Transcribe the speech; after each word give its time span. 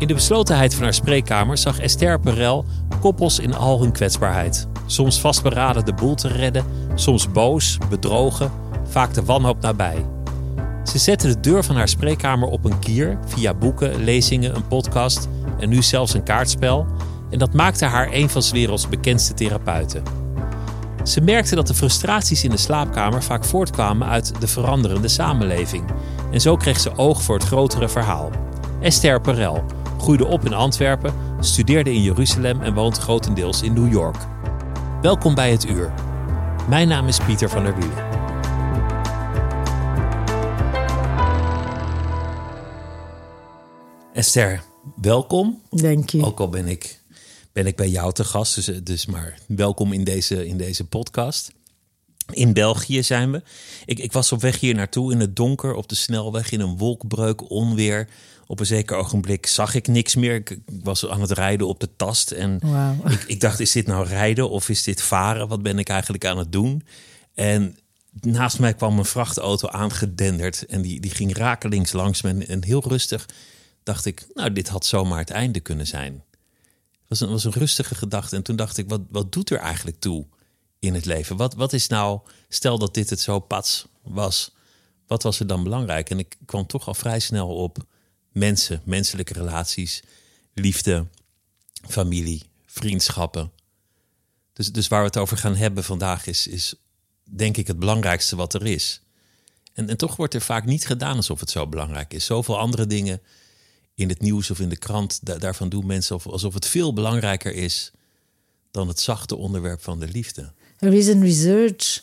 In 0.00 0.06
de 0.06 0.14
beslotenheid 0.14 0.74
van 0.74 0.82
haar 0.82 0.94
spreekkamer 0.94 1.58
zag 1.58 1.78
Esther 1.78 2.20
Perel 2.20 2.64
koppels 3.00 3.38
in 3.38 3.54
al 3.54 3.80
hun 3.80 3.92
kwetsbaarheid. 3.92 4.68
Soms 4.86 5.20
vastberaden 5.20 5.84
de 5.84 5.92
boel 5.92 6.14
te 6.14 6.28
redden, 6.28 6.64
soms 6.94 7.32
boos, 7.32 7.78
bedrogen, 7.88 8.50
vaak 8.88 9.14
de 9.14 9.24
wanhoop 9.24 9.60
nabij. 9.60 10.06
Ze 10.84 10.98
zette 10.98 11.28
de 11.28 11.40
deur 11.40 11.64
van 11.64 11.76
haar 11.76 11.88
spreekkamer 11.88 12.48
op 12.48 12.64
een 12.64 12.78
kier 12.78 13.18
via 13.26 13.54
boeken, 13.54 14.04
lezingen, 14.04 14.56
een 14.56 14.66
podcast 14.66 15.28
en 15.58 15.68
nu 15.68 15.82
zelfs 15.82 16.14
een 16.14 16.22
kaartspel. 16.22 16.86
En 17.30 17.38
dat 17.38 17.54
maakte 17.54 17.84
haar 17.84 18.08
een 18.12 18.30
van 18.30 18.42
's 18.42 18.50
werelds 18.50 18.88
bekendste 18.88 19.34
therapeuten. 19.34 20.02
Ze 21.04 21.20
merkte 21.20 21.54
dat 21.54 21.66
de 21.66 21.74
frustraties 21.74 22.44
in 22.44 22.50
de 22.50 22.56
slaapkamer 22.56 23.22
vaak 23.22 23.44
voortkwamen 23.44 24.08
uit 24.08 24.40
de 24.40 24.46
veranderende 24.46 25.08
samenleving. 25.08 25.84
En 26.32 26.40
zo 26.40 26.56
kreeg 26.56 26.80
ze 26.80 26.96
oog 26.96 27.22
voor 27.22 27.34
het 27.34 27.46
grotere 27.46 27.88
verhaal. 27.88 28.30
Esther 28.80 29.20
Perel 29.20 29.64
groeide 30.00 30.26
op 30.26 30.44
in 30.44 30.52
Antwerpen, 30.52 31.14
studeerde 31.40 31.92
in 31.92 32.02
Jeruzalem 32.02 32.62
en 32.62 32.74
woont 32.74 32.98
grotendeels 32.98 33.62
in 33.62 33.72
New 33.72 33.92
York. 33.92 34.16
Welkom 35.02 35.34
bij 35.34 35.50
het 35.50 35.68
uur. 35.68 35.92
Mijn 36.68 36.88
naam 36.88 37.06
is 37.06 37.18
Pieter 37.18 37.48
van 37.48 37.64
der 37.64 37.74
Wielen. 37.74 38.08
Esther, 44.12 44.62
welkom. 45.00 45.62
Dank 45.70 46.10
je. 46.10 46.24
Ook 46.24 46.40
al 46.40 46.48
ben 46.48 46.66
ik, 46.66 47.00
ben 47.52 47.66
ik 47.66 47.76
bij 47.76 47.88
jou 47.88 48.12
te 48.12 48.24
gast, 48.24 48.54
dus, 48.54 48.80
dus 48.82 49.06
maar 49.06 49.38
welkom 49.46 49.92
in 49.92 50.04
deze, 50.04 50.46
in 50.46 50.56
deze 50.56 50.86
podcast. 50.86 51.52
In 52.32 52.52
België 52.52 53.02
zijn 53.02 53.30
we. 53.30 53.42
Ik, 53.84 53.98
ik 53.98 54.12
was 54.12 54.32
op 54.32 54.40
weg 54.40 54.60
hier 54.60 54.74
naartoe 54.74 55.12
in 55.12 55.20
het 55.20 55.36
donker, 55.36 55.74
op 55.74 55.88
de 55.88 55.94
snelweg, 55.94 56.50
in 56.50 56.60
een 56.60 56.76
wolkbreuk, 56.76 57.50
onweer. 57.50 58.08
Op 58.46 58.60
een 58.60 58.66
zeker 58.66 58.96
ogenblik 58.96 59.46
zag 59.46 59.74
ik 59.74 59.88
niks 59.88 60.14
meer. 60.14 60.34
Ik, 60.34 60.50
ik 60.50 60.60
was 60.66 61.08
aan 61.08 61.20
het 61.20 61.30
rijden 61.30 61.66
op 61.66 61.80
de 61.80 61.88
tast. 61.96 62.30
En 62.30 62.58
Wauw. 62.62 62.96
ik, 63.10 63.22
ik 63.26 63.40
dacht, 63.40 63.60
is 63.60 63.72
dit 63.72 63.86
nou 63.86 64.06
rijden 64.06 64.50
of 64.50 64.68
is 64.68 64.82
dit 64.82 65.02
varen? 65.02 65.48
Wat 65.48 65.62
ben 65.62 65.78
ik 65.78 65.88
eigenlijk 65.88 66.24
aan 66.24 66.38
het 66.38 66.52
doen? 66.52 66.82
En 67.34 67.78
naast 68.20 68.58
mij 68.58 68.74
kwam 68.74 68.98
een 68.98 69.04
vrachtauto 69.04 69.68
aangedenderd. 69.68 70.66
En 70.66 70.82
die, 70.82 71.00
die 71.00 71.10
ging 71.10 71.36
rakelings 71.36 71.92
langs 71.92 72.22
me. 72.22 72.44
En 72.46 72.64
heel 72.64 72.82
rustig 72.88 73.28
dacht 73.82 74.04
ik, 74.04 74.26
nou, 74.34 74.52
dit 74.52 74.68
had 74.68 74.86
zomaar 74.86 75.18
het 75.18 75.30
einde 75.30 75.60
kunnen 75.60 75.86
zijn. 75.86 76.12
Het 76.12 77.18
was 77.18 77.20
een, 77.20 77.28
was 77.28 77.44
een 77.44 77.52
rustige 77.52 77.94
gedachte. 77.94 78.36
En 78.36 78.42
toen 78.42 78.56
dacht 78.56 78.78
ik, 78.78 78.88
wat, 78.88 79.00
wat 79.10 79.32
doet 79.32 79.50
er 79.50 79.58
eigenlijk 79.58 80.00
toe 80.00 80.26
in 80.80 80.94
het 80.94 81.04
leven? 81.04 81.36
Wat, 81.36 81.54
wat 81.54 81.72
is 81.72 81.86
nou, 81.86 82.20
stel 82.48 82.78
dat 82.78 82.94
dit 82.94 83.10
het 83.10 83.20
zo 83.20 83.38
pats 83.38 83.86
was, 84.02 84.54
wat 85.06 85.22
was 85.22 85.40
er 85.40 85.46
dan 85.46 85.62
belangrijk? 85.62 86.10
En 86.10 86.18
ik 86.18 86.36
kwam 86.44 86.66
toch 86.66 86.86
al 86.86 86.94
vrij 86.94 87.20
snel 87.20 87.48
op 87.54 87.78
mensen, 88.32 88.82
menselijke 88.84 89.32
relaties, 89.32 90.02
liefde, 90.54 91.06
familie, 91.88 92.42
vriendschappen. 92.66 93.52
Dus, 94.52 94.72
dus 94.72 94.88
waar 94.88 95.00
we 95.00 95.06
het 95.06 95.16
over 95.16 95.36
gaan 95.36 95.56
hebben 95.56 95.84
vandaag 95.84 96.26
is, 96.26 96.46
is 96.46 96.74
denk 97.24 97.56
ik 97.56 97.66
het 97.66 97.78
belangrijkste 97.78 98.36
wat 98.36 98.54
er 98.54 98.66
is. 98.66 99.02
En, 99.72 99.88
en 99.88 99.96
toch 99.96 100.16
wordt 100.16 100.34
er 100.34 100.40
vaak 100.40 100.64
niet 100.64 100.86
gedaan 100.86 101.16
alsof 101.16 101.40
het 101.40 101.50
zo 101.50 101.66
belangrijk 101.66 102.12
is. 102.12 102.24
Zoveel 102.24 102.58
andere 102.58 102.86
dingen 102.86 103.20
in 103.94 104.08
het 104.08 104.20
nieuws 104.20 104.50
of 104.50 104.60
in 104.60 104.68
de 104.68 104.76
krant, 104.76 105.26
da- 105.26 105.38
daarvan 105.38 105.68
doen 105.68 105.86
mensen 105.86 106.16
of- 106.16 106.26
alsof 106.26 106.54
het 106.54 106.66
veel 106.66 106.92
belangrijker 106.92 107.54
is 107.54 107.90
dan 108.70 108.88
het 108.88 109.00
zachte 109.00 109.36
onderwerp 109.36 109.82
van 109.82 110.00
de 110.00 110.08
liefde. 110.08 110.52
Er 110.80 110.94
is 110.94 111.06
een 111.06 111.22
research 111.22 112.02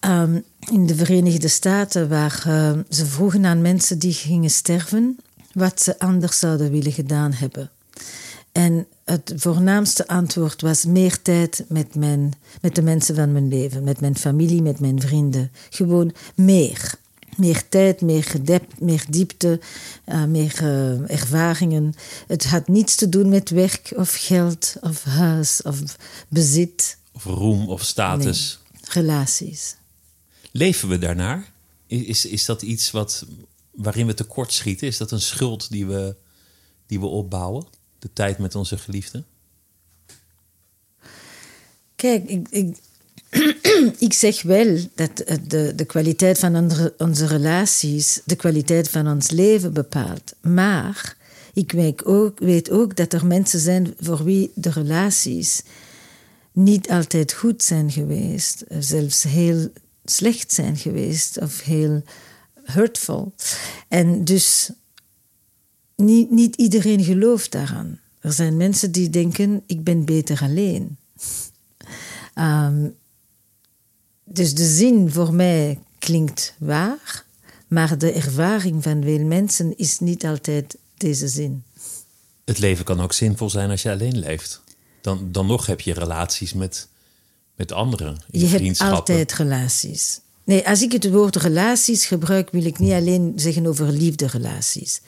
ehm, 0.00 0.40
in 0.70 0.86
de 0.86 0.94
Verenigde 0.94 1.48
Staten 1.48 2.08
waar 2.08 2.42
ehm, 2.46 2.82
ze 2.90 3.06
vroegen 3.06 3.46
aan 3.46 3.62
mensen 3.62 3.98
die 3.98 4.12
gingen 4.12 4.50
sterven 4.50 5.18
wat 5.52 5.82
ze 5.82 5.98
anders 5.98 6.38
zouden 6.38 6.70
willen 6.70 6.92
gedaan 6.92 7.32
hebben. 7.32 7.70
En 8.52 8.86
het 9.04 9.32
voornaamste 9.36 10.06
antwoord 10.06 10.60
was 10.60 10.84
meer 10.84 11.22
tijd 11.22 11.64
met, 11.68 11.94
mijn, 11.94 12.32
met 12.60 12.74
de 12.74 12.82
mensen 12.82 13.14
van 13.14 13.32
mijn 13.32 13.48
leven, 13.48 13.84
met 13.84 14.00
mijn 14.00 14.16
familie, 14.16 14.62
met 14.62 14.80
mijn 14.80 15.00
vrienden. 15.00 15.50
Gewoon 15.70 16.12
meer. 16.34 16.94
Meer 17.36 17.68
tijd, 17.68 18.00
meer 18.78 19.04
diepte, 19.08 19.60
eh, 20.04 20.24
meer 20.24 20.54
eh, 20.60 21.10
ervaringen. 21.10 21.94
Het 22.26 22.44
had 22.44 22.68
niets 22.68 22.94
te 22.94 23.08
doen 23.08 23.28
met 23.28 23.50
werk 23.50 23.92
of 23.96 24.14
geld 24.18 24.74
of 24.80 25.04
huis 25.04 25.62
of 25.62 25.96
bezit. 26.28 26.96
Of 27.14 27.24
roem 27.24 27.68
of 27.68 27.82
status. 27.82 28.58
Relaties. 28.80 29.76
Leven 30.50 30.88
we 30.88 30.98
daarnaar? 30.98 31.52
Is, 31.86 32.26
is 32.26 32.44
dat 32.44 32.62
iets 32.62 32.90
wat, 32.90 33.26
waarin 33.70 34.06
we 34.06 34.14
tekort 34.14 34.52
schieten? 34.52 34.86
Is 34.86 34.96
dat 34.96 35.10
een 35.10 35.20
schuld 35.20 35.70
die 35.70 35.86
we, 35.86 36.16
die 36.86 37.00
we 37.00 37.06
opbouwen? 37.06 37.66
De 37.98 38.12
tijd 38.12 38.38
met 38.38 38.54
onze 38.54 38.78
geliefden? 38.78 39.26
Kijk, 41.96 42.28
ik, 42.28 42.48
ik, 42.50 42.76
ik 44.08 44.12
zeg 44.12 44.42
wel 44.42 44.78
dat 44.94 45.20
eh, 45.20 45.36
de, 45.46 45.72
de 45.76 45.84
kwaliteit 45.84 46.38
van 46.38 46.56
onze, 46.56 46.94
onze 46.98 47.26
relaties 47.26 48.20
de 48.24 48.36
kwaliteit 48.36 48.88
van 48.88 49.08
ons 49.08 49.30
leven 49.30 49.72
bepaalt. 49.72 50.34
Maar 50.40 51.16
ik 51.52 51.72
weet 51.72 52.04
ook, 52.04 52.38
weet 52.38 52.70
ook 52.70 52.96
dat 52.96 53.12
er 53.12 53.26
mensen 53.26 53.60
zijn 53.60 53.94
voor 54.00 54.24
wie 54.24 54.50
de 54.54 54.70
relaties 54.70 55.62
niet 56.54 56.90
altijd 56.90 57.32
goed 57.32 57.62
zijn 57.62 57.90
geweest, 57.90 58.60
eh, 58.60 58.76
zelfs 58.80 59.22
heel 59.22 59.68
slecht 60.04 60.52
zijn 60.52 60.76
geweest 60.76 61.40
of 61.40 61.60
heel 61.60 62.02
hurtful. 62.64 63.34
En 63.88 64.24
dus 64.24 64.70
niet, 65.96 66.30
niet 66.30 66.56
iedereen 66.56 67.04
gelooft 67.04 67.52
daaraan. 67.52 68.00
Er 68.20 68.32
zijn 68.32 68.56
mensen 68.56 68.92
die 68.92 69.10
denken: 69.10 69.62
ik 69.66 69.84
ben 69.84 70.04
beter 70.04 70.42
alleen. 70.42 70.96
Ehm, 72.34 72.88
dus 74.24 74.54
de 74.54 74.66
zin 74.66 75.10
voor 75.10 75.34
mij 75.34 75.78
klinkt 75.98 76.54
waar, 76.58 77.24
maar 77.68 77.98
de 77.98 78.12
ervaring 78.12 78.82
van 78.82 79.02
veel 79.02 79.24
mensen 79.24 79.76
is 79.76 79.98
niet 79.98 80.24
altijd 80.26 80.76
deze 80.96 81.28
zin. 81.28 81.62
Het 82.44 82.58
leven 82.58 82.84
kan 82.84 83.00
ook 83.00 83.12
zinvol 83.12 83.50
zijn 83.50 83.70
als 83.70 83.82
je 83.82 83.90
alleen 83.90 84.18
leeft. 84.18 84.63
Dan, 85.04 85.28
dan 85.32 85.46
nog 85.46 85.66
heb 85.66 85.80
je 85.80 85.92
relaties 85.92 86.52
met, 86.52 86.88
met 87.56 87.72
anderen. 87.72 88.16
in 88.30 88.40
Je 88.40 88.46
hebt 88.46 88.80
altijd 88.80 89.32
relaties. 89.32 90.20
Nee, 90.44 90.68
als 90.68 90.82
ik 90.82 90.92
het 90.92 91.10
woord 91.10 91.36
relaties 91.36 92.06
gebruik, 92.06 92.50
wil 92.50 92.64
ik 92.64 92.78
niet 92.78 92.92
alleen 92.92 93.32
zeggen 93.36 93.66
over 93.66 93.86
liefderelaties. 93.86 95.00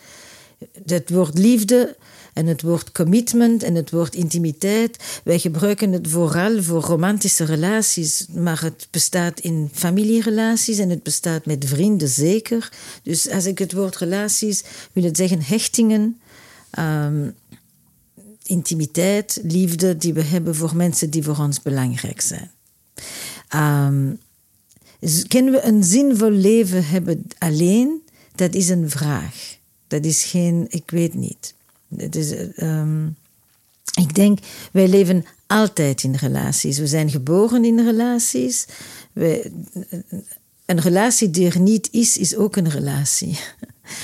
Het 0.87 1.11
woord 1.11 1.39
liefde 1.39 1.97
en 2.33 2.47
het 2.47 2.63
woord 2.63 2.93
commitment 2.93 3.63
en 3.63 3.75
het 3.75 3.91
woord 3.91 4.15
intimiteit, 4.15 5.21
wij 5.25 5.39
gebruiken 5.39 5.93
het 5.93 6.09
vooral 6.09 6.63
voor 6.63 6.83
romantische 6.83 7.45
relaties, 7.45 8.27
maar 8.35 8.63
het 8.63 8.89
bestaat 8.91 9.41
in 9.41 9.71
familierelaties 9.73 10.79
en 10.79 10.91
het 10.91 11.03
bestaat 11.03 11.47
met 11.47 11.65
vrienden 11.65 12.09
zeker. 12.09 12.73
Dus 13.03 13.31
als 13.31 13.45
ik 13.45 13.59
het 13.59 13.73
woord 13.73 13.97
relaties 13.97 14.65
wil 14.93 15.05
het 15.05 15.17
zeggen 15.17 15.43
hechtingen, 15.43 16.21
ehm, 16.71 17.29
intimiteit, 18.47 19.41
liefde 19.43 19.97
die 19.97 20.15
we 20.15 20.23
hebben 20.23 20.55
voor 20.55 20.77
mensen 20.77 21.11
die 21.11 21.23
voor 21.23 21.39
ons 21.39 21.63
belangrijk 21.63 22.21
zijn. 22.21 22.51
Ehm, 23.49 24.13
Kunnen 25.29 25.53
we 25.53 25.63
een 25.63 25.85
zinvol 25.85 26.31
leven 26.31 26.87
hebben 26.87 27.27
alleen? 27.39 28.03
Dat 28.35 28.55
is 28.55 28.69
een 28.69 28.91
vraag. 28.91 29.57
Dat 29.87 30.05
is 30.05 30.25
geen, 30.25 30.67
ik 30.69 30.91
weet 30.91 31.15
niet. 31.15 31.55
Het 31.97 32.17
is, 32.17 32.33
ehm, 32.55 33.07
ik 34.01 34.15
denk, 34.15 34.39
wij 34.73 34.89
leven 34.89 35.25
altijd 35.47 36.03
in 36.03 36.15
relaties. 36.15 36.79
We 36.79 36.87
zijn 36.87 37.11
geboren 37.11 37.65
in 37.65 37.81
relaties. 37.81 38.67
een 40.67 40.81
relatie 40.81 41.31
die 41.31 41.51
er 41.51 41.61
niet 41.61 41.89
is, 41.91 42.17
is 42.17 42.37
ook 42.37 42.57
een 42.57 42.71
relatie. 42.71 43.39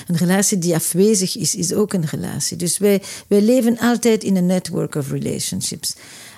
Een 0.07 0.17
relatie 0.17 0.59
die 0.59 0.75
afwezig 0.75 1.37
is, 1.37 1.55
is 1.55 1.73
ook 1.73 1.93
een 1.93 2.07
relatie. 2.07 2.57
Dus 2.57 2.79
wij, 2.79 3.03
wij 3.29 3.43
leven 3.43 3.79
altijd 3.79 4.25
in 4.25 4.37
een 4.37 4.47
network 4.47 4.95
of 4.95 5.11
relationships. 5.11 5.95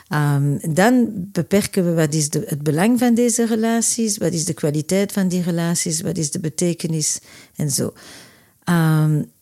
Um, 0.09 0.75
dan 0.75 1.09
beperken 1.33 1.85
we 1.85 1.95
wat 1.95 2.15
is 2.15 2.31
de, 2.31 2.45
het 2.47 2.63
belang 2.63 2.99
van 2.99 3.15
deze 3.15 3.47
relaties, 3.47 4.19
wat 4.19 4.33
is 4.33 4.45
de 4.45 4.55
kwaliteit 4.55 5.13
van 5.13 5.29
die 5.29 5.43
relaties, 5.43 6.01
wat 6.01 6.17
is 6.17 6.31
de 6.31 6.41
betekenis 6.41 7.19
en 7.57 7.71
zo. 7.71 7.93
Um, 8.69 9.33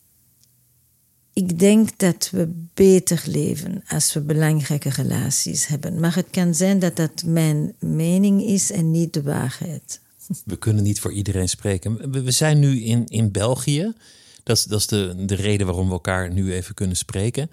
ik 1.33 1.59
denk 1.59 1.89
dat 1.97 2.29
we 2.31 2.65
beter 2.73 3.23
leven 3.25 3.83
als 3.87 4.13
we 4.13 4.21
belangrijke 4.21 4.89
relaties 4.89 5.67
hebben. 5.67 5.99
Maar 5.99 6.15
het 6.15 6.27
kan 6.31 6.55
zijn 6.55 6.79
dat 6.79 6.95
dat 6.95 7.23
mijn 7.25 7.75
mening 7.79 8.43
is 8.43 8.71
en 8.71 8.91
niet 8.91 9.13
de 9.13 9.21
waarheid. 9.21 9.99
We 10.45 10.55
kunnen 10.55 10.83
niet 10.83 10.99
voor 10.99 11.13
iedereen 11.13 11.49
spreken. 11.49 12.11
We 12.23 12.31
zijn 12.31 12.59
nu 12.59 12.81
in, 12.81 13.05
in 13.07 13.31
België. 13.31 13.93
Dat 14.43 14.57
is, 14.57 14.63
dat 14.63 14.79
is 14.79 14.87
de, 14.87 15.13
de 15.25 15.35
reden 15.35 15.65
waarom 15.65 15.87
we 15.87 15.93
elkaar 15.93 16.31
nu 16.31 16.53
even 16.53 16.73
kunnen 16.75 16.97
spreken. 16.97 17.51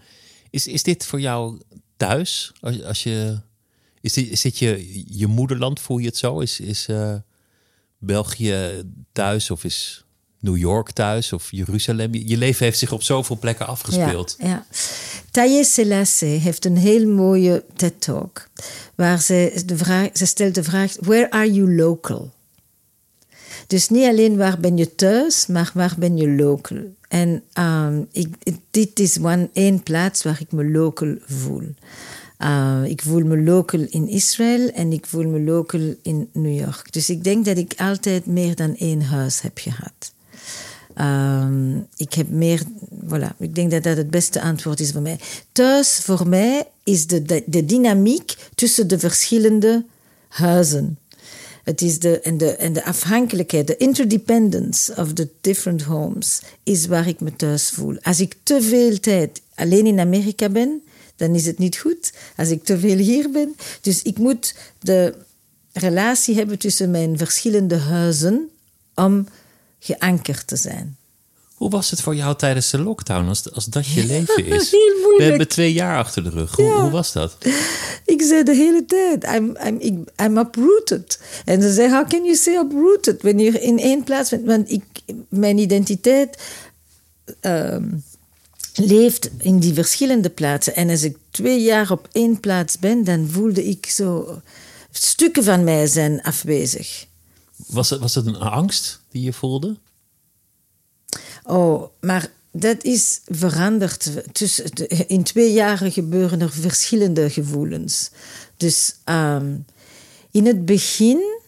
Is, 0.50 0.66
is 0.66 0.82
dit 0.82 1.06
voor 1.06 1.20
jou 1.20 1.60
thuis? 1.96 2.52
Als, 2.60 2.82
als 2.82 3.02
je, 3.02 3.40
is, 4.00 4.12
dit, 4.12 4.28
is 4.28 4.40
dit 4.40 4.58
je, 4.58 5.02
je 5.18 5.26
moederland? 5.26 5.80
Voel 5.80 5.98
je 5.98 6.06
het 6.06 6.16
zo? 6.16 6.40
Is, 6.40 6.60
is 6.60 6.88
uh, 6.88 7.14
België 7.98 8.82
thuis 9.12 9.50
of 9.50 9.64
is 9.64 10.04
New 10.40 10.56
York 10.56 10.90
thuis 10.90 11.32
of 11.32 11.50
Jeruzalem? 11.50 12.14
Je 12.14 12.36
leven 12.36 12.64
heeft 12.64 12.78
zich 12.78 12.92
op 12.92 13.02
zoveel 13.02 13.38
plekken 13.38 13.66
afgespeeld. 13.66 14.36
Ja. 14.38 14.66
Taye 15.30 15.64
Selassie 15.64 16.38
heeft 16.38 16.64
een 16.64 16.76
heel 16.76 17.08
mooie 17.08 17.64
TED-talk. 17.76 18.48
Waar 18.94 19.20
ze, 19.20 19.62
de 19.66 19.76
vraag, 19.76 20.08
ze 20.12 20.26
stelt 20.26 20.54
de 20.54 20.62
vraag: 20.62 20.96
Where 21.00 21.30
are 21.30 21.52
you 21.52 21.74
local? 21.74 22.32
Dus 23.70 23.88
niet 23.88 24.06
alleen 24.06 24.36
waar 24.36 24.60
ben 24.60 24.76
je 24.76 24.94
thuis, 24.94 25.46
maar 25.46 25.70
waar 25.74 25.94
ben 25.98 26.16
je 26.16 26.30
local. 26.30 26.78
En 27.08 27.42
um, 27.58 28.06
ik, 28.12 28.28
dit 28.70 28.98
is 28.98 29.18
één 29.52 29.82
plaats 29.82 30.22
waar 30.22 30.40
ik 30.40 30.52
me 30.52 30.70
local 30.70 31.16
voel. 31.26 31.62
Uh, 32.38 32.82
ik 32.84 33.02
voel 33.02 33.24
me 33.24 33.42
local 33.42 33.86
in 33.90 34.08
Israël 34.08 34.68
en 34.68 34.92
ik 34.92 35.06
voel 35.06 35.28
me 35.28 35.40
local 35.40 35.94
in 36.02 36.28
New 36.32 36.58
York. 36.58 36.92
Dus 36.92 37.10
ik 37.10 37.24
denk 37.24 37.44
dat 37.44 37.56
ik 37.56 37.72
altijd 37.76 38.26
meer 38.26 38.54
dan 38.54 38.76
één 38.76 39.02
huis 39.02 39.40
heb 39.40 39.58
gehad. 39.58 40.12
Um, 41.00 41.86
ik 41.96 42.14
heb 42.14 42.28
meer, 42.28 42.62
voilà, 43.04 43.36
ik 43.38 43.54
denk 43.54 43.70
dat 43.70 43.82
dat 43.82 43.96
het 43.96 44.10
beste 44.10 44.40
antwoord 44.40 44.80
is 44.80 44.92
voor 44.92 45.02
mij. 45.02 45.18
Thuis 45.52 46.00
voor 46.02 46.28
mij 46.28 46.66
is 46.84 47.06
de, 47.06 47.42
de 47.46 47.64
dynamiek 47.64 48.34
tussen 48.54 48.88
de 48.88 48.98
verschillende 48.98 49.84
huizen. 50.28 50.98
Het 51.70 51.80
is 51.80 51.98
de, 51.98 52.20
en, 52.20 52.38
de, 52.38 52.50
en 52.56 52.72
de 52.72 52.84
afhankelijkheid, 52.84 53.66
de 53.66 53.76
interdependence 53.76 54.94
of 54.96 55.12
the 55.12 55.28
different 55.40 55.82
homes, 55.82 56.40
is 56.62 56.86
waar 56.86 57.08
ik 57.08 57.20
me 57.20 57.36
thuis 57.36 57.70
voel. 57.70 57.98
Als 58.02 58.20
ik 58.20 58.36
te 58.42 58.62
veel 58.62 59.00
tijd 59.00 59.40
alleen 59.54 59.86
in 59.86 60.00
Amerika 60.00 60.48
ben, 60.48 60.82
dan 61.16 61.34
is 61.34 61.46
het 61.46 61.58
niet 61.58 61.76
goed. 61.76 62.12
Als 62.36 62.48
ik 62.48 62.64
te 62.64 62.78
veel 62.78 62.96
hier 62.96 63.30
ben. 63.30 63.56
Dus 63.80 64.02
ik 64.02 64.18
moet 64.18 64.54
de 64.78 65.14
relatie 65.72 66.34
hebben 66.34 66.58
tussen 66.58 66.90
mijn 66.90 67.18
verschillende 67.18 67.76
huizen 67.76 68.48
om 68.94 69.26
geankerd 69.78 70.46
te 70.46 70.56
zijn. 70.56 70.96
Hoe 71.60 71.70
was 71.70 71.90
het 71.90 72.00
voor 72.00 72.14
jou 72.14 72.36
tijdens 72.36 72.70
de 72.70 72.78
lockdown, 72.78 73.28
als, 73.28 73.52
als 73.52 73.64
dat 73.64 73.86
je 73.86 74.06
leven 74.06 74.46
is? 74.46 74.70
We 75.16 75.22
hebben 75.22 75.48
twee 75.48 75.72
jaar 75.72 75.98
achter 75.98 76.24
de 76.24 76.30
rug. 76.30 76.56
Hoe, 76.56 76.72
hoe, 76.72 76.90
was 76.90 77.12
dat? 77.12 77.36
Ik 78.04 78.22
zei 78.22 78.42
de 78.42 78.54
hele 78.54 78.84
tijd, 78.84 79.24
I'm, 79.24 79.56
I'm, 79.64 80.04
I'm 80.22 80.38
uprooted. 80.38 81.20
En 81.44 81.62
ze 81.62 81.72
zei, 81.72 81.90
how 81.90 82.08
can 82.08 82.24
you 82.24 82.34
say 82.36 82.54
uprooted? 82.54 83.22
Wanneer 83.22 83.62
in 83.62 83.78
één 83.78 84.04
plaats 84.04 84.30
bent. 84.30 84.46
Want 84.46 84.70
ik, 84.70 84.84
mijn 85.28 85.58
identiteit 85.58 86.42
uh, 87.42 87.76
leeft 88.74 89.30
in 89.38 89.58
die 89.58 89.74
verschillende 89.74 90.30
plaatsen. 90.30 90.74
En 90.74 90.90
als 90.90 91.02
ik 91.02 91.16
twee 91.30 91.62
jaar 91.62 91.90
op 91.90 92.08
één 92.12 92.40
plaats 92.40 92.78
ben, 92.78 93.04
dan 93.04 93.28
voelde 93.30 93.64
ik 93.64 93.86
zo... 93.86 94.40
Stukken 94.90 95.44
van 95.44 95.64
mij 95.64 95.86
zijn 95.86 96.22
afwezig. 96.22 97.06
Was 97.66 97.90
het, 97.90 98.00
was 98.00 98.14
het 98.14 98.26
een 98.26 98.38
angst 98.38 99.00
die 99.10 99.22
je 99.22 99.32
voelde? 99.32 99.76
Oh, 101.44 101.84
maar 102.00 102.30
dat 102.52 102.84
is 102.84 103.20
veranderd. 103.26 104.10
Dus 104.38 104.60
in 105.06 105.22
twee 105.22 105.52
jaren 105.52 105.92
gebeuren 105.92 106.40
er 106.40 106.52
verschillende 106.52 107.30
gevoelens. 107.30 108.10
Dus 108.56 108.94
um, 109.04 109.64
in 110.30 110.46
het 110.46 110.64
begin, 110.64 111.38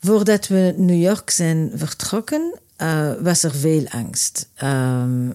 voordat 0.00 0.46
we 0.46 0.74
New 0.76 1.02
York 1.02 1.30
zijn 1.30 1.70
vertrokken, 1.74 2.58
uh, 2.78 3.12
was 3.20 3.42
er 3.42 3.54
veel 3.54 3.88
angst. 3.88 4.48
Um, 4.62 5.34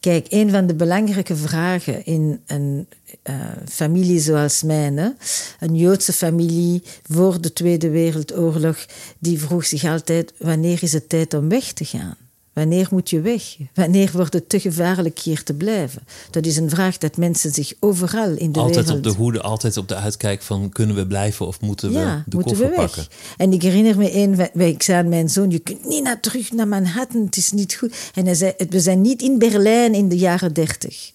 Kijk, 0.00 0.26
een 0.30 0.50
van 0.50 0.66
de 0.66 0.74
belangrijke 0.74 1.36
vragen 1.36 2.04
in 2.04 2.40
een 2.46 2.86
uh, 3.24 3.34
familie 3.68 4.20
zoals 4.20 4.62
mijne, 4.62 5.16
een 5.60 5.76
Joodse 5.76 6.12
familie 6.12 6.82
voor 7.10 7.40
de 7.40 7.52
Tweede 7.52 7.90
Wereldoorlog, 7.90 8.86
die 9.18 9.40
vroeg 9.40 9.66
zich 9.66 9.84
altijd: 9.84 10.32
wanneer 10.38 10.82
is 10.82 10.92
het 10.92 11.08
tijd 11.08 11.34
om 11.34 11.48
weg 11.48 11.72
te 11.72 11.84
gaan? 11.84 12.25
Wanneer 12.56 12.88
moet 12.90 13.10
je 13.10 13.20
weg? 13.20 13.56
Wanneer 13.74 14.10
wordt 14.12 14.32
het 14.32 14.48
te 14.48 14.60
gevaarlijk 14.60 15.18
hier 15.18 15.42
te 15.42 15.54
blijven? 15.54 16.02
Dat 16.30 16.46
is 16.46 16.56
een 16.56 16.70
vraag 16.70 16.98
dat 16.98 17.16
mensen 17.16 17.52
zich 17.52 17.72
overal 17.80 18.36
in 18.36 18.52
de 18.52 18.58
altijd 18.58 18.58
wereld... 18.58 18.76
Altijd 18.76 18.96
op 18.96 19.02
de 19.02 19.22
hoede, 19.22 19.40
altijd 19.40 19.76
op 19.76 19.88
de 19.88 19.94
uitkijk 19.94 20.42
van... 20.42 20.68
kunnen 20.68 20.96
we 20.96 21.06
blijven 21.06 21.46
of 21.46 21.60
moeten 21.60 21.92
we 21.92 21.98
ja, 21.98 22.24
de 22.26 22.36
moeten 22.36 22.56
koffer 22.56 22.70
we 22.70 22.76
weg. 22.76 22.94
pakken? 22.94 23.06
En 23.36 23.52
ik 23.52 23.62
herinner 23.62 23.98
me 23.98 24.10
één... 24.10 24.50
Ik 24.54 24.82
zei 24.82 24.98
aan 24.98 25.08
mijn 25.08 25.28
zoon, 25.28 25.50
je 25.50 25.58
kunt 25.58 25.84
niet 25.84 26.02
naar 26.02 26.20
terug 26.20 26.52
naar 26.52 26.68
Manhattan, 26.68 27.24
het 27.24 27.36
is 27.36 27.52
niet 27.52 27.74
goed. 27.74 27.96
En 28.14 28.24
hij 28.24 28.34
zei, 28.34 28.52
we 28.68 28.80
zijn 28.80 29.00
niet 29.00 29.22
in 29.22 29.38
Berlijn 29.38 29.94
in 29.94 30.08
de 30.08 30.18
jaren 30.18 30.52
dertig. 30.52 31.12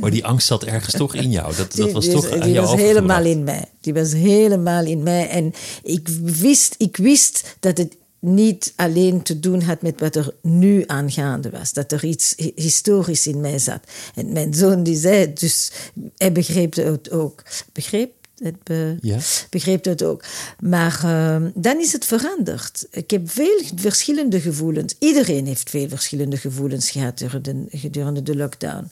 Maar 0.00 0.10
die 0.10 0.24
angst 0.24 0.46
zat 0.46 0.64
ergens 0.64 0.94
toch 0.94 1.14
in 1.14 1.30
jou. 1.30 1.56
Dat, 1.56 1.76
dat 1.76 1.92
was 1.92 2.04
die, 2.04 2.14
toch 2.14 2.28
die, 2.28 2.42
aan 2.42 2.52
jou 2.52 2.66
was 2.66 2.76
helemaal 2.76 3.24
in 3.24 3.44
mij. 3.44 3.64
Die 3.80 3.94
was 3.94 4.12
helemaal 4.12 4.84
in 4.84 5.02
mij. 5.02 5.28
En 5.28 5.54
ik 5.82 6.08
wist, 6.22 6.74
ik 6.78 6.96
wist 6.96 7.56
dat 7.60 7.78
het 7.78 7.96
niet 8.22 8.72
alleen 8.76 9.22
te 9.22 9.40
doen 9.40 9.62
had 9.62 9.82
met 9.82 10.00
wat 10.00 10.16
er 10.16 10.34
nu 10.42 10.84
aangaande 10.86 11.50
was. 11.50 11.72
Dat 11.72 11.92
er 11.92 12.04
iets 12.04 12.34
historisch 12.54 13.26
in 13.26 13.40
mij 13.40 13.58
zat. 13.58 13.80
En 14.14 14.32
mijn 14.32 14.54
zoon 14.54 14.82
die 14.82 14.96
zei, 14.96 15.32
dus 15.32 15.70
hij 16.16 16.32
begreep 16.32 16.74
het 16.74 17.10
ook. 17.10 17.42
Begreep? 17.72 18.12
Het 18.42 18.62
be, 18.62 18.96
ja. 19.00 19.18
begreep 19.50 19.84
het 19.84 20.02
ook. 20.04 20.24
Maar 20.60 21.02
uh, 21.04 21.50
dan 21.54 21.80
is 21.80 21.92
het 21.92 22.04
veranderd. 22.04 22.86
Ik 22.90 23.10
heb 23.10 23.30
veel 23.30 23.60
verschillende 23.74 24.40
gevoelens. 24.40 24.94
Iedereen 24.98 25.46
heeft 25.46 25.70
veel 25.70 25.88
verschillende 25.88 26.36
gevoelens 26.36 26.90
gehad 26.90 27.22
gedurende, 27.26 27.78
gedurende 27.78 28.22
de 28.22 28.36
lockdown. 28.36 28.90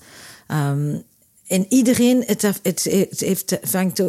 Um, 0.49 1.03
en 1.51 1.67
iedereen, 1.69 2.23
het, 2.27 2.43
het, 2.43 2.61
het, 2.63 3.21
heeft, 3.21 3.51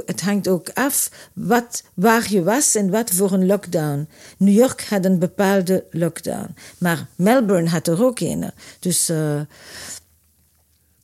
het 0.05 0.21
hangt 0.21 0.47
ook 0.47 0.69
af 0.73 1.09
wat, 1.33 1.83
waar 1.93 2.31
je 2.31 2.43
was 2.43 2.75
en 2.75 2.89
wat 2.89 3.09
voor 3.09 3.31
een 3.31 3.45
lockdown. 3.45 4.07
New 4.37 4.55
York 4.55 4.85
had 4.89 5.05
een 5.05 5.19
bepaalde 5.19 5.85
lockdown, 5.91 6.55
maar 6.77 7.07
Melbourne 7.15 7.69
had 7.69 7.87
er 7.87 8.03
ook 8.03 8.19
een. 8.19 8.51
Dus. 8.79 9.09
Uh, 9.09 9.41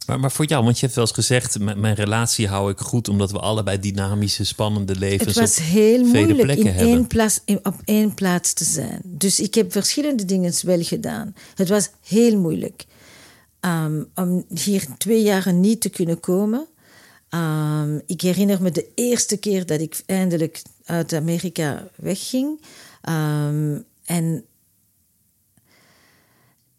maar, 0.06 0.20
maar 0.20 0.32
voor 0.32 0.46
jou, 0.46 0.64
want 0.64 0.80
je 0.80 0.86
hebt 0.86 0.98
wel 0.98 1.06
eens 1.06 1.14
gezegd: 1.14 1.60
mijn 1.60 1.96
relatie 1.96 2.48
hou 2.48 2.72
ik 2.72 2.80
goed 2.80 3.10
omdat 3.10 3.32
we 3.32 3.40
allebei 3.40 3.80
dynamische, 3.80 4.44
spannende 4.44 4.96
levens 4.96 5.36
Het 5.36 5.36
was 5.36 5.58
heel 5.58 6.06
moeilijk 6.06 6.60
in 6.60 6.66
hebben. 6.66 6.88
één 6.88 7.08
plaats, 7.08 7.40
op 7.64 7.76
één 7.86 8.14
plaats 8.14 8.54
te 8.54 8.64
zijn. 8.64 9.02
Dus 9.04 9.40
ik 9.40 9.56
heb 9.56 9.72
verschillende 9.72 10.26
dingen 10.26 10.54
wel 10.62 10.84
gedaan. 10.84 11.36
Het 11.56 11.70
was 11.70 11.90
heel 12.08 12.38
moeilijk. 12.38 12.86
Um, 13.62 14.08
om 14.16 14.46
hier 14.48 14.88
twee 14.98 15.22
jaar 15.22 15.54
niet 15.54 15.82
te 15.82 15.90
kunnen 15.90 16.20
komen. 16.20 16.68
Um, 17.30 18.02
ik 18.06 18.22
herinner 18.22 18.62
me 18.62 18.72
de 18.72 18.88
eerste 18.96 19.38
keer 19.38 19.66
dat 19.66 19.80
ik 19.80 20.04
eindelijk 20.06 20.62
uit 20.86 21.14
Amerika 21.14 21.90
wegging. 21.96 22.62
Um, 23.10 23.86
en 24.06 24.46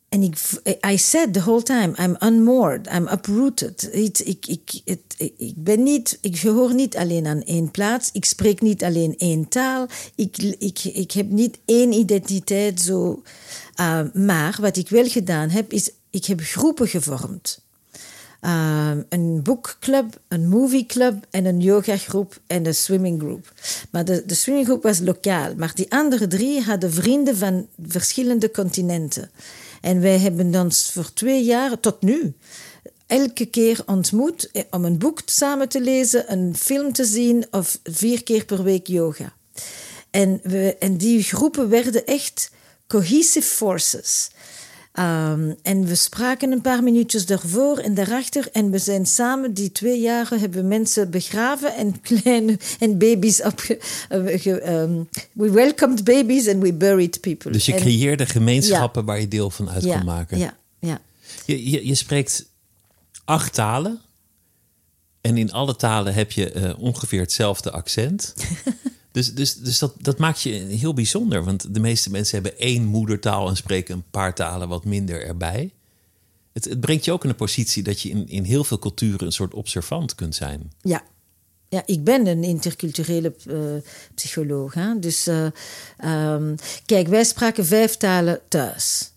en 0.08 0.22
ik, 0.22 0.38
I 0.86 0.98
said 0.98 1.32
the 1.32 1.40
whole 1.40 1.62
time, 1.62 1.94
I'm 1.98 2.16
unmoored, 2.20 2.86
I'm 2.94 3.08
uprooted. 3.08 3.88
Ik, 3.92 4.18
ik, 4.18 4.46
ik, 4.46 4.98
ik 5.36 5.54
ben 5.56 5.82
niet, 5.82 6.18
ik 6.20 6.40
hoor 6.40 6.74
niet 6.74 6.96
alleen 6.96 7.26
aan 7.26 7.42
één 7.42 7.70
plaats, 7.70 8.10
ik 8.12 8.24
spreek 8.24 8.60
niet 8.60 8.84
alleen 8.84 9.14
één 9.16 9.48
taal, 9.48 9.86
ik, 10.14 10.36
ik, 10.38 10.84
ik 10.84 11.12
heb 11.12 11.30
niet 11.30 11.58
één 11.64 11.92
identiteit 11.92 12.80
zo. 12.80 13.22
Maar 14.12 14.58
wat 14.60 14.76
ik 14.76 14.88
wel 14.88 15.08
gedaan 15.08 15.48
heb, 15.48 15.72
is 15.72 15.90
ik 16.10 16.24
heb 16.24 16.40
groepen 16.40 16.88
gevormd. 16.88 17.60
Ehm, 18.40 19.02
een 19.08 19.42
boekclub, 19.42 20.20
een 20.28 20.48
movieclub 20.48 21.26
en 21.30 21.44
een 21.44 21.60
yogagroep 21.60 22.40
en 22.46 22.66
een 22.66 22.74
swimminggroep. 22.74 23.52
Maar 23.90 24.04
de, 24.04 24.22
de 24.26 24.34
swimminggroep 24.34 24.82
was 24.82 24.98
lokaal. 24.98 25.54
Maar 25.56 25.72
die 25.74 25.92
andere 25.92 26.26
drie 26.26 26.62
hadden 26.62 26.92
vrienden 26.92 27.36
van 27.36 27.66
verschillende 27.86 28.50
continenten. 28.50 29.30
En 29.80 30.00
wij 30.00 30.18
hebben 30.18 30.54
ons 30.54 30.90
voor 30.92 31.12
twee 31.12 31.44
jaar 31.44 31.80
tot 31.80 32.02
nu 32.02 32.34
elke 33.08 33.46
keer 33.46 33.82
ontmoet 33.86 34.50
eh, 34.50 34.62
om 34.70 34.84
een 34.84 34.98
boek 34.98 35.20
samen 35.24 35.68
te 35.68 35.80
lezen, 35.80 36.32
een 36.32 36.56
film 36.56 36.92
te 36.92 37.04
zien 37.04 37.46
of 37.50 37.78
vier 37.84 38.22
keer 38.22 38.44
per 38.44 38.62
week 38.62 38.86
yoga. 38.86 39.32
En, 40.10 40.40
we, 40.42 40.76
en 40.78 40.96
die 40.96 41.22
groepen 41.22 41.68
werden 41.68 42.06
echt 42.06 42.50
cohesive 42.86 43.48
forces. 43.48 44.30
Um, 44.98 45.56
en 45.62 45.84
we 45.86 45.94
spraken 45.94 46.52
een 46.52 46.60
paar 46.60 46.82
minuutjes 46.82 47.26
daarvoor 47.26 47.78
en 47.78 47.94
daarachter. 47.94 48.48
En 48.52 48.70
we 48.70 48.78
zijn 48.78 49.06
samen 49.06 49.54
die 49.54 49.72
twee 49.72 50.00
jaren 50.00 50.40
hebben 50.40 50.68
mensen 50.68 51.10
begraven 51.10 51.74
en 51.74 52.00
kleine 52.22 52.58
en 52.78 52.98
baby's 52.98 53.40
op. 53.40 53.78
Um, 54.10 55.08
we 55.32 55.50
welcomed 55.50 56.04
babies 56.04 56.48
and 56.48 56.62
we 56.62 56.72
buried 56.72 57.20
people. 57.20 57.50
Dus 57.50 57.66
je 57.66 57.72
en, 57.72 57.80
creëerde 57.80 58.26
gemeenschappen 58.26 59.00
ja. 59.00 59.06
waar 59.06 59.20
je 59.20 59.28
deel 59.28 59.50
van 59.50 59.70
uit 59.70 59.84
ja, 59.84 59.96
kon 59.96 60.06
maken. 60.06 60.38
Ja, 60.38 60.56
ja. 60.78 61.00
Je, 61.44 61.70
je, 61.70 61.86
je, 61.86 61.94
spreekt 61.94 62.46
acht 63.24 63.54
talen. 63.54 64.00
En 65.20 65.36
in 65.36 65.52
alle 65.52 65.76
talen 65.76 66.14
heb 66.14 66.32
je 66.32 66.54
uh, 66.54 66.70
ongeveer 66.78 67.20
hetzelfde 67.20 67.70
accent. 67.70 68.34
Dus, 69.12 69.34
dus, 69.34 69.54
dus 69.54 69.78
dat, 69.78 69.94
dat 70.00 70.18
maakt 70.18 70.42
je 70.42 70.50
heel 70.50 70.94
bijzonder. 70.94 71.44
Want 71.44 71.74
de 71.74 71.80
meeste 71.80 72.10
mensen 72.10 72.42
hebben 72.42 72.60
één 72.60 72.84
moedertaal 72.84 73.48
en 73.48 73.56
spreken 73.56 73.94
een 73.94 74.10
paar 74.10 74.34
talen 74.34 74.68
wat 74.68 74.84
minder 74.84 75.26
erbij. 75.26 75.72
Het, 76.52 76.64
het 76.64 76.80
brengt 76.80 77.04
je 77.04 77.12
ook 77.12 77.24
in 77.24 77.30
een 77.30 77.36
positie 77.36 77.82
dat 77.82 78.00
je 78.00 78.08
in, 78.08 78.28
in 78.28 78.44
heel 78.44 78.64
veel 78.64 78.78
culturen 78.78 79.26
een 79.26 79.32
soort 79.32 79.54
observant 79.54 80.14
kunt 80.14 80.34
zijn. 80.34 80.72
Ja, 80.82 81.02
ja, 81.68 81.82
ik 81.86 82.04
ben 82.04 82.26
een 82.26 82.44
interculturele 82.44 83.34
uh, 83.46 83.56
psycholoog. 84.14 84.74
Hè? 84.74 84.98
Dus 84.98 85.28
uh, 85.28 85.46
um, 86.34 86.54
kijk, 86.86 87.08
wij 87.08 87.24
spraken 87.24 87.66
vijf 87.66 87.96
talen 87.96 88.40
thuis. 88.48 89.12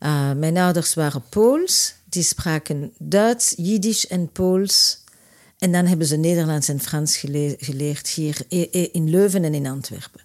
Uh, 0.00 0.32
mijn 0.32 0.56
ouders 0.56 0.94
waren 0.94 1.22
Pools. 1.28 1.94
Die 2.04 2.22
spraken 2.22 2.92
Duits, 2.98 3.54
Jiddisch 3.56 4.06
en 4.06 4.32
Pools. 4.32 5.04
En 5.58 5.72
dan 5.72 5.86
hebben 5.86 6.06
ze 6.06 6.16
Nederlands 6.16 6.68
en 6.68 6.80
Frans 6.80 7.16
gele 7.16 7.56
geleerd 7.58 8.08
hier 8.08 8.36
in 8.92 9.10
Leuven 9.10 9.44
en 9.44 9.54
in 9.54 9.66
Antwerpen. 9.66 10.20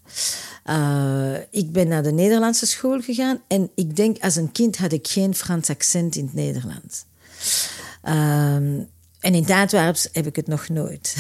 Uh, 0.66 1.34
ik 1.52 1.72
ben 1.72 1.88
naar 1.88 2.04
de 2.04 2.12
Nederlandse 2.12 2.66
school 2.66 3.02
gegaan 3.02 3.42
en 3.48 3.70
ik 3.76 3.96
denk 3.96 4.18
als 4.20 4.36
een 4.36 4.52
kind 4.52 4.78
had 4.78 4.92
ik 4.92 5.08
geen 5.08 5.36
Frans 5.36 5.70
accent 5.70 6.16
in 6.16 6.26
het 6.26 6.34
Nederlands. 6.34 7.06
Um, 8.04 8.88
en 9.20 9.34
in 9.34 9.42
het 9.42 9.52
Antwerps 9.52 10.10
heb 10.12 10.28
ik 10.28 10.36
het 10.36 10.48
nog 10.48 10.70
nooit. 10.70 11.16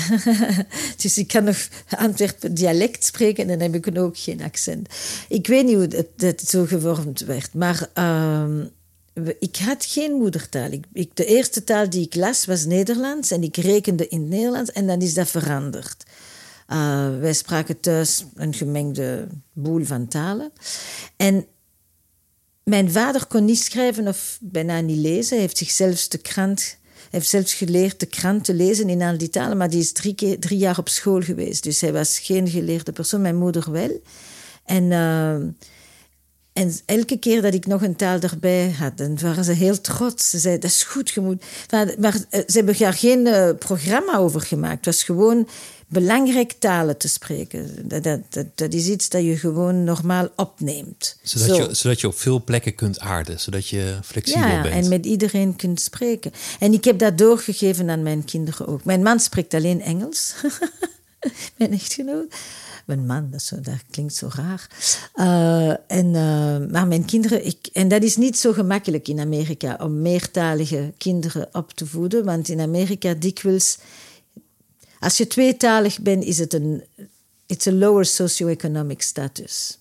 dus 1.01 1.17
ik 1.17 1.27
kan 1.27 1.43
nog 1.43 1.67
Antwerpen 1.89 2.53
dialect 2.53 3.05
spreken 3.05 3.43
en 3.43 3.59
dan 3.59 3.71
heb 3.71 3.85
ik 3.85 3.97
ook 3.97 4.17
geen 4.17 4.41
accent. 4.41 4.87
Ik 5.29 5.47
weet 5.47 5.65
niet 5.65 5.75
hoe 5.75 6.05
het 6.17 6.41
zo 6.49 6.65
gevormd 6.65 7.19
werd, 7.19 7.53
maar 7.53 7.89
um, 7.93 8.71
ik 9.39 9.55
had 9.55 9.85
geen 9.85 10.11
moedertaal. 10.11 10.69
Ik, 10.93 11.15
de 11.15 11.25
eerste 11.25 11.63
taal 11.63 11.89
die 11.89 12.05
ik 12.05 12.15
las 12.15 12.45
was 12.45 12.65
Nederlands 12.65 13.31
en 13.31 13.43
ik 13.43 13.57
rekende 13.57 14.07
in 14.07 14.19
het 14.19 14.29
Nederlands 14.29 14.71
en 14.71 14.87
dan 14.87 15.01
is 15.01 15.13
dat 15.13 15.29
veranderd. 15.29 16.03
Uh, 16.69 17.19
wij 17.19 17.33
spraken 17.33 17.79
thuis 17.79 18.25
een 18.35 18.53
gemengde 18.53 19.27
boel 19.53 19.85
van 19.85 20.07
talen. 20.07 20.51
En 21.15 21.45
mijn 22.63 22.91
vader 22.91 23.25
kon 23.25 23.45
niet 23.45 23.59
schrijven 23.59 24.07
of 24.07 24.37
bijna 24.41 24.79
niet 24.79 24.97
lezen. 24.97 25.31
Hij 25.31 25.45
heeft 25.45 25.57
zichzelf 25.57 26.07
de 26.07 26.17
krant 26.17 26.77
heeft 27.13 27.29
zelfs 27.29 27.53
geleerd 27.53 27.99
de 27.99 28.05
krant 28.05 28.43
te 28.43 28.53
lezen 28.53 28.89
in 28.89 29.01
al 29.01 29.17
die 29.17 29.29
talen, 29.29 29.57
maar 29.57 29.69
die 29.69 29.79
is 29.79 29.91
drie, 29.91 30.15
keer, 30.15 30.39
drie 30.39 30.57
jaar 30.57 30.77
op 30.77 30.89
school 30.89 31.21
geweest. 31.21 31.63
Dus 31.63 31.81
hij 31.81 31.93
was 31.93 32.19
geen 32.19 32.47
geleerde 32.47 32.91
persoon, 32.91 33.21
mijn 33.21 33.35
moeder 33.35 33.71
wel. 33.71 34.01
En, 34.65 34.83
uh, 34.83 35.35
en 36.53 36.79
elke 36.85 37.17
keer 37.17 37.41
dat 37.41 37.53
ik 37.53 37.65
nog 37.65 37.81
een 37.81 37.95
taal 37.95 38.19
erbij 38.19 38.75
had, 38.79 38.97
dan 38.97 39.19
waren 39.21 39.43
ze 39.43 39.51
heel 39.51 39.81
trots. 39.81 40.29
Ze 40.29 40.39
zeiden, 40.39 40.61
dat 40.61 40.71
is 40.71 40.83
goed, 40.83 41.09
je 41.09 41.21
moet... 41.21 41.43
Maar, 41.69 41.93
maar 41.99 42.13
ze 42.29 42.43
hebben 42.47 42.77
daar 42.77 42.93
geen 42.93 43.25
uh, 43.25 43.49
programma 43.59 44.17
over 44.17 44.41
gemaakt. 44.41 44.85
Het 44.85 44.95
was 44.95 45.03
gewoon 45.03 45.47
belangrijk 45.87 46.53
talen 46.59 46.97
te 46.97 47.07
spreken. 47.07 47.87
Dat, 47.87 48.03
dat, 48.03 48.19
dat, 48.29 48.45
dat, 48.55 48.73
is 48.73 48.87
iets 48.87 49.09
dat 49.09 49.23
je 49.23 49.37
gewoon 49.37 49.83
normaal 49.83 50.27
opneemt. 50.35 51.17
Zodat, 51.21 51.47
Zo. 51.47 51.55
je, 51.55 51.73
zodat 51.73 52.01
je 52.01 52.07
op 52.07 52.19
veel 52.19 52.43
plekken 52.43 52.75
kunt 52.75 52.99
aarden, 52.99 53.39
zodat 53.39 53.67
je 53.67 53.97
flexibel 54.03 54.47
ja, 54.47 54.61
bent. 54.61 54.73
en 54.73 54.89
met 54.89 55.05
iedereen 55.05 55.55
kunt 55.55 55.81
spreken. 55.81 56.31
En 56.59 56.73
ik 56.73 56.83
heb 56.83 56.99
dat 56.99 57.17
doorgegeven 57.17 57.89
aan 57.89 58.03
mijn 58.03 58.25
kinderen 58.25 58.67
ook. 58.67 58.83
Mijn 58.83 59.01
man 59.01 59.19
spreekt 59.19 59.53
alleen 59.53 59.81
Engels. 59.81 60.33
mijn 61.57 61.73
echtgenoot. 61.73 62.35
Mijn 62.85 63.05
man, 63.05 63.29
dat, 63.31 63.41
zo, 63.41 63.61
dat 63.61 63.83
klinkt 63.89 64.13
zo 64.13 64.29
raar. 64.35 64.67
Uh, 65.15 65.69
en, 65.69 66.05
uh, 66.05 66.71
maar 66.71 66.87
mijn 66.87 67.05
kinderen, 67.05 67.45
ik, 67.45 67.69
en 67.73 67.87
dat 67.87 68.03
is 68.03 68.17
niet 68.17 68.37
zo 68.37 68.53
gemakkelijk 68.53 69.07
in 69.07 69.19
Amerika 69.19 69.77
om 69.81 70.01
meertalige 70.01 70.93
kinderen 70.97 71.47
op 71.51 71.71
te 71.71 71.85
voeden, 71.85 72.25
want 72.25 72.49
in 72.49 72.61
Amerika 72.61 73.13
dikwijls 73.13 73.77
als 74.99 75.17
je 75.17 75.27
tweetalig 75.27 76.01
bent, 76.01 76.23
is 76.23 76.37
het 76.37 76.53
een 76.53 76.83
it's 77.45 77.67
a 77.67 77.71
lower 77.71 78.05
socio-economic 78.05 79.01
status. 79.01 79.77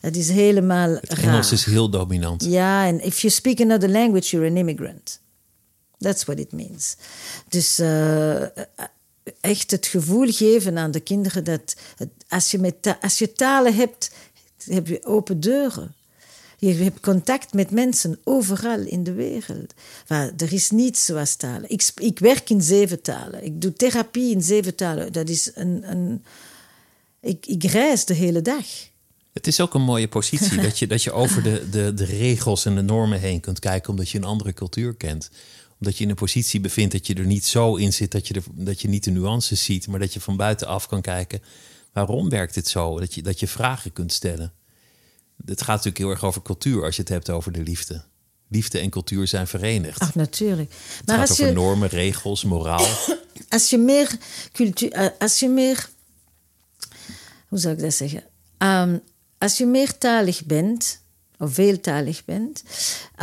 Dat 0.00 0.14
is 0.14 0.28
helemaal 0.28 0.90
het 0.90 1.12
raar. 1.12 1.32
Engels 1.32 1.52
is 1.52 1.64
heel 1.64 1.90
dominant. 1.90 2.44
Ja, 2.44 2.86
en 2.86 3.00
if 3.00 3.20
you 3.20 3.32
speak 3.32 3.60
another 3.60 3.88
language, 3.88 4.30
you're 4.30 4.50
an 4.50 4.56
immigrant. 4.56 5.20
That's 5.98 6.24
what 6.24 6.38
it 6.38 6.52
means. 6.52 6.96
Dus 7.48 7.80
uh, 7.80 8.42
echt 9.48 9.70
het 9.70 9.86
gevoel 9.86 10.32
geven 10.32 10.78
aan 10.78 10.90
de 10.90 11.00
kinderen 11.00 11.44
dat 11.44 11.76
als, 12.28 12.50
je 12.50 12.58
met 12.58 12.96
als 13.00 13.18
je 13.18 13.32
talen 13.32 13.74
hebt, 13.74 14.10
heb 14.64 14.86
je 14.86 15.04
open 15.04 15.40
deuren. 15.40 15.94
Je 16.58 16.74
hebt 16.74 17.00
contact 17.00 17.52
met 17.52 17.70
mensen 17.70 18.18
overal 18.24 18.80
in 18.80 19.04
de 19.04 19.12
wereld. 19.12 19.74
Maar 20.08 20.30
er 20.36 20.52
is 20.52 20.70
niets 20.70 21.04
zoals 21.04 21.36
talen. 21.36 21.70
Ik, 21.70 21.90
ik 21.94 22.18
werk 22.18 22.50
in 22.50 22.62
zeven 22.62 23.02
talen. 23.02 23.44
Ik 23.44 23.60
doe 23.60 23.72
therapie 23.72 24.34
in 24.34 24.42
zeven 24.42 24.74
talen. 24.74 25.12
Dat 25.12 25.28
is 25.28 25.50
een. 25.54 25.90
een 25.90 26.24
ik, 27.20 27.46
ik 27.46 27.64
reis 27.64 28.04
de 28.04 28.14
hele 28.14 28.42
dag. 28.42 28.64
Het 29.32 29.46
is 29.46 29.60
ook 29.60 29.74
een 29.74 29.82
mooie 29.82 30.08
positie 30.08 30.60
dat 30.66 30.78
je, 30.78 30.86
dat 30.86 31.02
je 31.02 31.12
over 31.12 31.42
de, 31.42 31.68
de, 31.70 31.94
de 31.94 32.04
regels 32.04 32.64
en 32.64 32.74
de 32.74 32.82
normen 32.82 33.20
heen 33.20 33.40
kunt 33.40 33.58
kijken, 33.58 33.90
omdat 33.90 34.10
je 34.10 34.18
een 34.18 34.24
andere 34.24 34.52
cultuur 34.52 34.94
kent. 34.94 35.30
Omdat 35.78 35.98
je 35.98 36.04
in 36.04 36.10
een 36.10 36.16
positie 36.16 36.60
bevindt 36.60 36.92
dat 36.92 37.06
je 37.06 37.14
er 37.14 37.26
niet 37.26 37.46
zo 37.46 37.76
in 37.76 37.92
zit 37.92 38.10
dat 38.10 38.28
je, 38.28 38.34
er, 38.34 38.42
dat 38.52 38.80
je 38.80 38.88
niet 38.88 39.04
de 39.04 39.10
nuances 39.10 39.64
ziet, 39.64 39.86
maar 39.86 40.00
dat 40.00 40.12
je 40.12 40.20
van 40.20 40.36
buitenaf 40.36 40.86
kan 40.86 41.00
kijken. 41.00 41.42
Waarom 41.92 42.28
werkt 42.28 42.54
dit 42.54 42.68
zo? 42.68 42.98
Dat 42.98 43.14
je, 43.14 43.22
dat 43.22 43.40
je 43.40 43.48
vragen 43.48 43.92
kunt 43.92 44.12
stellen. 44.12 44.52
Het 45.44 45.60
gaat 45.62 45.68
natuurlijk 45.68 45.98
heel 45.98 46.10
erg 46.10 46.24
over 46.24 46.42
cultuur 46.42 46.84
als 46.84 46.96
je 46.96 47.02
het 47.02 47.10
hebt 47.10 47.30
over 47.30 47.52
de 47.52 47.62
liefde. 47.62 48.04
Liefde 48.48 48.78
en 48.78 48.90
cultuur 48.90 49.26
zijn 49.26 49.46
verenigd. 49.46 50.00
Ach, 50.00 50.14
natuurlijk. 50.14 50.70
Het 50.96 51.06
maar 51.06 51.18
gaat 51.18 51.28
als 51.28 51.40
over 51.40 51.52
je, 51.52 51.58
normen, 51.58 51.88
regels, 51.88 52.44
moraal. 52.44 52.86
Als 53.48 53.70
je 53.70 53.78
meer 53.78 54.18
cultuur, 54.52 55.14
als 55.18 55.38
je 55.38 55.48
meer, 55.48 55.88
hoe 57.48 57.58
zou 57.58 57.74
ik 57.74 57.80
dat 57.80 57.94
zeggen? 57.94 58.24
Um, 58.58 59.02
als 59.38 59.58
je 59.58 59.66
meertalig 59.66 60.44
bent, 60.44 61.02
of 61.38 61.54
veeltalig 61.54 62.24
bent, 62.24 62.62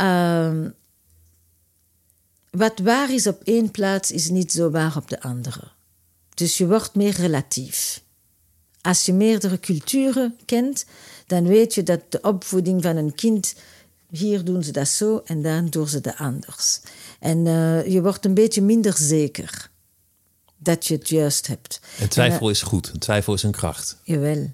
um, 0.00 0.74
wat 2.56 2.78
waar 2.78 3.12
is 3.12 3.26
op 3.26 3.42
één 3.44 3.70
plaats, 3.70 4.10
is 4.10 4.28
niet 4.28 4.52
zo 4.52 4.70
waar 4.70 4.96
op 4.96 5.08
de 5.08 5.20
andere. 5.20 5.68
Dus 6.34 6.58
je 6.58 6.66
wordt 6.66 6.94
meer 6.94 7.12
relatief. 7.12 8.02
Als 8.80 9.06
je 9.06 9.12
meerdere 9.12 9.60
culturen 9.60 10.38
kent, 10.44 10.84
dan 11.26 11.46
weet 11.46 11.74
je 11.74 11.82
dat 11.82 12.00
de 12.08 12.20
opvoeding 12.20 12.82
van 12.82 12.96
een 12.96 13.14
kind. 13.14 13.54
Hier 14.10 14.44
doen 14.44 14.62
ze 14.62 14.70
dat 14.72 14.88
zo 14.88 15.22
en 15.24 15.42
dan 15.42 15.66
doen 15.66 15.88
ze 15.88 16.00
dat 16.00 16.16
anders. 16.16 16.80
En 17.20 17.46
uh, 17.46 17.86
je 17.86 18.02
wordt 18.02 18.24
een 18.24 18.34
beetje 18.34 18.62
minder 18.62 18.96
zeker 18.96 19.70
dat 20.56 20.86
je 20.86 20.94
het 20.94 21.08
juist 21.08 21.46
hebt. 21.46 21.80
En 21.98 22.08
twijfel 22.08 22.38
en, 22.38 22.44
uh, 22.44 22.50
is 22.50 22.62
goed, 22.62 22.90
en 22.90 22.98
twijfel 22.98 23.34
is 23.34 23.42
een 23.42 23.52
kracht. 23.52 23.96
Jawel. 24.02 24.52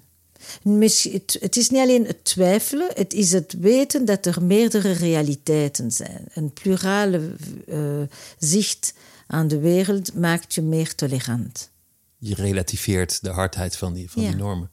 Het, 0.63 1.57
is 1.57 1.69
niet 1.69 1.81
alleen 1.81 2.05
het 2.05 2.25
twijfelen, 2.25 2.89
het 2.93 3.13
is 3.13 3.31
het 3.31 3.55
weten 3.59 4.05
dat 4.05 4.25
er 4.25 4.43
meerdere 4.43 4.91
realiteiten 4.91 5.91
zijn. 5.91 6.25
Een 6.33 6.53
plurale 6.53 7.35
uh, 7.67 8.01
zicht 8.37 8.93
aan 9.27 9.47
de 9.47 9.59
wereld 9.59 10.13
maakt 10.13 10.53
je 10.53 10.61
meer 10.61 10.95
tolerant. 10.95 11.69
Je 12.17 12.35
relativeert 12.35 13.23
de 13.23 13.29
hardheid 13.29 13.77
van 13.77 13.93
die, 13.93 14.11
van 14.11 14.21
ja. 14.21 14.29
die 14.29 14.37
normen. 14.37 14.69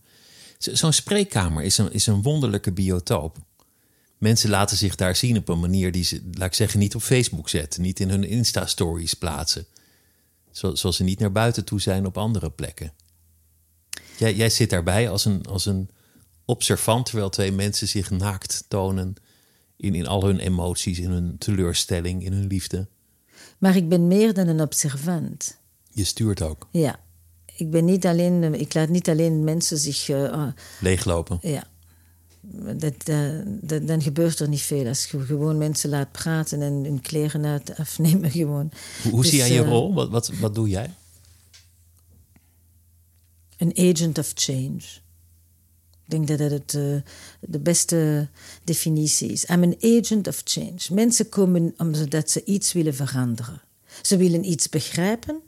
Zo'n 0.59 0.93
spreekkamer 0.93 1.63
is 1.63 1.79
een, 1.79 1.93
is 1.93 2.07
een 2.07 2.23
wonderlijke 2.23 2.73
biotoop. 2.73 3.39
Mensen 4.19 4.51
laten 4.51 4.77
zich 4.77 4.95
daar 4.95 5.17
zien 5.17 5.37
op 5.37 5.49
een 5.49 5.61
manier 5.61 5.93
die 5.93 6.05
ze, 6.05 6.23
laat 6.33 6.47
ik 6.47 6.55
zeggen, 6.55 6.79
niet 6.79 6.95
op 6.95 7.03
Facebook 7.03 7.49
zetten, 7.49 7.83
niet 7.83 8.01
in 8.01 8.09
hun 8.09 8.25
Insta-stories 8.25 9.15
plaatsen. 9.15 9.67
Zoals 10.51 10.97
ze 10.97 11.03
niet 11.03 11.19
naar 11.19 11.33
buiten 11.33 11.65
toe 11.65 11.81
zijn 11.81 12.07
op 12.07 12.19
andere 12.19 12.51
plekken. 12.51 12.93
Jij, 14.21 14.35
jij 14.35 14.51
zit 14.51 14.71
daarbij 14.71 15.11
als 15.11 15.25
een, 15.25 15.47
als 15.47 15.67
een 15.67 15.89
observant, 16.45 17.07
terwijl 17.07 17.29
twee 17.29 17.53
mensen 17.53 17.89
zich 17.89 18.11
naakt 18.11 18.65
tonen 18.69 19.15
in, 19.77 19.95
in 19.95 20.07
al 20.07 20.25
hun 20.25 20.39
emoties, 20.39 20.99
in 20.99 21.11
hun 21.11 21.39
teleurstelling, 21.39 22.25
in 22.25 22.33
hun 22.33 22.47
liefde. 22.47 22.89
Maar 23.59 23.77
ik 23.77 23.89
ben 23.89 24.07
meer 24.07 24.35
dan 24.35 24.49
een 24.49 24.61
observant. 24.61 25.59
Je 25.93 26.05
stuurt 26.05 26.43
ook. 26.43 26.69
Ja. 26.71 27.01
Ik, 27.57 27.71
ben 27.71 27.85
niet 27.85 28.07
alleen, 28.07 28.61
ik 28.61 28.75
laat 28.75 28.89
niet 28.89 29.09
alleen 29.09 29.45
mensen 29.45 29.79
zich... 29.79 30.09
Uh, 30.09 30.47
Leeglopen. 30.81 31.39
Ja. 31.43 31.65
Dat, 32.77 32.95
uh, 33.09 33.31
dat, 33.47 33.87
dan 33.87 34.03
gebeurt 34.03 34.39
er 34.39 34.49
niet 34.49 34.63
veel. 34.63 34.87
Als 34.87 35.07
je 35.07 35.21
gewoon 35.21 35.59
mensen 35.59 35.91
laat 35.91 36.13
praten 36.13 36.63
en 36.63 36.73
hun 36.73 37.01
kleren 37.01 37.45
uit 37.45 37.77
afnemen 37.77 38.31
gewoon. 38.41 38.71
Hoe, 39.03 39.13
hoe 39.13 39.21
dus, 39.21 39.31
zie 39.31 39.39
jij 39.39 39.53
je 39.53 39.61
uh, 39.61 39.69
rol? 39.69 39.95
Wat, 39.95 40.11
wat, 40.11 40.31
wat 40.41 40.55
doe 40.55 40.69
jij? 40.69 40.95
Een 43.61 43.95
agent 43.95 44.19
of 44.19 44.33
change. 44.35 44.83
Ik 46.05 46.17
denk 46.17 46.29
dat 46.29 46.39
dat 46.39 46.51
het, 46.51 46.73
uh, 46.73 46.97
de 47.41 47.59
beste 47.59 48.29
definitie 48.65 49.31
is. 49.31 49.45
I'm 49.45 49.63
an 49.63 49.77
agent 49.81 50.27
of 50.27 50.41
change. 50.45 50.79
Mensen 50.93 51.29
komen 51.29 51.75
omdat 51.77 52.31
ze 52.31 52.45
iets 52.45 52.73
willen 52.73 52.95
veranderen. 52.95 53.61
Ze 54.03 54.17
willen 54.17 54.51
iets 54.51 54.69
begrijpen. 54.69 55.41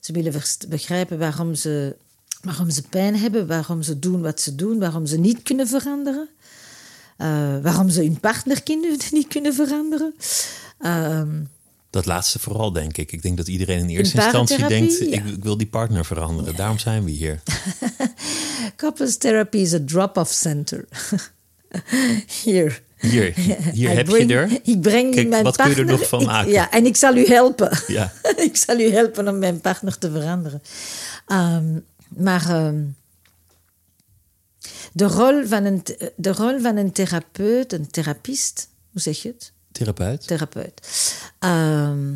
Ze 0.00 0.12
willen 0.12 0.42
begrijpen 0.68 1.18
waarom 1.18 1.54
ze, 1.54 1.96
waarom 2.42 2.70
ze 2.70 2.82
pijn 2.82 3.16
hebben, 3.16 3.46
waarom 3.46 3.82
ze 3.82 3.98
doen 3.98 4.20
wat 4.20 4.40
ze 4.40 4.54
doen, 4.54 4.78
waarom 4.78 5.06
ze 5.06 5.18
niet 5.18 5.42
kunnen 5.42 5.68
veranderen. 5.68 6.28
Uh, 7.18 7.58
waarom 7.62 7.88
ze 7.88 8.02
hun 8.02 8.20
partner 8.20 8.62
niet 9.10 9.28
kunnen 9.28 9.54
veranderen. 9.54 10.14
Uh, 10.80 11.22
dat 11.96 12.06
laatste 12.06 12.38
vooral, 12.38 12.72
denk 12.72 12.96
ik. 12.96 13.12
Ik 13.12 13.22
denk 13.22 13.36
dat 13.36 13.48
iedereen 13.48 13.78
in 13.78 13.88
eerste 13.88 14.16
instantie 14.16 14.66
denkt: 14.66 15.00
ik, 15.00 15.24
ik, 15.24 15.44
wil 15.44 15.56
die 15.56 15.66
partner 15.66 16.04
veranderen. 16.04 16.50
Ja. 16.50 16.56
Daarom 16.56 16.78
zijn 16.78 17.04
we 17.04 17.10
hier. 17.10 17.42
Couples 18.76 19.16
therapy 19.16 19.56
is 19.56 19.74
a 19.74 19.80
drop-off 19.84 20.32
center. 20.32 20.84
hier. 22.42 22.82
Hier, 22.98 23.34
hier 23.78 23.90
heb 23.90 24.08
je 24.08 24.26
er. 24.26 24.60
Ik 24.62 24.80
breng 24.80 25.14
Kijk, 25.14 25.28
mijn 25.28 25.42
wat 25.42 25.56
partner, 25.56 25.76
kun 25.76 25.86
je 25.86 25.92
er 25.92 25.98
nog 25.98 26.08
van 26.08 26.20
ik- 26.20 26.26
maken? 26.26 26.52
ja, 26.52 26.70
en 26.70 26.86
ik 26.86 26.96
zal 26.96 27.16
u 27.16 27.26
helpen. 27.26 27.78
Ja. 27.86 28.12
ik 28.36 28.56
zal 28.56 28.78
u 28.78 28.90
helpen 28.90 29.28
om 29.28 29.38
mijn 29.38 29.60
partner 29.60 29.98
te 29.98 30.10
veranderen. 30.10 30.62
Ehm, 31.26 31.78
maar 32.08 32.50
ehm, 32.50 32.82
de, 34.92 35.04
rol 35.04 35.46
van 35.46 35.64
een, 35.64 35.82
de 36.16 36.32
rol 36.32 36.60
van 36.60 36.76
een 36.76 36.92
therapeut, 36.92 37.72
een 37.72 37.90
therapist, 37.90 38.68
hoe 38.92 39.00
zeg 39.00 39.22
je 39.22 39.28
het? 39.28 39.52
Therapeut. 39.76 40.26
therapeut. 40.26 40.80
Ehm, 41.38 42.12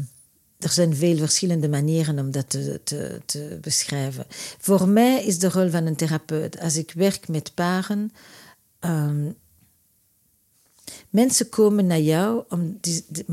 er 0.59 0.71
zijn 0.71 0.97
veel 0.97 1.17
verschillende 1.17 1.69
manieren 1.69 2.19
om 2.19 2.31
dat 2.31 2.51
te, 2.51 2.81
te, 2.85 3.21
te 3.27 3.59
beschrijven. 3.61 4.27
Voor 4.59 4.89
mij 4.89 5.25
is 5.25 5.39
de 5.39 5.49
rol 5.49 5.71
van 5.71 5.87
een 5.87 5.97
therapeut, 5.97 6.61
als 6.61 6.77
ik 6.77 6.93
werk 6.95 7.29
met 7.29 7.55
paren, 7.55 8.13
ehm, 8.81 9.31
mensen 11.11 11.49
komen 11.49 11.87
naar 11.87 12.01
jou 12.01 12.45
om 12.49 12.79
die, 12.81 13.05
die, 13.09 13.25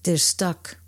they're 0.00 0.18
stuck. 0.18 0.78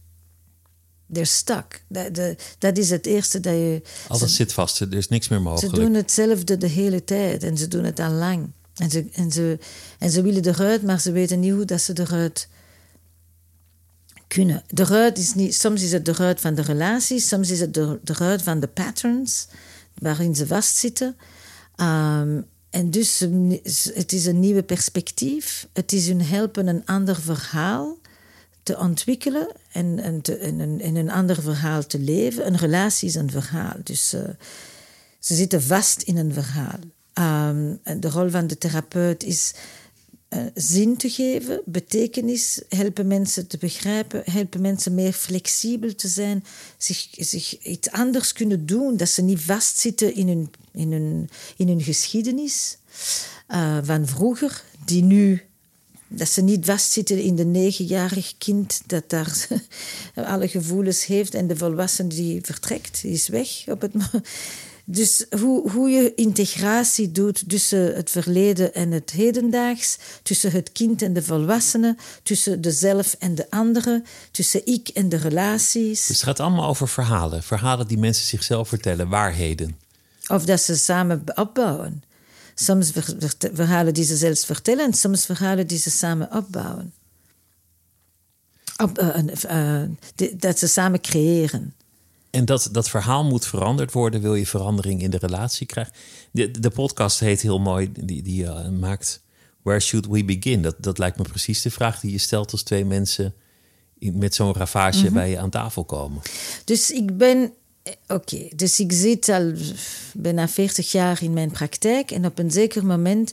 They're 1.13 1.27
stuck. 1.27 1.85
Dat, 1.89 2.15
de- 2.15 2.37
dat 2.59 2.79
is 2.79 2.91
het 2.91 3.07
eerste 3.07 3.41
dat 3.41 3.53
je. 3.53 3.83
Alles 4.09 4.37
zit 4.37 4.53
vast. 4.53 4.81
Er 4.81 4.95
is 4.95 5.09
niks 5.09 5.29
meer 5.29 5.39
Ze 5.39 5.45
mogelijk. 5.45 5.75
doen 5.75 5.95
hetzelfde 5.95 6.57
de 6.57 6.67
hele 6.67 7.05
tijd 7.05 7.43
en 7.43 7.57
ze 7.57 7.69
doen 7.69 7.85
het 7.85 7.99
al 8.01 8.11
lang. 8.11 8.51
En 8.77 8.91
ze, 8.91 9.07
en, 9.13 9.33
ze, 9.33 9.59
en 9.99 10.11
ze 10.11 10.23
willen 10.23 10.47
eruit, 10.47 10.83
maar 10.83 11.01
ze 11.01 11.13
weten 11.13 11.41
niet 11.41 11.53
hoe 11.53 11.65
dat 11.65 11.81
ze 11.81 11.93
eruit 12.01 12.49
kunnen. 14.33 14.63
Eruit 14.75 15.19
is 15.19 15.35
niet, 15.35 15.55
soms 15.55 15.83
is 15.83 15.93
het 15.93 16.09
eruit 16.09 16.41
van 16.41 16.55
de 16.55 16.63
relatie, 16.63 17.21
soms 17.21 17.51
is 17.51 17.61
het 17.61 17.77
er- 17.77 18.01
eruit 18.05 18.43
van 18.43 18.61
de 18.61 18.67
patterns 18.67 19.47
waarin 19.99 20.35
ze 20.35 20.47
vastzitten. 20.47 21.17
Ehm, 21.77 22.41
en 22.71 22.91
dus 22.91 23.21
um, 23.21 23.61
het 23.95 24.13
is 24.13 24.27
een 24.27 24.41
nieuwe 24.41 24.63
perspectief. 24.63 25.69
Het 25.73 25.93
is 25.93 26.07
hun 26.07 26.23
helpen 26.23 26.67
een 26.67 26.87
ander 26.87 27.21
verhaal 27.21 27.99
te 28.63 28.79
ontwikkelen 28.79 29.49
en, 29.73 29.99
en, 29.99 30.21
te, 30.21 30.37
en, 30.37 30.61
een, 30.61 30.81
en 30.81 30.97
een 30.97 31.11
ander 31.11 31.43
verhaal 31.43 31.87
te 31.87 31.99
leven. 31.99 32.47
Een 32.47 32.57
relatie 32.57 33.09
is 33.09 33.15
een 33.15 33.31
verhaal. 33.31 33.77
Dus 33.85 34.13
eh, 34.13 34.21
ze 35.19 35.35
zitten 35.35 35.63
vast 35.63 36.03
in 36.03 36.17
een 36.17 36.33
verhaal. 36.33 36.79
Ehm, 37.13 38.01
de 38.01 38.09
rol 38.11 38.31
van 38.31 38.47
de 38.47 38.59
therapeut 38.59 39.23
is 39.23 39.55
eh, 40.33 40.43
zin 40.55 40.97
te 40.97 41.11
geven, 41.11 41.63
betekenis, 41.65 42.63
helpen 42.69 43.07
mensen 43.07 43.47
te 43.47 43.59
begrijpen, 43.59 44.23
helpen 44.25 44.61
mensen 44.61 44.95
meer 44.95 45.13
flexibel 45.13 45.95
te 45.95 46.09
zijn, 46.09 46.45
zich, 46.77 47.09
zich 47.11 47.63
iets 47.63 47.91
anders 47.91 48.33
kunnen 48.33 48.67
doen, 48.67 48.97
dat 48.97 49.09
ze 49.09 49.23
niet 49.23 49.41
vastzitten 49.41 50.15
in 50.15 50.29
hun, 50.29 50.51
in 50.73 50.93
hun, 50.93 51.31
in 51.57 51.69
hun 51.69 51.83
geschiedenis 51.83 52.77
eh, 53.47 53.79
van 53.83 54.07
vroeger, 54.07 54.65
die 54.85 55.03
nu 55.03 55.43
dat 56.09 56.29
ze 56.29 56.43
niet 56.43 56.65
vastzitten 56.65 57.23
in 57.23 57.37
de 57.37 57.45
negenjarig 57.45 58.35
kind 58.39 58.81
dat 58.87 59.11
daar 59.11 59.49
alle 60.15 60.49
gevoelens 60.49 61.07
heeft 61.07 61.35
en 61.35 61.47
de 61.47 61.57
volwassene 61.57 62.09
die 62.09 62.41
vertrekt, 62.43 63.03
die 63.03 63.13
is 63.13 63.29
weg 63.29 63.49
op 63.67 63.81
het 63.81 63.95
Dus 64.85 65.27
hoe, 65.41 65.71
hoe 65.71 65.91
je 65.91 66.15
integratie 66.15 67.13
doet 67.13 67.49
tussen 67.49 67.95
het 67.95 68.11
verleden 68.11 68.75
en 68.75 68.91
het 68.91 69.11
hedendaags, 69.11 69.99
tussen 70.23 70.53
het 70.53 70.73
kind 70.73 71.03
en 71.03 71.13
de 71.13 71.23
volwassene, 71.23 71.97
tussen 72.23 72.61
de 72.61 72.71
zelf 72.71 73.17
en 73.19 73.35
de 73.35 73.51
andere, 73.51 74.03
tussen 74.31 74.67
ik 74.67 74.89
en 74.89 75.09
de 75.09 75.17
relaties. 75.17 76.07
Dus 76.07 76.17
het 76.17 76.25
gaat 76.25 76.41
allemaal 76.41 76.69
over 76.69 76.89
verhalen. 76.89 77.43
Verhalen 77.43 77.87
die 77.87 77.99
mensen 77.99 78.27
zichzelf 78.27 78.69
vertellen. 78.69 79.09
Waarheden. 79.09 79.79
Of 80.27 80.45
dat 80.45 80.61
ze 80.61 80.77
samen 80.77 81.23
opbouwen. 81.35 82.03
Soms 82.55 82.91
ver- 82.91 83.15
ver- 83.19 83.51
verhalen 83.55 83.95
die 83.95 84.05
ze 84.05 84.17
zelfs 84.17 84.45
vertellen 84.45 84.85
en 84.85 84.95
soms 84.95 85.25
verhalen 85.27 85.67
die 85.67 85.79
ze 85.79 85.91
samen 85.91 86.33
opbouwen. 86.33 86.93
Op, 88.77 88.99
eh, 88.99 89.81
eh, 89.83 89.89
dat 90.37 90.59
ze 90.59 90.67
samen 90.67 91.01
creëren. 91.01 91.75
En 92.33 92.45
dat, 92.45 92.69
dat 92.73 92.89
verhaal 92.91 93.25
moet 93.25 93.47
veranderd 93.47 93.93
worden. 93.93 94.21
Wil 94.21 94.35
je 94.35 94.47
verandering 94.47 95.03
in 95.03 95.11
de 95.11 95.19
relatie 95.19 95.67
krijgen? 95.67 95.93
De, 96.31 96.51
de 96.51 96.71
podcast 96.71 97.21
heet 97.21 97.41
heel 97.43 97.59
mooi. 97.61 97.91
Die, 98.01 98.23
die 98.23 98.47
eh, 98.47 98.69
maakt 98.69 99.23
Where 99.63 99.81
Should 99.81 100.07
We 100.07 100.25
Begin? 100.25 100.63
Dat, 100.63 100.75
dat 100.79 100.99
lijkt 100.99 101.17
me 101.17 101.23
precies 101.23 101.63
de 101.63 101.71
vraag 101.71 102.01
die 102.01 102.13
je 102.13 102.19
stelt 102.19 102.53
als 102.53 102.63
twee 102.63 102.85
mensen 102.85 103.35
met 103.99 104.35
zo'n 104.35 104.53
ravage 104.55 105.11
bij 105.11 105.31
je 105.31 105.39
aan 105.39 105.51
tafel 105.51 105.85
komen. 105.85 106.23
Dus 106.65 106.91
ik 106.91 107.17
ben. 107.19 107.53
eh, 107.83 107.93
Oké, 108.09 108.49
dus 108.57 108.81
ik 108.81 108.93
zit 108.93 109.29
al 109.29 109.53
bijna 110.15 110.49
40 110.49 110.93
jaar 110.93 111.23
in 111.23 111.33
mijn 111.33 111.51
praktijk 111.51 112.11
en 112.11 112.27
op 112.27 112.39
een 112.39 112.51
zeker 112.51 112.87
moment. 112.87 113.31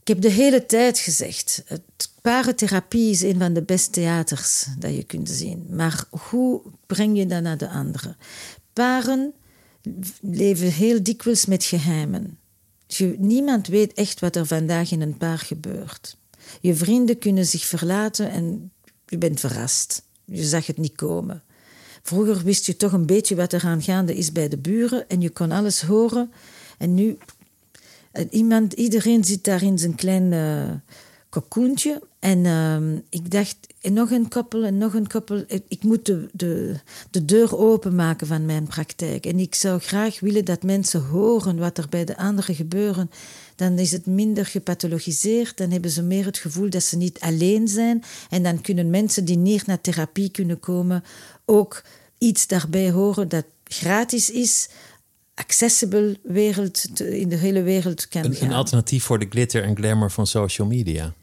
Ik 0.00 0.08
heb 0.08 0.20
de 0.20 0.30
hele 0.30 0.66
tijd 0.66 0.98
gezegd: 0.98 1.62
het 1.66 2.09
parentherapie 2.22 3.10
is 3.10 3.22
een 3.22 3.38
van 3.38 3.52
de 3.52 3.62
beste 3.62 3.90
theaters 3.90 4.66
dat 4.78 4.94
je 4.94 5.02
kunt 5.02 5.28
zien. 5.28 5.66
Maar 5.70 6.04
hoe 6.10 6.62
breng 6.86 7.18
je 7.18 7.26
dat 7.26 7.42
naar 7.42 7.58
de 7.58 7.68
anderen? 7.68 8.16
Paren 8.72 9.32
leven 10.20 10.72
heel 10.72 11.02
dikwijls 11.02 11.46
met 11.46 11.64
geheimen. 11.64 12.38
Niemand 13.18 13.66
weet 13.66 13.92
echt 13.92 14.20
wat 14.20 14.36
er 14.36 14.46
vandaag 14.46 14.90
in 14.90 15.00
een 15.00 15.16
paar 15.16 15.38
gebeurt. 15.38 16.16
Je 16.60 16.74
vrienden 16.74 17.18
kunnen 17.18 17.46
zich 17.46 17.64
verlaten 17.64 18.30
en 18.30 18.72
je 19.06 19.18
bent 19.18 19.40
verrast. 19.40 20.02
Je 20.24 20.44
zag 20.44 20.66
het 20.66 20.78
niet 20.78 20.94
komen. 20.94 21.42
Vroeger 22.02 22.42
wist 22.42 22.66
je 22.66 22.76
toch 22.76 22.92
een 22.92 23.06
beetje 23.06 23.34
wat 23.34 23.52
er 23.52 23.64
aan 23.64 23.82
gaande 23.82 24.14
is 24.14 24.32
bij 24.32 24.48
de 24.48 24.58
buren 24.58 25.08
en 25.08 25.20
je 25.20 25.30
kon 25.30 25.50
alles 25.50 25.82
horen. 25.82 26.32
En 26.78 26.94
nu, 26.94 27.18
eh, 28.12 28.26
iemand, 28.30 28.72
iedereen 28.72 29.24
zit 29.24 29.44
daar 29.44 29.62
in 29.62 29.78
zijn 29.78 29.94
klein 29.94 30.32
cocoentje. 31.30 32.02
En 32.18 32.46
ehm, 32.46 32.96
ik 33.08 33.30
dacht, 33.30 33.56
nog 33.82 34.10
een 34.10 34.28
koppel 34.28 34.64
en 34.64 34.78
nog 34.78 34.94
een 34.94 35.06
koppel. 35.06 35.44
Ik, 35.46 35.62
ik 35.68 35.82
moet 35.82 36.06
de, 36.06 36.28
de, 36.32 36.74
de 37.10 37.24
deur 37.24 37.56
openmaken 37.58 38.26
van 38.26 38.46
mijn 38.46 38.66
praktijk. 38.66 39.26
En 39.26 39.38
ik 39.38 39.54
zou 39.54 39.80
graag 39.80 40.20
willen 40.20 40.44
dat 40.44 40.62
mensen 40.62 41.00
horen 41.00 41.58
wat 41.58 41.78
er 41.78 41.86
bij 41.88 42.04
de 42.04 42.16
anderen 42.16 42.54
gebeuren. 42.54 43.10
Dan 43.56 43.78
is 43.78 43.92
het 43.92 44.06
minder 44.06 44.46
gepathologiseerd. 44.46 45.56
Dan 45.56 45.70
hebben 45.70 45.90
ze 45.90 46.02
meer 46.02 46.24
het 46.24 46.38
gevoel 46.38 46.70
dat 46.70 46.82
ze 46.82 46.96
niet 46.96 47.20
alleen 47.20 47.68
zijn. 47.68 48.02
En 48.30 48.42
dan 48.42 48.60
kunnen 48.60 48.90
mensen 48.90 49.24
die 49.24 49.38
niet 49.38 49.66
naar 49.66 49.80
therapie 49.80 50.30
kunnen 50.30 50.60
komen 50.60 51.04
ook 51.44 51.82
iets 52.18 52.46
daarbij 52.46 52.90
horen 52.90 53.28
dat 53.28 53.44
gratis 53.64 54.30
is, 54.30 54.68
accessible 55.40 56.18
wereld 56.22 56.96
te- 56.96 57.18
in 57.20 57.28
de 57.28 57.36
hele 57.36 57.62
wereld 57.62 58.08
kan 58.08 58.24
Een, 58.24 58.34
gaan. 58.34 58.48
een 58.48 58.54
alternatief 58.54 59.04
voor 59.04 59.18
de 59.18 59.26
glitter 59.28 59.62
en 59.64 59.76
glamour 59.76 60.10
van 60.10 60.26
social 60.26 60.66
media. 60.66 61.14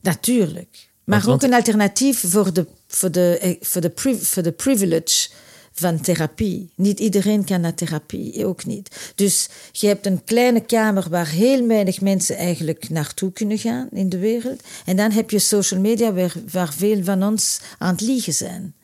Natuurlijk. 0.00 0.88
Maar 1.04 1.20
Want- 1.20 1.32
ook 1.44 1.50
een 1.50 1.56
alternatief 1.56 2.24
voor 2.26 2.52
de, 2.52 2.66
voor, 2.86 3.10
de, 3.10 3.38
eh, 3.38 3.56
voor, 3.60 3.80
de 3.80 3.92
voor 4.20 4.42
de 4.42 4.52
privilege 4.52 5.28
van 5.72 6.00
therapie. 6.00 6.70
Niet 6.76 7.00
iedereen 7.00 7.44
kan 7.44 7.60
naar 7.60 7.74
therapie, 7.74 8.46
ook 8.46 8.64
niet. 8.64 9.12
Dus 9.14 9.48
je 9.72 9.86
hebt 9.86 10.06
een 10.06 10.24
kleine 10.24 10.60
kamer 10.60 11.06
waar 11.10 11.28
heel 11.28 11.66
weinig 11.66 12.00
mensen 12.00 12.36
eigenlijk 12.36 12.88
naartoe 12.88 13.32
kunnen 13.32 13.58
gaan 13.58 13.88
in 13.92 14.08
de 14.08 14.18
wereld. 14.18 14.60
En 14.84 14.96
dan 14.96 15.10
heb 15.10 15.30
je 15.30 15.38
social 15.38 15.80
media 15.80 16.12
waar, 16.12 16.34
waar 16.52 16.72
veel 16.72 17.04
van 17.04 17.22
ons 17.22 17.60
aan 17.78 17.92
het 17.92 18.00
liegen 18.00 18.34
zijn. 18.34 18.74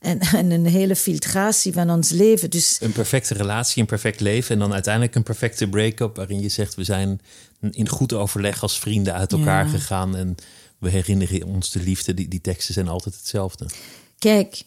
En, 0.00 0.18
en 0.40 0.50
een 0.50 0.66
hele 0.66 0.96
filtratie 0.96 1.72
van 1.72 1.90
ons 1.90 2.10
leven. 2.10 2.50
Dus 2.50 2.78
Een 2.80 2.92
perfecte 2.92 3.34
relatie, 3.34 3.80
een 3.80 3.88
perfect 3.88 4.20
leven. 4.20 4.54
En 4.54 4.58
dan 4.60 4.72
uiteindelijk 4.72 5.14
een 5.14 5.22
perfecte 5.22 5.68
break-up. 5.68 6.16
Waarin 6.16 6.40
je 6.40 6.48
zegt, 6.48 6.74
we 6.74 6.84
zijn 6.84 7.20
in 7.70 7.88
goed 7.88 8.12
overleg 8.12 8.62
als 8.62 8.78
vrienden 8.78 9.14
uit 9.14 9.32
elkaar 9.32 9.64
Ja. 9.64 9.70
gegaan. 9.70 10.16
En 10.16 10.34
we 10.78 10.90
herinneren 10.90 11.42
ons 11.46 11.70
de 11.70 11.80
liefde. 11.80 12.14
Die, 12.14 12.28
die 12.28 12.40
teksten 12.40 12.74
zijn 12.74 12.88
altijd 12.88 13.14
hetzelfde. 13.14 13.66
Kijk, 14.18 14.62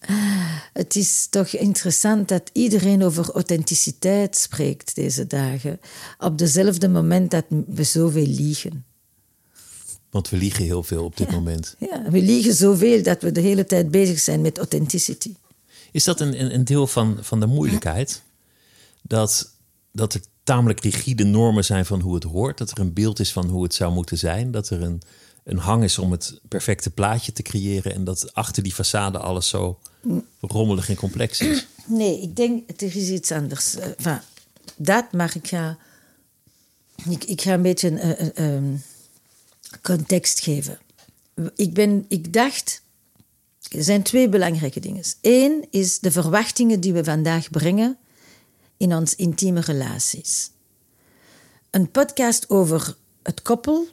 het 0.72 0.96
is 0.96 1.26
toch 1.30 1.48
interessant 1.48 2.28
dat 2.28 2.50
iedereen 2.52 3.02
over 3.02 3.30
authenticiteit 3.30 4.36
spreekt 4.36 4.94
deze 4.94 5.26
dagen, 5.26 5.80
op 6.18 6.38
dezelfde 6.38 6.88
moment 6.88 7.30
dat 7.30 7.44
we 7.66 7.82
zoveel 7.84 8.26
liegen. 8.26 8.84
Want 10.10 10.28
we 10.28 10.36
liegen 10.36 10.64
heel 10.64 10.82
veel 10.82 11.04
op 11.04 11.16
dit 11.16 11.30
moment. 11.30 11.74
Ja, 11.78 12.10
we 12.10 12.22
liegen 12.22 12.54
zoveel 12.54 13.02
dat 13.02 13.22
we 13.22 13.32
de 13.32 13.40
hele 13.40 13.64
tijd 13.64 13.90
bezig 13.90 14.18
zijn 14.18 14.40
met 14.40 14.58
authenticity. 14.58 15.34
Is 15.92 16.04
dat 16.04 16.20
een, 16.20 16.40
een, 16.40 16.54
een 16.54 16.64
deel 16.64 16.86
van, 16.86 17.18
van 17.20 17.40
de 17.40 17.46
moeilijkheid? 17.46 18.22
Dat, 19.02 19.50
dat 19.92 20.14
er 20.14 20.20
tamelijk 20.44 20.80
rigide 20.80 21.24
normen 21.24 21.64
zijn 21.64 21.86
van 21.86 22.00
hoe 22.00 22.14
het 22.14 22.24
hoort. 22.24 22.58
Dat 22.58 22.70
er 22.70 22.78
een 22.78 22.92
beeld 22.92 23.20
is 23.20 23.32
van 23.32 23.48
hoe 23.48 23.62
het 23.62 23.74
zou 23.74 23.92
moeten 23.92 24.18
zijn. 24.18 24.50
Dat 24.50 24.70
er 24.70 24.82
een, 24.82 25.02
een 25.44 25.58
hang 25.58 25.84
is 25.84 25.98
om 25.98 26.10
het 26.10 26.40
perfecte 26.48 26.90
plaatje 26.90 27.32
te 27.32 27.42
creëren. 27.42 27.94
En 27.94 28.04
dat 28.04 28.34
achter 28.34 28.62
die 28.62 28.74
façade 28.74 29.18
alles 29.18 29.48
zo 29.48 29.78
rommelig 30.40 30.88
en 30.88 30.96
complex 30.96 31.40
is. 31.40 31.66
Nee, 31.86 32.22
ik 32.22 32.36
denk, 32.36 32.70
er 32.80 32.96
is 32.96 33.08
iets 33.08 33.32
anders. 33.32 33.76
Uh, 33.76 33.84
enfin, 33.84 34.20
dat, 34.76 35.12
maar 35.12 35.32
ik 35.34 35.48
ga, 35.48 35.78
ik, 37.10 37.24
ik 37.24 37.40
ga 37.40 37.52
een 37.52 37.62
beetje 37.62 37.90
uh, 38.36 38.54
uh, 38.54 38.62
context 39.82 40.40
geven. 40.40 40.78
Ik, 41.54 41.74
ben, 41.74 42.04
ik 42.08 42.32
dacht, 42.32 42.82
er 43.68 43.82
zijn 43.82 44.02
twee 44.02 44.28
belangrijke 44.28 44.80
dingen. 44.80 45.04
Eén 45.20 45.66
is 45.70 45.98
de 45.98 46.10
verwachtingen 46.10 46.80
die 46.80 46.92
we 46.92 47.04
vandaag 47.04 47.50
brengen 47.50 47.98
in 48.76 48.94
onze 48.94 49.16
intieme 49.16 49.60
relaties. 49.60 50.50
Een 51.70 51.90
podcast 51.90 52.50
over 52.50 52.96
het 53.22 53.42
koppel, 53.42 53.88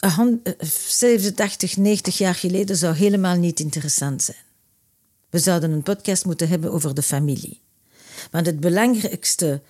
87, 0.00 1.76
90 1.76 2.18
jaar 2.18 2.34
geleden, 2.34 2.76
zou 2.76 2.94
helemaal 2.94 3.36
niet 3.36 3.60
interessant 3.60 4.22
zijn. 4.22 4.44
We 5.30 5.38
zouden 5.38 5.70
een 5.70 5.82
podcast 5.82 6.24
moeten 6.24 6.48
hebben 6.48 6.72
over 6.72 6.94
de 6.94 7.02
familie. 7.02 7.60
Want 8.30 8.46
het 8.46 8.60
belangrijkste, 8.60 9.62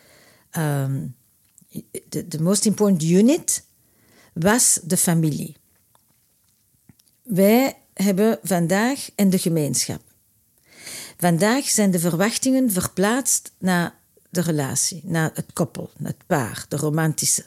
de, 0.51 2.29
de 2.29 2.41
most 2.41 2.65
important 2.65 3.03
unit, 3.03 3.66
was 4.39 4.79
de 4.83 4.97
familie. 4.97 5.57
Wij 7.23 7.77
hebben 7.95 8.39
vandaag 8.43 9.09
en 9.15 9.31
de 9.31 9.39
gemeenschap. 9.39 10.01
Vandaag 11.19 11.69
zijn 11.69 11.91
de 11.91 11.99
verwachtingen 11.99 12.71
verplaatst 12.71 13.53
naar 13.59 13.95
de 14.31 14.41
relatie, 14.41 15.01
naar 15.05 15.31
het 15.35 15.53
koppel, 15.53 15.91
het 16.03 16.27
paar, 16.27 16.67
de 16.69 16.77
romantische. 16.77 17.45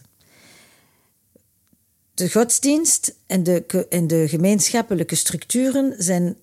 De 2.13 2.31
godsdienst 2.31 3.15
en 3.25 3.43
de, 3.43 3.85
de 4.07 4.27
gemeenschappelijke 4.27 5.15
structuren 5.15 5.95
zijn 5.97 6.35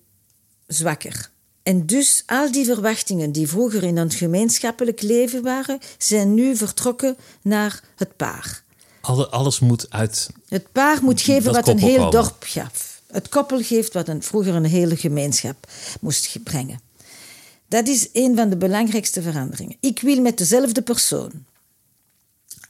zwakker. 0.67 1.31
En 1.63 1.85
dus 1.85 2.23
al 2.25 2.51
die 2.51 2.65
verwachtingen 2.65 3.31
die 3.31 3.47
vroeger 3.47 3.83
in 3.83 3.99
ons 3.99 4.15
gemeenschappelijk 4.15 5.01
leven 5.01 5.43
waren, 5.43 5.79
zijn 5.97 6.33
nu 6.33 6.55
vertrokken 6.55 7.17
naar 7.41 7.83
het 7.95 8.15
paar. 8.15 8.65
Alles 9.07 9.59
moet 9.59 9.85
uit. 9.89 10.29
Het 10.47 10.71
paar 10.71 11.03
moet 11.03 11.21
geven 11.21 11.53
wat 11.53 11.67
een 11.67 11.79
heel 11.79 12.09
dorp 12.09 12.43
gaf. 12.47 13.01
Het 13.07 13.29
koppel 13.29 13.61
geeft 13.61 13.93
wat 13.93 14.07
een, 14.07 14.23
vroeger 14.23 14.55
een 14.55 14.65
hele 14.65 14.95
gemeenschap 14.95 15.67
moest 16.01 16.43
brengen. 16.43 16.79
Dat 17.67 17.87
is 17.87 18.09
een 18.13 18.35
van 18.35 18.49
de 18.49 18.57
belangrijkste 18.57 19.21
veranderingen. 19.21 19.77
Ik 19.79 19.99
wil 19.99 20.21
met 20.21 20.37
dezelfde 20.37 20.81
persoon 20.81 21.45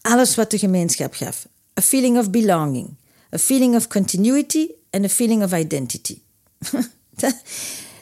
alles 0.08 0.36
wat 0.36 0.52
de 0.52 0.58
gemeenschap 0.58 1.14
gaf. 1.14 1.48
A 1.80 1.82
feeling 1.82 2.18
of 2.18 2.30
belonging, 2.30 2.96
a 3.34 3.38
feeling 3.38 3.76
of 3.76 3.88
continuity 3.88 4.68
en 4.90 5.04
a 5.04 5.10
feeling 5.10 5.44
of 5.44 5.54
identity. 5.54 6.20
dat, 7.22 7.36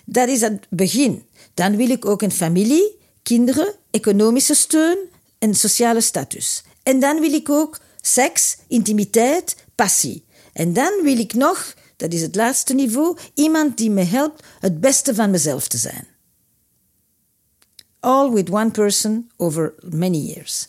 dat 0.06 0.28
is 0.28 0.42
het 0.42 0.66
begin. 0.70 1.26
Dan 1.54 1.76
wil 1.76 1.90
ik 1.90 2.06
ook 2.06 2.22
een 2.22 2.32
familie, 2.32 2.98
kinderen, 3.24 3.74
economische 3.92 4.54
steun 4.54 4.98
en 5.40 5.56
sociale 5.56 6.02
status. 6.02 6.64
En 6.84 7.00
dan 7.00 7.20
wil 7.20 7.34
ik 7.34 7.50
ook 7.50 7.80
seks, 8.08 8.58
intimiteit, 8.68 9.56
passie. 9.76 10.24
En 10.54 10.74
dan 10.74 11.00
wil 11.04 11.20
ik 11.20 11.34
nog, 11.34 11.74
dat 11.96 12.14
is 12.14 12.22
het 12.22 12.36
laatste 12.36 12.74
niveau, 12.74 13.18
iemand 13.34 13.78
die 13.78 13.90
me 13.90 14.04
helpt 14.04 14.44
het 14.60 14.80
beste 14.80 15.16
van 15.16 15.30
mezelf 15.30 15.68
te 15.68 15.78
zijn. 15.78 16.08
All 18.00 18.32
with 18.32 18.50
one 18.50 18.72
person 18.72 19.32
over 19.38 19.74
many 19.90 20.18
years. 20.18 20.68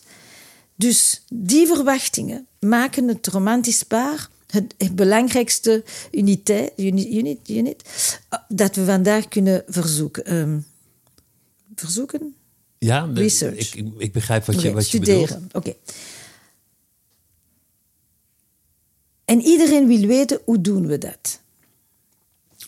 Dus 0.75 1.23
die 1.33 1.67
verwachtingen 1.67 2.47
maken 2.59 3.07
het 3.07 3.27
romantisch 3.27 3.83
paar 3.83 4.29
het 4.77 4.95
belangrijkste 4.95 5.83
uniteit, 6.11 6.71
unit, 6.75 7.49
unit, 7.49 7.83
dat 8.47 8.75
we 8.75 8.85
vandaag 8.85 9.27
kunnen 9.27 9.63
verzoeken. 9.67 10.33
Um, 10.33 10.65
verzoeken? 11.75 12.35
Ja, 12.77 13.09
Research. 13.13 13.75
Ik, 13.75 13.91
ik 13.97 14.11
begrijp 14.13 14.45
wat 14.45 14.55
je, 14.55 14.61
okay, 14.61 14.73
wat 14.73 14.89
je 14.89 14.97
studeren. 14.97 15.27
bedoelt. 15.27 15.55
Oké. 15.55 15.57
Okay. 15.57 15.77
En 19.27 19.41
iedereen 19.41 19.87
wil 19.87 20.07
weten 20.07 20.39
hoe 20.45 20.61
doen 20.61 20.87
we 20.87 20.97
dat. 20.97 21.39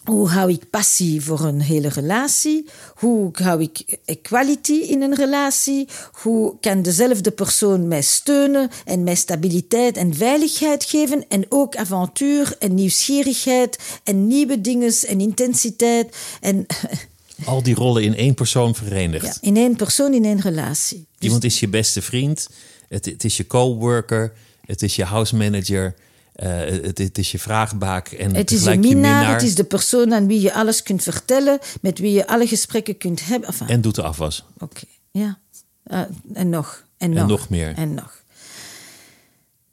Hoe 0.04 0.28
hou 0.30 0.52
ik 0.52 0.70
passie 0.70 1.22
voor 1.22 1.40
een 1.40 1.62
hele 1.62 1.88
relatie? 1.88 2.66
Hoe 2.96 3.30
hou 3.32 3.62
ik 3.62 3.98
equality 4.06 4.74
in 4.74 5.02
een 5.02 5.16
relatie? 5.16 5.88
Hoe 6.12 6.56
kan 6.60 6.82
dezelfde 6.82 7.32
persoon 7.32 7.88
mij 7.88 8.02
steunen 8.02 8.70
en 8.86 9.04
mij 9.04 9.16
stabiliteit 9.16 9.98
en 9.98 10.14
veiligheid 10.14 10.84
geven? 10.84 11.26
En 11.30 11.46
ook 11.50 11.76
avontuur 11.76 12.56
en 12.60 12.74
nieuwsgierigheid 12.74 13.80
en 14.04 14.28
nieuwe 14.28 14.62
dingen 14.62 14.94
en 15.08 15.22
intensiteit. 15.22 16.16
En 16.42 16.66
Al 17.46 17.64
die 17.64 17.76
rollen 17.76 18.04
in 18.04 18.16
één 18.16 18.34
persoon 18.34 18.76
verenigd. 18.76 19.26
Ja, 19.26 19.34
in 19.42 19.58
één 19.58 19.76
persoon, 19.76 20.14
in 20.14 20.26
één 20.26 20.42
relatie. 20.42 21.06
Iemand 21.20 21.44
is 21.44 21.60
je 21.60 21.68
beste 21.68 22.02
vriend, 22.02 22.50
het, 22.88 23.06
het 23.06 23.24
is 23.24 23.38
je 23.38 23.48
coworker, 23.48 24.34
het 24.66 24.82
is 24.82 24.96
je 24.96 25.04
house 25.04 25.36
manager. 25.36 25.96
Uh, 26.44 26.60
het, 26.60 26.98
het, 26.98 27.18
is 27.18 27.32
je 27.32 27.40
vraagbaak 27.40 28.08
en 28.08 28.36
het 28.36 28.52
is 28.52 28.64
je 28.64 28.78
minnaar, 28.78 29.34
Het 29.34 29.44
is 29.44 29.56
de 29.56 29.64
persoon 29.64 30.14
aan 30.14 30.28
wie 30.28 30.42
je 30.42 30.54
alles 30.54 30.84
kunt 30.84 31.04
vertellen, 31.04 31.60
met 31.82 32.00
wie 32.00 32.12
je 32.12 32.28
alle 32.28 32.48
gesprekken 32.48 32.98
kunt 32.98 33.26
hebben. 33.26 33.50
Enfin, 33.50 33.68
en 33.68 33.82
doet 33.82 33.96
de 33.96 34.04
afwas. 34.04 34.46
Oké, 34.54 34.64
okay. 34.64 34.84
ja. 35.12 35.40
Uh, 35.86 36.02
en 36.34 36.50
nog. 36.50 36.86
En, 36.98 37.10
en 37.10 37.16
nog. 37.16 37.28
nog 37.28 37.50
meer. 37.50 37.74
En 37.76 37.94
nog. 37.94 38.24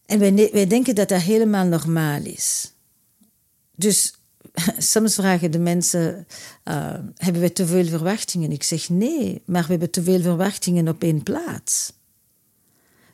En 0.06 0.18
wij, 0.18 0.50
wij 0.52 0.66
denken 0.66 0.94
dat 0.94 1.08
dat 1.08 1.20
helemaal 1.20 1.66
normaal 1.66 2.22
is. 2.22 2.72
Dus 3.74 4.14
soms 4.78 5.14
vragen 5.14 5.50
de 5.50 5.58
mensen: 5.58 6.26
uh, 6.64 6.94
hebben 7.16 7.42
we 7.42 7.52
te 7.52 7.66
veel 7.66 7.84
verwachtingen? 7.84 8.52
Ik 8.52 8.62
zeg 8.62 8.88
nee, 8.88 9.42
maar 9.44 9.62
we 9.62 9.70
hebben 9.70 9.90
te 9.90 10.02
veel 10.02 10.20
verwachtingen 10.20 10.88
op 10.88 11.02
één 11.02 11.22
plaats. 11.22 11.92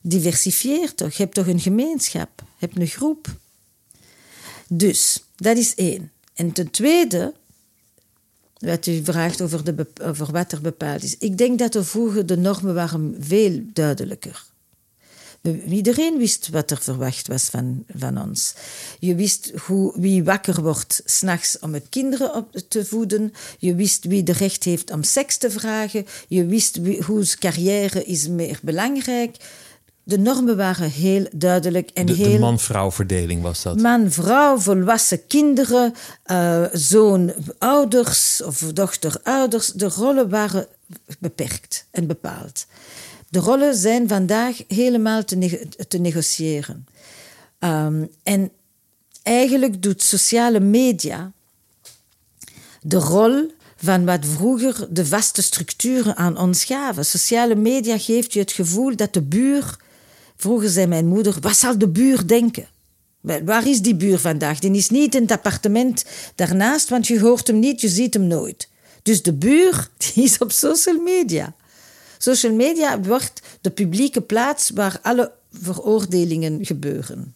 Diversifieer 0.02 0.94
toch, 0.94 1.12
je 1.12 1.22
hebt 1.22 1.34
toch 1.34 1.46
een 1.46 1.60
gemeenschap, 1.60 2.30
je 2.36 2.66
hebt 2.66 2.78
een 2.78 2.86
groep. 2.86 3.40
Dus, 4.74 5.24
dat 5.36 5.56
is 5.56 5.74
één. 5.74 6.10
En 6.34 6.52
ten 6.52 6.70
tweede, 6.70 7.32
wat 8.58 8.86
u 8.86 9.04
vraagt 9.04 9.42
over, 9.42 9.64
de, 9.64 9.86
over 10.02 10.32
wat 10.32 10.52
er 10.52 10.60
bepaald 10.60 11.02
is. 11.02 11.18
Ik 11.18 11.38
denk 11.38 11.58
dat 11.58 11.74
er 11.74 11.84
vroeger 11.84 12.26
de 12.26 12.36
normen 12.36 12.74
waren 12.74 13.16
veel 13.20 13.62
duidelijker. 13.72 14.44
Iedereen 15.68 16.18
wist 16.18 16.48
wat 16.48 16.70
er 16.70 16.80
verwacht 16.80 17.26
was 17.26 17.44
van, 17.44 17.84
van 17.96 18.22
ons. 18.22 18.54
Je 18.98 19.14
wist 19.14 19.52
hoe, 19.66 20.00
wie 20.00 20.24
wakker 20.24 20.62
wordt 20.62 21.02
s'nachts 21.04 21.58
om 21.58 21.74
het 21.74 21.86
kinderen 21.88 22.34
op 22.34 22.56
te 22.68 22.84
voeden. 22.84 23.32
Je 23.58 23.74
wist 23.74 24.04
wie 24.04 24.22
de 24.22 24.32
recht 24.32 24.64
heeft 24.64 24.90
om 24.90 25.02
seks 25.02 25.36
te 25.36 25.50
vragen. 25.50 26.06
Je 26.28 26.46
wist 26.46 26.76
wie, 26.76 27.02
hoe 27.02 27.26
carrière 27.38 28.04
is 28.04 28.28
meer 28.28 28.58
belangrijk. 28.62 29.36
De 30.04 30.18
normen 30.18 30.56
waren 30.56 30.90
heel 30.90 31.26
duidelijk. 31.32 31.90
En 31.90 32.06
de, 32.06 32.12
heel... 32.12 32.32
de 32.32 32.38
man-vrouw 32.38 32.90
verdeling 32.90 33.42
was 33.42 33.62
dat? 33.62 33.80
Man, 33.80 34.10
vrouw, 34.10 34.58
volwassen 34.58 35.26
kinderen, 35.26 35.94
uh, 36.26 36.64
zoon, 36.72 37.32
ouders 37.58 38.42
of 38.42 38.58
dochter, 38.58 39.20
ouders. 39.22 39.66
De 39.66 39.88
rollen 39.88 40.28
waren 40.28 40.66
beperkt 41.18 41.86
en 41.90 42.06
bepaald. 42.06 42.66
De 43.28 43.38
rollen 43.38 43.74
zijn 43.74 44.08
vandaag 44.08 44.56
helemaal 44.68 45.24
te, 45.24 45.68
te 45.88 45.98
negociëren. 45.98 46.86
Um, 47.58 48.10
en 48.22 48.50
eigenlijk 49.22 49.82
doet 49.82 50.02
sociale 50.02 50.60
media 50.60 51.32
de 52.82 52.96
rol 52.96 53.50
van 53.76 54.04
wat 54.04 54.26
vroeger 54.26 54.86
de 54.90 55.06
vaste 55.06 55.42
structuren 55.42 56.16
aan 56.16 56.38
ons 56.38 56.64
gaven. 56.64 57.06
Sociale 57.06 57.54
media 57.54 57.98
geeft 57.98 58.32
je 58.32 58.38
het 58.38 58.52
gevoel 58.52 58.96
dat 58.96 59.12
de 59.12 59.22
buur 59.22 59.76
Vroeger 60.42 60.68
zei 60.68 60.86
mijn 60.86 61.06
moeder: 61.06 61.36
Wat 61.40 61.56
zal 61.56 61.78
de 61.78 61.88
buur 61.88 62.26
denken? 62.26 62.66
Waar 63.20 63.68
is 63.68 63.82
die 63.82 63.94
buur 63.94 64.18
vandaag? 64.18 64.58
Die 64.58 64.70
is 64.70 64.90
niet 64.90 65.14
in 65.14 65.22
het 65.22 65.30
appartement 65.30 66.04
daarnaast, 66.34 66.88
want 66.88 67.06
je 67.06 67.20
hoort 67.20 67.46
hem 67.46 67.58
niet, 67.58 67.80
je 67.80 67.88
ziet 67.88 68.14
hem 68.14 68.26
nooit. 68.26 68.68
Dus 69.02 69.22
de 69.22 69.32
buur 69.32 69.88
die 70.14 70.24
is 70.24 70.38
op 70.38 70.52
social 70.52 70.98
media. 70.98 71.54
Social 72.18 72.54
media 72.54 73.00
wordt 73.00 73.40
de 73.60 73.70
publieke 73.70 74.20
plaats 74.20 74.70
waar 74.70 74.98
alle 75.02 75.32
veroordelingen 75.52 76.66
gebeuren. 76.66 77.34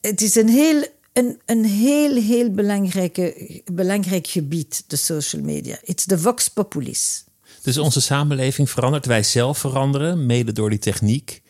Het 0.00 0.20
is 0.20 0.34
een 0.34 0.48
heel 0.48 0.84
een, 1.12 1.40
een 1.46 1.64
heel, 1.64 2.14
heel 2.14 2.50
belangrijke, 2.50 3.62
belangrijk 3.72 4.26
gebied, 4.26 4.84
de 4.86 4.96
social 4.96 5.42
media. 5.42 5.78
It's 5.82 6.04
the 6.04 6.18
vox 6.18 6.48
populis. 6.48 7.24
Dus 7.62 7.78
onze 7.78 8.00
samenleving 8.00 8.70
verandert, 8.70 9.06
wij 9.06 9.22
zelf 9.22 9.58
veranderen, 9.58 10.26
mede 10.26 10.52
door 10.52 10.70
die 10.70 10.78
techniek. 10.78 11.42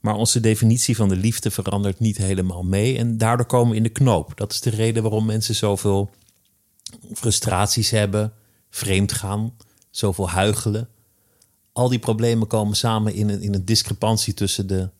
Maar 0.00 0.14
onze 0.14 0.40
definitie 0.40 0.96
van 0.96 1.08
de 1.08 1.16
liefde 1.16 1.50
verandert 1.50 1.98
niet 1.98 2.16
helemaal 2.16 2.62
mee. 2.62 2.98
En 2.98 3.18
daardoor 3.18 3.46
komen 3.46 3.70
we 3.70 3.76
in 3.76 3.82
de 3.82 3.88
knoop. 3.88 4.32
Dat 4.36 4.52
is 4.52 4.60
de 4.60 4.70
reden 4.70 5.02
waarom 5.02 5.26
mensen 5.26 5.54
zoveel 5.54 6.10
frustraties 7.14 7.90
hebben, 7.90 8.32
vreemd 8.70 9.12
gaan, 9.12 9.56
zoveel 9.90 10.30
huigelen. 10.30 10.88
Al 11.72 11.88
die 11.88 11.98
problemen 11.98 12.46
komen 12.46 12.76
samen 12.76 13.14
in 13.14 13.28
een, 13.28 13.42
in 13.42 13.54
een 13.54 13.64
discrepantie 13.64 14.34
tussen 14.34 14.66
de, 14.66 14.90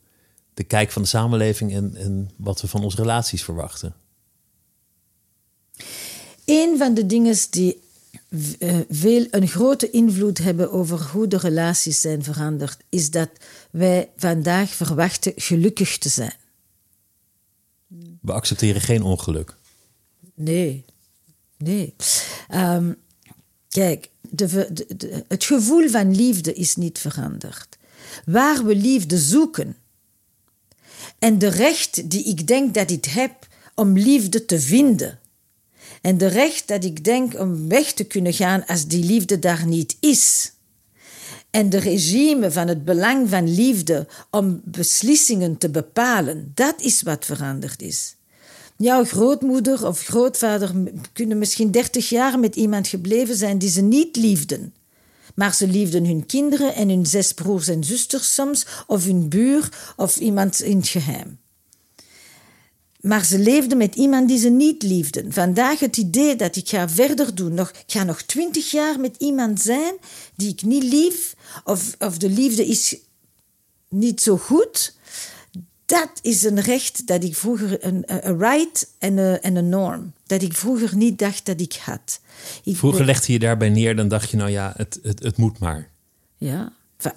de 0.54 0.64
kijk 0.64 0.90
van 0.90 1.02
de 1.02 1.08
samenleving 1.08 1.72
en, 1.72 1.96
en 1.96 2.30
wat 2.36 2.60
we 2.60 2.68
van 2.68 2.84
onze 2.84 2.96
relaties 2.96 3.44
verwachten. 3.44 3.94
Een 6.44 6.78
van 6.78 6.94
de 6.94 7.06
dingen 7.06 7.36
die 7.50 7.80
veel 8.88 9.26
een 9.30 9.48
grote 9.48 9.90
invloed 9.90 10.38
hebben 10.38 10.72
over 10.72 11.00
hoe 11.00 11.26
de 11.26 11.36
relaties 11.36 12.00
zijn 12.00 12.24
veranderd, 12.24 12.78
is 12.88 13.10
dat 13.10 13.30
wij 13.70 14.10
vandaag 14.16 14.70
verwachten 14.70 15.32
gelukkig 15.36 15.98
te 15.98 16.08
zijn. 16.08 16.34
We 18.20 18.32
accepteren 18.32 18.80
geen 18.80 19.02
ongeluk. 19.02 19.54
Nee, 20.34 20.84
nee. 21.56 21.94
Um, 22.54 22.96
kijk, 23.68 24.08
de, 24.20 24.72
de, 24.96 25.24
het 25.28 25.44
gevoel 25.44 25.88
van 25.88 26.14
liefde 26.14 26.52
is 26.52 26.76
niet 26.76 26.98
veranderd. 26.98 27.78
Waar 28.24 28.64
we 28.64 28.76
liefde 28.76 29.18
zoeken 29.18 29.76
en 31.18 31.38
de 31.38 31.48
recht 31.48 32.10
die 32.10 32.24
ik 32.24 32.46
denk 32.46 32.74
dat 32.74 32.90
ik 32.90 33.04
heb 33.04 33.46
om 33.74 33.98
liefde 33.98 34.44
te 34.44 34.60
vinden, 34.60 35.17
en 36.08 36.18
de 36.18 36.26
recht 36.26 36.68
dat 36.68 36.84
ik 36.84 37.04
denk 37.04 37.38
om 37.40 37.68
weg 37.68 37.92
te 37.92 38.04
kunnen 38.04 38.32
gaan 38.32 38.66
als 38.66 38.86
die 38.86 39.04
liefde 39.04 39.38
daar 39.38 39.66
niet 39.66 39.96
is. 40.00 40.52
En 41.50 41.70
de 41.70 41.78
regime 41.78 42.50
van 42.50 42.68
het 42.68 42.84
belang 42.84 43.28
van 43.28 43.54
liefde 43.54 44.06
om 44.30 44.60
beslissingen 44.64 45.58
te 45.58 45.70
bepalen, 45.70 46.52
dat 46.54 46.80
is 46.80 47.02
wat 47.02 47.24
veranderd 47.24 47.82
is. 47.82 48.16
Jouw 48.76 49.04
grootmoeder 49.04 49.86
of 49.86 50.00
grootvader 50.00 50.72
kunnen 51.12 51.38
misschien 51.38 51.70
dertig 51.70 52.08
jaar 52.08 52.38
met 52.38 52.56
iemand 52.56 52.88
gebleven 52.88 53.36
zijn 53.36 53.58
die 53.58 53.70
ze 53.70 53.80
niet 53.80 54.16
liefden. 54.16 54.74
Maar 55.34 55.54
ze 55.54 55.66
liefden 55.66 56.04
hun 56.04 56.26
kinderen 56.26 56.74
en 56.74 56.88
hun 56.88 57.06
zes 57.06 57.32
broers 57.32 57.68
en 57.68 57.84
zusters 57.84 58.34
soms, 58.34 58.66
of 58.86 59.04
hun 59.04 59.28
buur 59.28 59.92
of 59.96 60.16
iemand 60.16 60.60
in 60.60 60.76
het 60.76 60.88
geheim. 60.88 61.38
Maar 63.00 63.24
ze 63.24 63.38
leefden 63.38 63.78
met 63.78 63.94
iemand 63.94 64.28
die 64.28 64.38
ze 64.38 64.48
niet 64.48 64.82
liefden. 64.82 65.32
Vandaag 65.32 65.78
het 65.78 65.96
idee 65.96 66.36
dat 66.36 66.56
ik 66.56 66.68
ga 66.68 66.88
verder 66.88 67.34
doen, 67.34 67.54
nog, 67.54 67.70
ik 67.70 67.84
ga 67.86 68.04
nog 68.04 68.22
twintig 68.22 68.70
jaar 68.70 69.00
met 69.00 69.16
iemand 69.18 69.60
zijn 69.60 69.94
die 70.36 70.48
ik 70.48 70.62
niet 70.62 70.82
lief, 70.82 71.34
of, 71.64 71.94
of 71.98 72.18
de 72.18 72.30
liefde 72.30 72.66
is 72.66 72.96
niet 73.88 74.20
zo 74.20 74.36
goed, 74.36 74.96
dat 75.86 76.10
is 76.22 76.44
een 76.44 76.60
recht 76.60 77.06
dat 77.06 77.24
ik 77.24 77.36
vroeger, 77.36 77.84
een, 77.84 78.02
een 78.06 78.38
right 78.38 78.88
en 78.98 79.16
een, 79.16 79.40
en 79.40 79.56
een 79.56 79.68
norm, 79.68 80.12
dat 80.26 80.42
ik 80.42 80.52
vroeger 80.52 80.96
niet 80.96 81.18
dacht 81.18 81.46
dat 81.46 81.60
ik 81.60 81.74
had. 81.74 82.20
Ik 82.64 82.76
vroeger 82.76 83.04
legde 83.04 83.32
je 83.32 83.38
daarbij 83.38 83.68
neer, 83.68 83.96
dan 83.96 84.08
dacht 84.08 84.30
je, 84.30 84.36
nou 84.36 84.50
ja, 84.50 84.72
het, 84.76 84.98
het, 85.02 85.22
het 85.22 85.36
moet 85.36 85.58
maar. 85.58 85.90
Ja, 86.36 86.72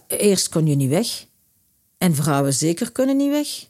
eerst 0.07 0.49
kon 0.49 0.67
je 0.67 0.75
niet 0.75 0.89
weg. 0.89 1.25
En 1.97 2.15
vrouwen 2.15 2.53
zeker 2.53 2.91
kunnen 2.91 3.17
niet 3.17 3.29
weg. 3.29 3.69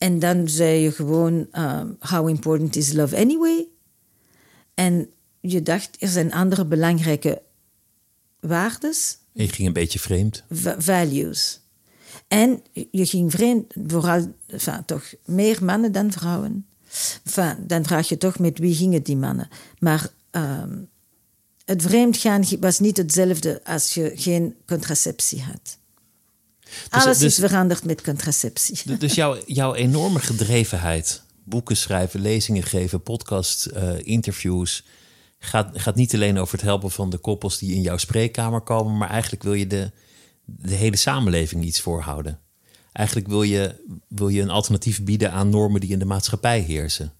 En 0.00 0.18
dan 0.18 0.48
zei 0.48 0.80
je 0.80 0.92
gewoon, 0.92 1.46
um, 1.52 1.96
how 1.98 2.28
important 2.28 2.76
is 2.76 2.92
love 2.92 3.16
anyway? 3.16 3.66
En 4.74 5.10
je 5.40 5.62
dacht, 5.62 5.96
er 5.98 6.08
zijn 6.08 6.32
andere 6.32 6.64
belangrijke 6.64 7.42
waardes. 8.40 9.18
je 9.32 9.48
ging 9.48 9.68
een 9.68 9.74
beetje 9.74 9.98
vreemd. 9.98 10.44
values. 10.78 11.60
En 12.28 12.62
je 12.90 13.06
ging 13.06 13.30
vreemd, 13.30 13.74
vooral 13.86 14.34
enfin, 14.46 14.84
toch 14.84 15.14
meer 15.24 15.64
mannen 15.64 15.92
dan 15.92 16.12
vrouwen. 16.12 16.66
Enfin, 17.24 17.66
dan 17.66 17.84
vraag 17.84 18.08
je 18.08 18.16
toch 18.16 18.38
met 18.38 18.58
wie 18.58 18.74
gingen 18.74 19.02
die 19.02 19.16
mannen. 19.16 19.48
Maar 19.78 20.10
um, 20.30 20.88
het 21.64 21.82
vreemdgaan 21.82 22.44
was 22.60 22.78
niet 22.78 22.96
hetzelfde 22.96 23.64
als 23.64 23.94
je 23.94 24.12
geen 24.14 24.56
contraceptie 24.66 25.42
had. 25.42 25.78
Dus, 26.90 27.02
Alles 27.02 27.18
dus, 27.18 27.38
is 27.38 27.48
veranderd 27.48 27.84
met 27.84 28.02
contraceptie. 28.02 28.96
Dus 28.98 29.14
jouw, 29.14 29.36
jouw 29.46 29.74
enorme 29.74 30.18
gedrevenheid, 30.18 31.22
boeken 31.44 31.76
schrijven, 31.76 32.20
lezingen 32.20 32.62
geven, 32.62 33.02
podcast, 33.02 33.68
uh, 33.74 33.92
interviews, 33.98 34.84
gaat, 35.38 35.70
gaat 35.72 35.94
niet 35.94 36.14
alleen 36.14 36.38
over 36.38 36.54
het 36.54 36.66
helpen 36.66 36.90
van 36.90 37.10
de 37.10 37.18
koppels 37.18 37.58
die 37.58 37.74
in 37.74 37.80
jouw 37.80 37.96
spreekkamer 37.96 38.60
komen, 38.60 38.96
maar 38.96 39.10
eigenlijk 39.10 39.42
wil 39.42 39.54
je 39.54 39.66
de, 39.66 39.90
de 40.44 40.74
hele 40.74 40.96
samenleving 40.96 41.64
iets 41.64 41.80
voorhouden. 41.80 42.38
Eigenlijk 42.92 43.28
wil 43.28 43.42
je, 43.42 43.74
wil 44.08 44.28
je 44.28 44.42
een 44.42 44.50
alternatief 44.50 45.02
bieden 45.02 45.32
aan 45.32 45.50
normen 45.50 45.80
die 45.80 45.90
in 45.90 45.98
de 45.98 46.04
maatschappij 46.04 46.60
heersen. 46.60 47.12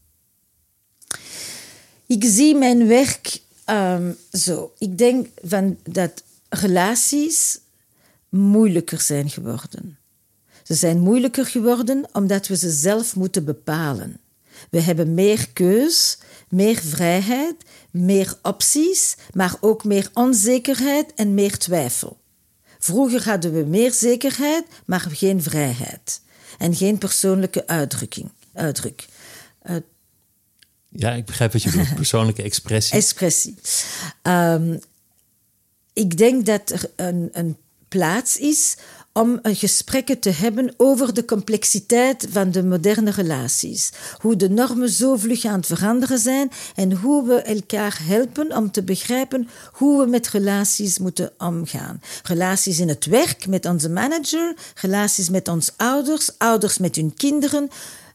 Ik 2.07 2.25
zie 2.25 2.55
mijn 2.55 2.87
werk 2.87 3.41
um, 3.67 4.17
zo. 4.33 4.73
Ik 4.79 4.99
denk 4.99 5.27
van 5.43 5.79
dat 5.83 6.23
relaties 6.49 7.59
moeilijker 8.31 9.01
zijn 9.01 9.31
geworden. 9.31 9.99
Ze 10.63 10.75
zijn 10.75 10.99
moeilijker 10.99 11.47
geworden 11.47 12.09
omdat 12.13 12.47
we 12.47 12.57
ze 12.57 12.71
zelf 12.71 13.17
moeten 13.17 13.45
bepalen. 13.45 14.21
We 14.71 14.81
hebben 14.81 15.15
meer 15.15 15.49
keus, 15.53 16.19
meer 16.49 16.77
vrijheid, 16.77 17.55
meer 17.91 18.35
opties, 18.43 19.17
maar 19.33 19.55
ook 19.61 19.85
meer 19.85 20.11
onzekerheid 20.15 21.15
en 21.15 21.35
meer 21.35 21.59
twijfel. 21.59 22.19
Vroeger 22.79 23.25
hadden 23.25 23.53
we 23.53 23.65
meer 23.65 23.93
zekerheid, 23.93 24.65
maar 24.87 25.07
geen 25.11 25.43
vrijheid 25.43 26.21
en 26.59 26.75
geen 26.75 26.99
persoonlijke 26.99 27.67
uitdrukking. 27.67 28.31
Uitdruk. 28.53 29.07
ja, 30.89 31.13
ik 31.13 31.25
begrijp 31.25 31.53
wat 31.53 31.63
je 31.63 31.71
bedoelt. 31.71 31.95
Persoonlijke 32.05 32.43
expressie. 32.43 32.95
Expressie. 32.95 33.55
Um, 34.23 34.79
ik 35.93 36.17
denk 36.17 36.47
dat 36.47 36.71
er 36.71 36.91
een, 36.97 37.29
een 37.33 37.57
plaats 37.91 38.37
is 38.37 38.77
om 39.13 39.39
gesprekken 39.43 40.19
te 40.19 40.31
hebben 40.31 40.75
over 40.77 41.15
de 41.15 41.25
complexiteit 41.25 42.27
van 42.31 42.51
de 42.51 42.65
moderne 42.65 43.11
relaties. 43.11 43.93
Hoe 44.19 44.37
de 44.37 44.51
normen 44.51 44.91
zo 44.91 45.17
vlug 45.17 45.45
aan 45.45 45.59
het 45.59 45.67
veranderen 45.67 46.19
zijn 46.19 46.51
en 46.75 46.93
hoe 46.93 47.27
we 47.27 47.35
elkaar 47.35 47.99
helpen 48.03 48.57
om 48.57 48.71
te 48.71 48.83
begrijpen 48.83 49.49
hoe 49.73 50.05
we 50.05 50.11
met 50.11 50.29
relaties 50.29 50.99
moeten 50.99 51.33
omgaan. 51.39 52.01
Relaties 52.23 52.79
in 52.79 52.89
het 52.89 53.05
werk 53.05 53.47
met 53.47 53.67
onze 53.67 53.89
manager, 53.89 54.55
relaties 54.75 55.29
met 55.29 55.49
onze 55.49 55.73
ouders, 55.77 56.31
ouders 56.39 56.79
met 56.79 56.97
hun 56.97 57.15
kinderen, 57.15 57.69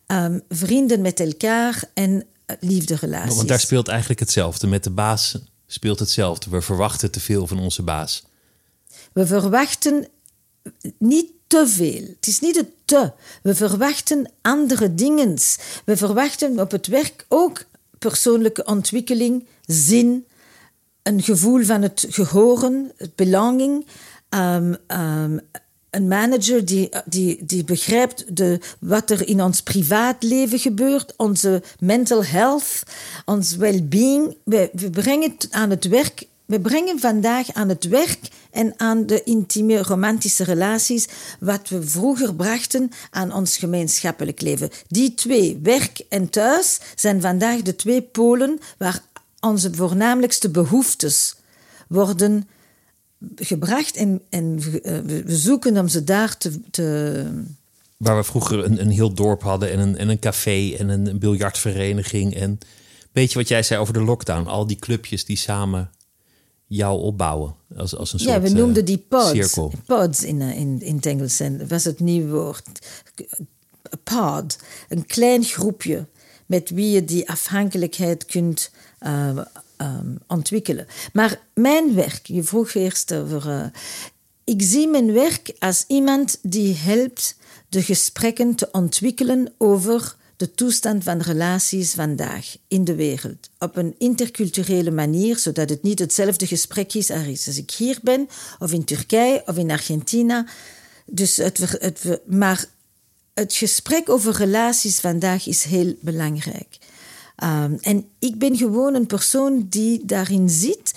um, 0.07 0.41
vrienden 0.49 1.01
met 1.01 1.19
elkaar 1.19 1.83
en 1.93 2.25
liefderelaties. 2.59 3.35
Want 3.35 3.47
daar 3.47 3.59
speelt 3.59 3.87
eigenlijk 3.87 4.19
hetzelfde. 4.19 4.67
Met 4.67 4.83
de 4.83 4.89
baas 4.89 5.37
speelt 5.67 5.99
hetzelfde. 5.99 6.49
We 6.49 6.61
verwachten 6.61 7.11
te 7.11 7.19
veel 7.19 7.47
van 7.47 7.59
onze 7.59 7.81
baas. 7.83 8.23
We 9.15 9.25
verwachten 9.25 10.07
niet 10.97 11.31
te 11.47 11.67
veel. 11.67 12.01
Het 12.01 12.27
is 12.27 12.39
niet 12.39 12.55
het 12.55 12.69
te. 12.85 13.11
We 13.41 13.55
verwachten 13.55 14.31
andere 14.41 14.95
dingen. 14.95 15.37
We 15.85 15.97
verwachten 15.97 16.59
op 16.59 16.71
het 16.71 16.87
werk 16.87 17.25
ook 17.27 17.65
persoonlijke 17.99 18.65
ontwikkeling, 18.65 19.47
zin, 19.65 20.25
een 21.03 21.21
gevoel 21.23 21.63
van 21.63 21.81
het 21.81 22.05
gehoren, 22.09 22.91
het 22.97 23.15
belonging. 23.15 23.85
Um, 24.29 24.77
um, 24.87 25.39
een 25.89 26.07
manager 26.07 26.65
die, 26.65 26.89
die, 27.05 27.45
die 27.45 27.63
begrijpt 27.63 28.37
de, 28.37 28.59
wat 28.79 29.09
er 29.09 29.27
in 29.27 29.41
ons 29.41 29.61
privaatleven 29.61 30.59
gebeurt, 30.59 31.13
onze 31.17 31.63
mental 31.79 32.25
health, 32.25 32.83
ons 33.25 33.55
well-being. 33.55 34.37
We, 34.43 34.69
we 34.73 34.89
brengen 34.89 35.31
het 35.31 35.47
aan 35.51 35.69
het 35.69 35.87
werk 35.87 36.27
we 36.45 36.59
brengen 36.59 36.99
vandaag 36.99 37.53
aan 37.53 37.69
het 37.69 37.87
werk 37.87 38.19
en 38.51 38.73
aan 38.77 39.05
de 39.05 39.23
intieme 39.23 39.83
romantische 39.83 40.43
relaties 40.43 41.07
wat 41.39 41.69
we 41.69 41.87
vroeger 41.87 42.35
brachten 42.35 42.91
aan 43.09 43.33
ons 43.33 43.57
gemeenschappelijk 43.57 44.41
leven. 44.41 44.69
Die 44.87 45.13
twee, 45.13 45.59
werk 45.63 46.05
en 46.09 46.29
thuis, 46.29 46.79
zijn 46.95 47.21
vandaag 47.21 47.61
de 47.61 47.75
twee 47.75 48.01
polen 48.01 48.59
waar 48.77 49.01
onze 49.39 49.73
voornamelijkste 49.73 50.49
behoeftes 50.49 51.35
worden 51.87 52.47
gebracht 53.35 53.95
en, 53.95 54.21
en 54.29 54.59
we 55.05 55.23
zoeken 55.25 55.77
om 55.77 55.87
ze 55.87 56.03
daar 56.03 56.37
te, 56.37 56.59
te 56.71 57.25
Waar 57.97 58.15
we 58.15 58.23
vroeger 58.23 58.65
een, 58.65 58.81
een 58.81 58.89
heel 58.89 59.13
dorp 59.13 59.41
hadden 59.41 59.71
en 59.71 59.79
een, 59.79 59.97
en 59.97 60.09
een 60.09 60.19
café 60.19 60.75
en 60.77 60.89
een, 60.89 61.07
een 61.07 61.19
biljartvereniging. 61.19 62.35
En 62.35 62.59
weet 63.11 63.31
je 63.31 63.37
wat 63.37 63.47
jij 63.47 63.63
zei 63.63 63.79
over 63.79 63.93
de 63.93 64.01
lockdown? 64.01 64.47
Al 64.47 64.67
die 64.67 64.79
clubjes 64.79 65.25
die 65.25 65.37
samen 65.37 65.91
jou 66.67 66.99
opbouwen. 67.01 67.55
Als, 67.77 67.95
als 67.95 68.13
een 68.13 68.19
soort 68.19 68.31
Ja, 68.31 68.41
we 68.41 68.49
noemden 68.49 68.81
uh, 68.81 68.87
die 68.87 68.97
pods. 68.97 69.29
Cirkel. 69.29 69.71
Pods 69.85 70.23
in, 70.23 70.39
uh, 70.39 70.59
in, 70.59 70.81
in 70.81 70.95
het 70.95 71.05
Engels. 71.05 71.39
En 71.39 71.67
was 71.67 71.83
het 71.83 71.99
nieuwe 71.99 72.31
woord. 72.31 72.87
Pod. 74.03 74.57
Een 74.89 75.05
klein 75.05 75.43
groepje 75.43 76.07
met 76.45 76.69
wie 76.69 76.91
je 76.91 77.05
die 77.05 77.29
afhankelijkheid 77.29 78.25
kunt 78.25 78.71
uh, 79.01 79.37
um, 79.77 80.17
ontwikkelen. 80.27 80.87
Maar 81.13 81.41
mijn 81.53 81.95
werk, 81.95 82.25
je 82.25 82.43
vroeg 82.43 82.73
eerst 82.73 83.13
over. 83.13 83.47
Uh, 83.47 83.65
ik 84.43 84.61
zie 84.61 84.87
mijn 84.87 85.13
werk 85.13 85.55
als 85.59 85.83
iemand 85.87 86.39
die 86.41 86.75
helpt 86.75 87.37
de 87.69 87.81
gesprekken 87.81 88.55
te 88.55 88.69
ontwikkelen 88.71 89.53
over 89.57 90.15
de 90.37 90.51
toestand 90.51 91.03
van 91.03 91.21
relaties 91.21 91.93
vandaag 91.93 92.55
in 92.67 92.83
de 92.83 92.95
wereld. 92.95 93.49
Op 93.59 93.75
een 93.77 93.95
interculturele 93.97 94.91
manier, 94.91 95.37
zodat 95.37 95.69
het 95.69 95.83
niet 95.83 95.99
hetzelfde 95.99 96.47
gesprek 96.47 96.93
is 96.93 97.11
als 97.11 97.57
ik 97.57 97.71
hier 97.71 97.99
ben, 98.01 98.27
of 98.59 98.71
in 98.71 98.83
Turkije 98.83 99.43
of 99.45 99.57
in 99.57 99.71
Argentina. 99.71 100.45
Dus 101.05 101.37
het, 101.37 101.57
het, 101.57 102.19
maar 102.25 102.65
het 103.33 103.53
gesprek 103.53 104.09
over 104.09 104.33
relaties 104.33 104.99
vandaag 104.99 105.47
is 105.47 105.63
heel 105.63 105.95
belangrijk. 105.99 106.77
Um, 107.43 107.77
en 107.81 108.07
ik 108.19 108.39
ben 108.39 108.57
gewoon 108.57 108.93
een 108.93 109.05
persoon 109.05 109.67
die 109.69 110.05
daarin 110.05 110.49
zit 110.49 110.93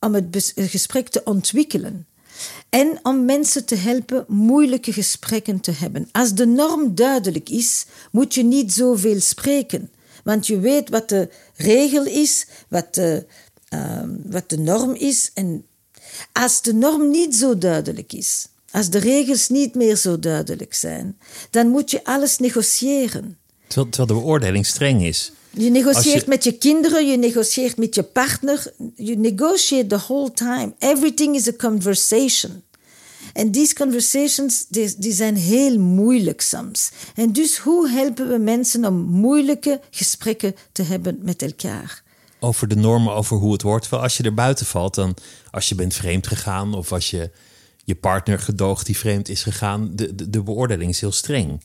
om 0.00 0.14
het 0.14 0.52
gesprek 0.56 1.08
te 1.08 1.24
ontwikkelen. 1.24 2.06
En 2.68 2.98
om 3.02 3.24
mensen 3.24 3.64
te 3.64 3.74
helpen 3.74 4.24
moeilijke 4.28 4.92
gesprekken 4.92 5.60
te 5.60 5.72
hebben. 5.72 6.08
Als 6.12 6.34
de 6.34 6.46
norm 6.46 6.94
duidelijk 6.94 7.48
is, 7.48 7.86
moet 8.10 8.34
je 8.34 8.44
niet 8.44 8.72
zoveel 8.72 9.20
spreken. 9.20 9.90
Want 10.24 10.46
je 10.46 10.58
weet 10.58 10.88
wat 10.88 11.08
de 11.08 11.28
regel 11.56 12.04
is, 12.04 12.46
wat 12.68 12.94
de, 12.94 13.26
uh, 13.74 14.02
wat 14.24 14.48
de 14.48 14.58
norm 14.58 14.94
is. 14.94 15.30
En 15.34 15.66
als 16.32 16.62
de 16.62 16.74
norm 16.74 17.10
niet 17.10 17.36
zo 17.36 17.58
duidelijk 17.58 18.12
is, 18.12 18.46
als 18.70 18.90
de 18.90 18.98
regels 18.98 19.48
niet 19.48 19.74
meer 19.74 19.96
zo 19.96 20.18
duidelijk 20.18 20.74
zijn, 20.74 21.18
dan 21.50 21.68
moet 21.68 21.90
je 21.90 22.04
alles 22.04 22.38
negociëren. 22.38 23.38
Terwijl 23.66 24.06
de 24.06 24.14
beoordeling 24.14 24.66
streng 24.66 25.02
is. 25.02 25.32
Je 25.50 25.70
negocieert 25.70 26.22
je... 26.22 26.28
met 26.28 26.44
je 26.44 26.52
kinderen, 26.52 27.06
je 27.06 27.16
negocieert 27.16 27.76
met 27.76 27.94
je 27.94 28.02
partner. 28.02 28.72
Je 28.94 29.18
negotiate 29.18 29.86
the 29.86 29.96
whole 29.96 30.32
time. 30.32 30.74
Everything 30.78 31.34
is 31.34 31.48
a 31.48 31.52
conversation. 31.52 32.62
En 33.32 33.50
die 33.50 33.74
conversations 33.74 34.66
die, 34.68 34.94
die 34.98 35.12
zijn 35.12 35.36
heel 35.36 35.78
moeilijk 35.78 36.40
soms. 36.40 36.90
En 37.14 37.32
dus 37.32 37.58
hoe 37.58 37.88
helpen 37.88 38.28
we 38.28 38.38
mensen 38.38 38.84
om 38.84 38.94
moeilijke 38.94 39.80
gesprekken 39.90 40.54
te 40.72 40.82
hebben 40.82 41.18
met 41.22 41.42
elkaar? 41.42 42.02
Over 42.40 42.68
de 42.68 42.76
normen, 42.76 43.14
over 43.14 43.36
hoe 43.36 43.52
het 43.52 43.62
wordt. 43.62 43.88
Wel, 43.88 44.02
als 44.02 44.16
je 44.16 44.22
er 44.22 44.34
buiten 44.34 44.66
valt, 44.66 44.94
dan 44.94 45.16
als 45.50 45.68
je 45.68 45.74
bent 45.74 45.94
vreemd 45.94 46.26
gegaan 46.26 46.74
of 46.74 46.92
als 46.92 47.10
je 47.10 47.30
je 47.84 47.94
partner 47.94 48.38
gedoogt 48.38 48.86
die 48.86 48.98
vreemd 48.98 49.28
is 49.28 49.42
gegaan, 49.42 49.90
de, 49.94 50.14
de, 50.14 50.30
de 50.30 50.42
beoordeling 50.42 50.90
is 50.90 51.00
heel 51.00 51.12
streng. 51.12 51.60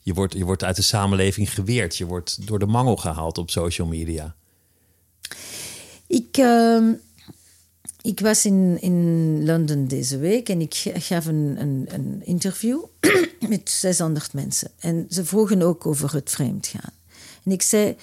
Je 0.00 0.14
wordt, 0.14 0.32
je 0.32 0.44
wordt 0.44 0.64
uit 0.64 0.76
de 0.76 0.82
samenleving 0.82 1.54
geweerd. 1.54 1.96
Je 1.96 2.06
wordt 2.06 2.46
door 2.46 2.58
de 2.58 2.66
mangel 2.66 2.96
gehaald 2.96 3.38
op 3.38 3.50
social 3.50 3.86
media. 3.86 4.34
Ik, 6.06 6.36
uh, 6.38 6.88
ik 8.02 8.20
was 8.20 8.44
in, 8.44 8.78
in 8.80 9.44
Londen 9.44 9.88
deze 9.88 10.18
week 10.18 10.48
en 10.48 10.60
ik 10.60 10.74
gaf 10.94 11.26
een, 11.26 11.56
een, 11.58 11.86
een 11.88 12.20
interview 12.24 12.84
met 13.48 13.70
600 13.70 14.32
mensen. 14.32 14.70
En 14.78 15.06
ze 15.08 15.24
vroegen 15.24 15.62
ook 15.62 15.86
over 15.86 16.12
het 16.12 16.30
vreemdgaan. 16.30 16.92
En 17.44 17.52
ik 17.52 17.62
zei: 17.62 17.96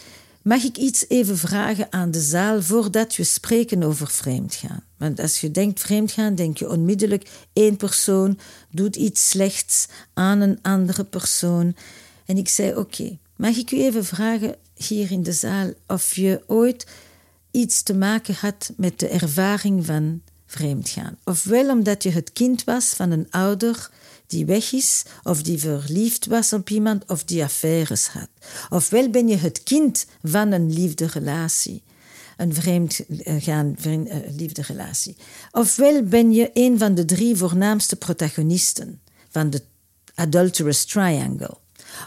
Mag 0.47 0.63
ik 0.63 0.77
iets 0.77 1.05
even 1.07 1.37
vragen 1.37 1.87
aan 1.89 2.11
de 2.11 2.21
zaal 2.21 2.61
voordat 2.61 3.15
we 3.15 3.23
spreken 3.23 3.83
over 3.83 4.07
vreemdgaan? 4.07 4.83
Want 4.97 5.19
als 5.19 5.41
je 5.41 5.51
denkt 5.51 5.79
vreemdgaan, 5.79 6.35
denk 6.35 6.57
je 6.57 6.69
onmiddellijk 6.69 7.29
één 7.53 7.75
persoon 7.75 8.39
doet 8.71 8.95
iets 8.95 9.29
slechts 9.29 9.87
aan 10.13 10.41
een 10.41 10.59
andere 10.61 11.03
persoon. 11.03 11.75
En 12.25 12.37
ik 12.37 12.49
zei: 12.49 12.75
Oké, 12.75 13.17
mag 13.35 13.57
ik 13.57 13.71
u 13.71 13.81
even 13.81 14.05
vragen 14.05 14.55
hier 14.73 15.11
in 15.11 15.23
de 15.23 15.31
zaal 15.31 15.73
of 15.87 16.15
je 16.15 16.43
ooit 16.45 16.87
iets 17.51 17.83
te 17.83 17.93
maken 17.93 18.35
had 18.35 18.73
met 18.77 18.99
de 18.99 19.07
ervaring 19.07 19.85
van 19.85 20.21
vreemdgaan? 20.45 21.17
Ofwel 21.23 21.69
omdat 21.69 22.03
je 22.03 22.09
het 22.09 22.33
kind 22.33 22.63
was 22.63 22.85
van 22.85 23.11
een 23.11 23.27
ouder 23.29 23.89
die 24.27 24.45
weg 24.45 24.71
is, 24.71 25.03
of 25.23 25.41
die 25.41 25.59
verliefd 25.59 26.25
was 26.25 26.53
op 26.53 26.69
iemand, 26.69 27.03
of 27.09 27.23
die 27.23 27.43
affaires 27.43 28.07
had. 28.07 28.29
Ofwel 28.69 29.09
ben 29.09 29.27
je 29.27 29.35
het 29.35 29.63
kind 29.63 30.05
van 30.23 30.51
een 30.51 30.73
liefderelatie, 30.73 31.83
een 32.37 32.53
vreemdgaan 32.53 33.75
uh, 33.85 34.15
liefderelatie. 34.37 35.15
Ofwel 35.51 36.03
ben 36.03 36.31
je 36.31 36.49
een 36.53 36.77
van 36.77 36.95
de 36.95 37.05
drie 37.05 37.35
voornaamste 37.35 37.95
protagonisten 37.95 39.01
van 39.29 39.49
de 39.49 39.61
adulterous 40.15 40.85
triangle. 40.85 41.57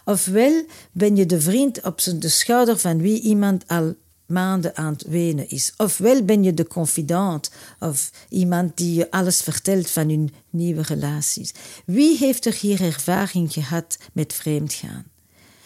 Ofwel 0.04 0.64
ben 0.92 1.16
je 1.16 1.26
de 1.26 1.40
vriend 1.40 1.82
op 1.82 2.00
de 2.18 2.28
schouder 2.28 2.78
van 2.78 2.98
wie 2.98 3.20
iemand 3.20 3.64
al 3.66 3.94
maanden 4.30 4.76
aan 4.76 4.92
het 4.92 5.02
wenen 5.02 5.48
is. 5.48 5.72
Ofwel 5.76 6.24
ben 6.24 6.42
je 6.42 6.54
de 6.54 6.66
confidant 6.66 7.50
of 7.78 8.10
iemand 8.28 8.76
die 8.76 8.94
je 8.94 9.10
alles 9.10 9.40
vertelt 9.40 9.90
van 9.90 10.08
hun 10.08 10.32
nieuwe 10.50 10.82
relaties. 10.82 11.52
Wie 11.84 12.18
heeft 12.18 12.46
er 12.46 12.54
hier 12.60 12.82
ervaring 12.82 13.52
gehad 13.52 13.98
met 14.12 14.32
vreemdgaan? 14.32 15.04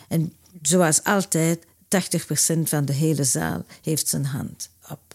En 0.08 0.32
zoals 0.62 1.04
altijd, 1.04 1.64
80% 1.64 1.68
van 2.64 2.84
de 2.84 2.92
hele 2.92 3.24
zaal 3.24 3.64
heeft 3.82 4.08
zijn 4.08 4.24
hand 4.24 4.70
op. 4.88 5.14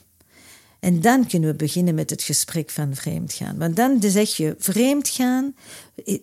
En 0.80 1.02
dan 1.02 1.28
kunnen 1.28 1.50
we 1.50 1.56
beginnen 1.56 1.96
met 1.96 2.10
het 2.10 2.24
gesprek 2.24 2.70
van 2.70 2.96
vreemdgaan. 2.96 3.58
Want 3.58 3.76
dan 3.76 3.98
zeg 4.02 4.36
je, 4.36 4.56
vreemdgaan 4.60 5.56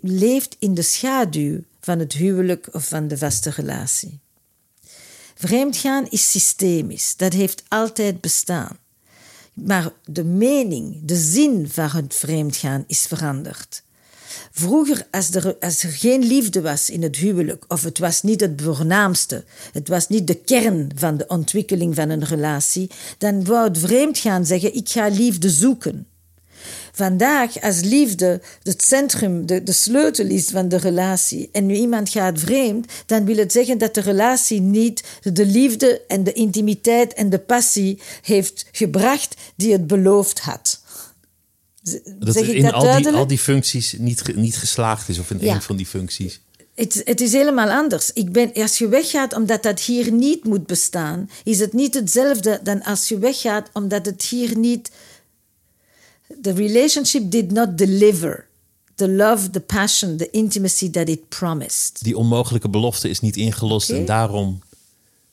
leeft 0.01 0.57
in 0.59 0.75
de 0.75 0.83
schaduw 0.83 1.61
van 1.81 1.99
het 1.99 2.13
huwelijk 2.13 2.69
of 2.73 2.89
van 2.89 3.09
de 3.09 3.19
vaste 3.19 3.51
relatie. 3.51 4.19
Vreemdgaan 5.39 6.07
is 6.11 6.31
systemisch, 6.31 7.17
dat 7.17 7.33
heeft 7.33 7.63
altijd 7.69 8.21
bestaan. 8.21 8.79
Maar 9.53 9.93
de 10.05 10.25
mening, 10.25 11.01
de 11.05 11.17
zin 11.17 11.69
van 11.69 11.91
het 11.91 12.15
vreemdgaan 12.15 12.85
is 12.87 13.01
veranderd. 13.01 13.83
Vroeger, 14.51 15.07
als 15.11 15.31
er, 15.31 15.57
als 15.61 15.83
er 15.83 15.91
geen 15.91 16.25
liefde 16.25 16.61
was 16.61 16.91
in 16.91 17.03
het 17.03 17.17
huwelijk, 17.17 17.65
of 17.69 17.83
het 17.83 17.99
was 17.99 18.23
niet 18.23 18.41
het 18.41 18.63
voornaamste, 18.63 19.45
het 19.73 19.89
was 19.89 20.09
niet 20.09 20.27
de 20.27 20.35
kern 20.35 20.91
van 20.95 21.17
de 21.17 21.27
ontwikkeling 21.27 21.95
van 21.95 22.11
een 22.11 22.25
relatie, 22.25 22.91
dan 23.19 23.45
wou 23.45 23.69
het 23.69 23.79
vreemdgaan 23.79 24.47
zeggen: 24.47 24.75
ik 24.75 24.89
ga 24.89 25.09
liefde 25.09 25.51
zoeken. 25.51 26.07
Vandaag, 26.97 27.61
als 27.61 27.81
liefde 27.81 28.41
het 28.63 28.83
centrum, 28.83 29.47
de, 29.47 29.63
de 29.63 29.73
sleutel 29.73 30.27
is 30.27 30.49
van 30.49 30.69
de 30.69 30.77
relatie, 30.77 31.49
en 31.53 31.67
nu 31.67 31.75
iemand 31.75 32.09
gaat 32.09 32.41
vreemd, 32.41 32.93
dan 33.07 33.25
wil 33.25 33.37
het 33.37 33.53
zeggen 33.53 33.79
dat 33.79 33.95
de 33.95 34.01
relatie 34.01 34.61
niet 34.61 35.03
de 35.23 35.47
liefde 35.47 36.01
en 36.09 36.25
de 36.25 36.33
intimiteit 36.33 37.15
en 37.15 37.31
de 37.31 37.39
passie 37.39 38.01
heeft 38.23 38.67
gebracht 38.73 39.35
die 39.57 39.73
het 39.73 39.87
beloofd 39.87 40.41
had. 40.41 40.83
Dat 42.19 42.35
zeg 42.35 42.49
in 42.49 42.63
dat 42.63 42.73
al, 42.73 42.97
die, 42.97 43.09
al 43.09 43.27
die 43.27 43.39
functies 43.39 43.95
niet, 43.99 44.37
niet 44.37 44.57
geslaagd 44.57 45.09
is, 45.09 45.19
of 45.19 45.31
in 45.31 45.39
ja. 45.41 45.55
een 45.55 45.63
van 45.63 45.77
die 45.77 45.87
functies. 45.87 46.41
Het, 46.75 47.03
het, 47.05 47.21
is 47.21 47.33
helemaal 47.33 47.71
anders. 47.71 48.13
Ik 48.13 48.33
ben, 48.33 48.53
als 48.53 48.79
je 48.79 48.89
weggaat 48.89 49.35
omdat 49.35 49.63
dat 49.63 49.81
hier 49.81 50.13
niet 50.13 50.45
moet 50.45 50.67
bestaan, 50.67 51.31
is 51.45 51.59
het 51.59 51.73
niet 51.73 51.95
hetzelfde 51.95 52.61
dan 52.63 52.83
als 52.83 53.09
je 53.09 53.19
weggaat 53.19 53.71
omdat 53.73 54.07
het 54.07 54.23
hier 54.23 54.59
niet 54.59 54.91
the 56.43 56.53
relationship 56.53 57.31
did 57.31 57.53
not 57.53 57.79
deliver 57.79 58.47
the 58.95 59.09
love, 59.09 59.51
the 59.51 59.61
passion, 59.61 60.17
the 60.17 60.31
intimacy 60.31 60.91
that 60.91 61.09
it 61.09 61.29
promised. 61.29 62.05
Die 62.05 62.17
onmogelijke 62.17 62.69
belofte 62.69 63.09
is 63.09 63.21
niet 63.21 63.37
ingelost 63.37 63.91
en 63.91 64.05
daarom 64.05 64.63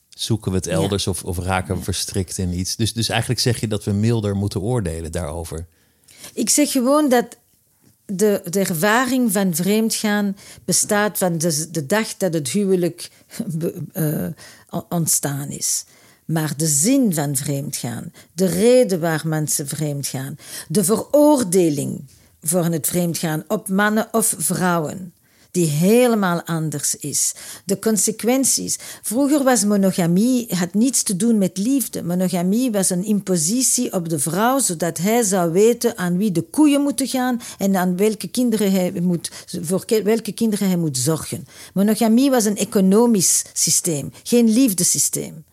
zoeken 0.09 0.51
we 0.51 0.57
het 0.57 0.67
elders 0.67 1.07
of, 1.07 1.23
of 1.23 1.37
raken 1.37 1.75
we 1.75 1.83
verstrikt 1.83 2.37
in 2.37 2.59
iets. 2.59 2.75
Dus, 2.75 2.93
dus 2.93 3.09
eigenlijk 3.09 3.39
zeg 3.39 3.59
je 3.59 3.67
dat 3.67 3.83
we 3.83 3.91
milder 3.91 4.35
moeten 4.35 4.61
oordelen 4.61 5.11
daarover. 5.11 5.67
Ik 6.33 6.49
zeg 6.49 6.71
gewoon 6.71 7.09
dat 7.09 7.37
de, 8.05 8.41
de 8.49 8.59
ervaring 8.59 9.31
van 9.31 9.55
vreemdgaan 9.55 10.37
bestaat 10.65 11.17
van 11.17 11.37
de, 11.37 11.67
de 11.71 11.85
dag 11.85 12.17
dat 12.17 12.33
het 12.33 12.49
huwelijk 12.49 13.09
uh, 13.93 14.27
ontstaan 14.89 15.49
is. 15.49 15.85
Maar 16.25 16.53
de 16.57 16.67
zin 16.67 17.13
van 17.13 17.35
vreemdgaan, 17.35 18.11
de 18.33 18.45
reden 18.45 18.99
waar 18.99 19.23
mensen 19.25 19.67
vreemdgaan, 19.67 20.37
de 20.67 20.83
veroordeling 20.83 22.01
voor 22.41 22.65
het 22.65 22.87
vreemdgaan 22.87 23.43
op 23.47 23.69
mannen 23.69 24.07
of 24.11 24.35
vrouwen, 24.37 25.13
die 25.53 25.67
helemaal 25.67 26.41
anders 26.43 26.95
is. 26.95 27.33
De 27.65 27.79
consequenties. 27.79 28.79
Vroeger 29.01 29.43
was 29.43 29.65
monogamie, 29.65 30.47
had 30.55 30.73
niets 30.73 31.03
te 31.03 31.15
doen 31.15 31.37
met 31.37 31.57
liefde. 31.57 32.03
Monogamie 32.03 32.71
was 32.71 32.89
een 32.89 33.03
impositie 33.03 33.93
op 33.93 34.09
de 34.09 34.19
vrouw, 34.19 34.59
zodat 34.59 34.97
hij 34.97 35.23
zou 35.23 35.51
weten 35.51 35.97
aan 35.97 36.17
wie 36.17 36.31
de 36.31 36.41
koeien 36.41 36.81
moeten 36.81 37.07
gaan 37.07 37.41
en 37.57 37.75
aan 37.75 37.97
welke 37.97 38.27
kinderen 38.27 38.71
hij 38.71 38.91
moet, 39.01 39.31
voor 39.61 39.85
welke 40.03 40.31
kinderen 40.31 40.67
hij 40.67 40.77
moet 40.77 40.97
zorgen. 40.97 41.47
Monogamie 41.73 42.29
was 42.29 42.45
een 42.45 42.57
economisch 42.57 43.43
systeem, 43.53 44.11
geen 44.23 44.49
liefdesysteem. 44.49 45.43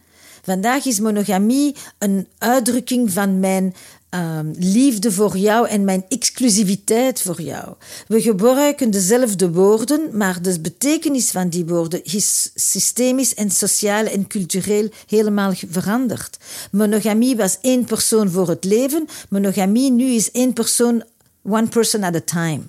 Vandaag 0.42 0.84
is 0.84 1.00
monogamie 1.00 1.76
een 1.98 2.26
uitdrukking 2.38 3.12
van 3.12 3.40
mijn 3.40 3.74
ehm, 4.08 4.52
liefde 4.58 5.12
voor 5.12 5.36
jou 5.36 5.68
en 5.68 5.84
mijn 5.84 6.04
exclusiviteit 6.08 7.22
voor 7.22 7.42
jou. 7.42 7.74
We 8.06 8.20
gebruiken 8.20 8.90
dezelfde 8.90 9.52
woorden, 9.52 10.16
maar 10.16 10.42
de 10.42 10.60
betekenis 10.60 11.30
van 11.30 11.48
die 11.48 11.66
woorden 11.66 12.04
is 12.04 12.50
systemisch 12.54 13.34
en 13.34 13.50
sociaal 13.50 14.04
en 14.04 14.26
cultureel 14.26 14.88
helemaal 15.06 15.52
veranderd. 15.70 16.38
Monogamie 16.70 17.36
was 17.36 17.58
één 17.60 17.84
persoon 17.84 18.30
voor 18.30 18.48
het 18.48 18.64
leven, 18.64 19.06
monogamie 19.28 19.90
nu 19.90 20.04
is 20.04 20.30
één 20.30 20.52
persoon, 20.52 21.04
one 21.42 21.68
person 21.68 22.02
at 22.02 22.14
a 22.14 22.20
time. 22.20 22.60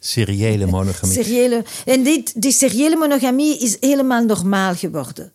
Seriële 0.00 0.66
monogamie. 0.66 1.14
Seriële, 1.14 1.64
en 1.84 2.02
dit, 2.02 2.42
die 2.42 2.52
seriële 2.52 2.96
monogamie 2.96 3.58
is 3.58 3.76
helemaal 3.80 4.24
normaal 4.24 4.74
geworden. 4.74 5.32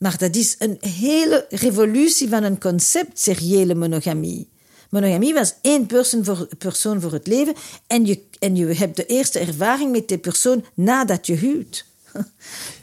Maar 0.00 0.18
dat 0.18 0.36
is 0.36 0.56
een 0.58 0.78
hele 0.80 1.46
revolutie 1.48 2.28
van 2.28 2.42
een 2.42 2.60
concept, 2.60 3.20
seriële 3.20 3.74
monogamie. 3.74 4.48
Monogamie 4.90 5.34
was 5.34 5.54
één 5.62 5.86
persoon 5.86 6.24
voor, 6.24 6.48
persoon 6.58 7.00
voor 7.00 7.12
het 7.12 7.26
leven 7.26 7.54
en 7.86 8.06
je, 8.06 8.22
en 8.38 8.56
je 8.56 8.66
hebt 8.66 8.96
de 8.96 9.06
eerste 9.06 9.38
ervaring 9.38 9.92
met 9.92 10.08
die 10.08 10.18
persoon 10.18 10.64
nadat 10.74 11.26
je 11.26 11.34
huwt. 11.34 11.84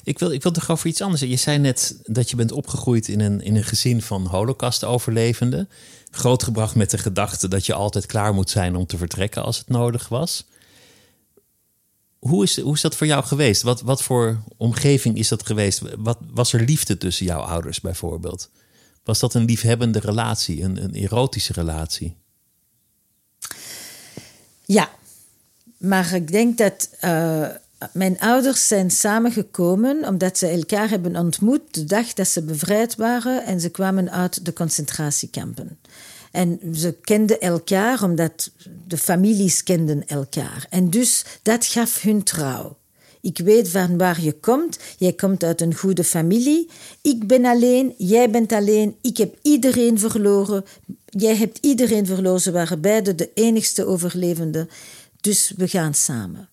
Ik 0.03 0.20
wil, 0.20 0.32
ik 0.32 0.43
wil 0.43 0.51
toch 0.51 0.72
over 0.72 0.88
iets 0.88 1.01
anders. 1.01 1.22
Je 1.22 1.36
zei 1.36 1.57
net 1.57 1.99
dat 2.03 2.30
je 2.30 2.36
bent 2.36 2.51
opgegroeid 2.51 3.07
in 3.07 3.20
een, 3.20 3.41
in 3.41 3.55
een 3.55 3.63
gezin 3.63 4.01
van 4.01 4.26
holocaustoverlevenden. 4.26 5.70
Grootgebracht 6.11 6.76
met 6.76 6.89
de 6.89 6.97
gedachte 6.97 7.47
dat 7.47 7.65
je 7.65 7.74
altijd 7.74 8.05
klaar 8.05 8.34
moet 8.34 8.49
zijn 8.49 8.76
om 8.76 8.86
te 8.86 8.97
vertrekken 8.97 9.43
als 9.43 9.57
het 9.57 9.70
nodig 9.70 10.07
was. 10.07 10.45
Hoe 12.20 12.43
is, 12.43 12.59
hoe 12.59 12.74
is 12.74 12.82
dat 12.82 12.95
voor 12.95 13.07
jou 13.07 13.24
geweest? 13.24 13.61
Wat, 13.61 13.82
wat 13.82 14.03
voor 14.03 14.43
omgeving 14.57 15.18
is 15.18 15.28
dat 15.28 15.45
geweest? 15.45 15.82
Wat, 15.97 16.18
was 16.32 16.53
er 16.53 16.61
liefde 16.61 16.97
tussen 16.97 17.26
jouw 17.26 17.41
ouders 17.41 17.82
bijvoorbeeld? 17.82 18.49
Was 19.03 19.20
dat 19.20 19.34
een 19.34 19.45
liefhebbende 19.45 19.99
relatie, 19.99 20.63
een, 20.63 20.84
een 20.84 20.93
erotische 20.93 21.53
relatie? 21.53 22.15
Ja, 24.65 24.89
maar 25.78 26.13
ik 26.13 26.32
denk 26.32 26.57
dat 26.57 26.89
uh, 27.01 27.47
mijn 27.93 28.20
ouders 28.20 28.68
zijn 28.68 28.91
samengekomen 28.91 30.07
omdat 30.07 30.38
ze 30.38 30.47
elkaar 30.47 30.89
hebben 30.89 31.15
ontmoet 31.15 31.74
de 31.74 31.84
dag 31.84 32.13
dat 32.13 32.28
ze 32.28 32.43
bevrijd 32.43 32.95
waren 32.95 33.45
en 33.45 33.59
ze 33.59 33.70
kwamen 33.70 34.11
uit 34.11 34.45
de 34.45 34.53
concentratiekampen. 34.53 35.78
En 36.38 36.60
ze 36.74 36.96
kenden 37.02 37.42
elkaar 37.42 38.04
omdat 38.04 38.52
de 38.88 38.98
families 38.98 39.64
kenden 39.64 40.08
elkaar. 40.08 40.66
En 40.70 40.90
dus 40.90 41.26
dat 41.44 41.66
gaf 41.66 42.02
hun 42.02 42.24
trouw. 42.24 42.78
Ik 43.22 43.38
weet 43.38 43.70
van 43.70 43.98
waar 43.98 44.22
je 44.22 44.34
komt. 44.34 44.80
Jij 44.98 45.14
komt 45.14 45.44
uit 45.44 45.62
een 45.62 45.76
goede 45.76 46.04
familie. 46.04 46.70
Ik 47.02 47.28
ben 47.28 47.46
alleen, 47.46 47.94
jij 47.98 48.30
bent 48.30 48.52
alleen. 48.52 48.96
Ik 49.02 49.18
heb 49.18 49.36
iedereen 49.42 50.00
verloren. 50.00 50.66
Jij 51.06 51.36
hebt 51.36 51.58
iedereen 51.62 52.06
verloren. 52.06 52.42
Ze 52.42 52.52
waren 52.52 52.82
beide 52.82 53.16
de 53.16 53.32
enigste 53.34 53.86
overlevenden. 53.86 54.70
Dus 55.22 55.54
we 55.56 55.68
gaan 55.68 55.94
samen. 55.94 56.50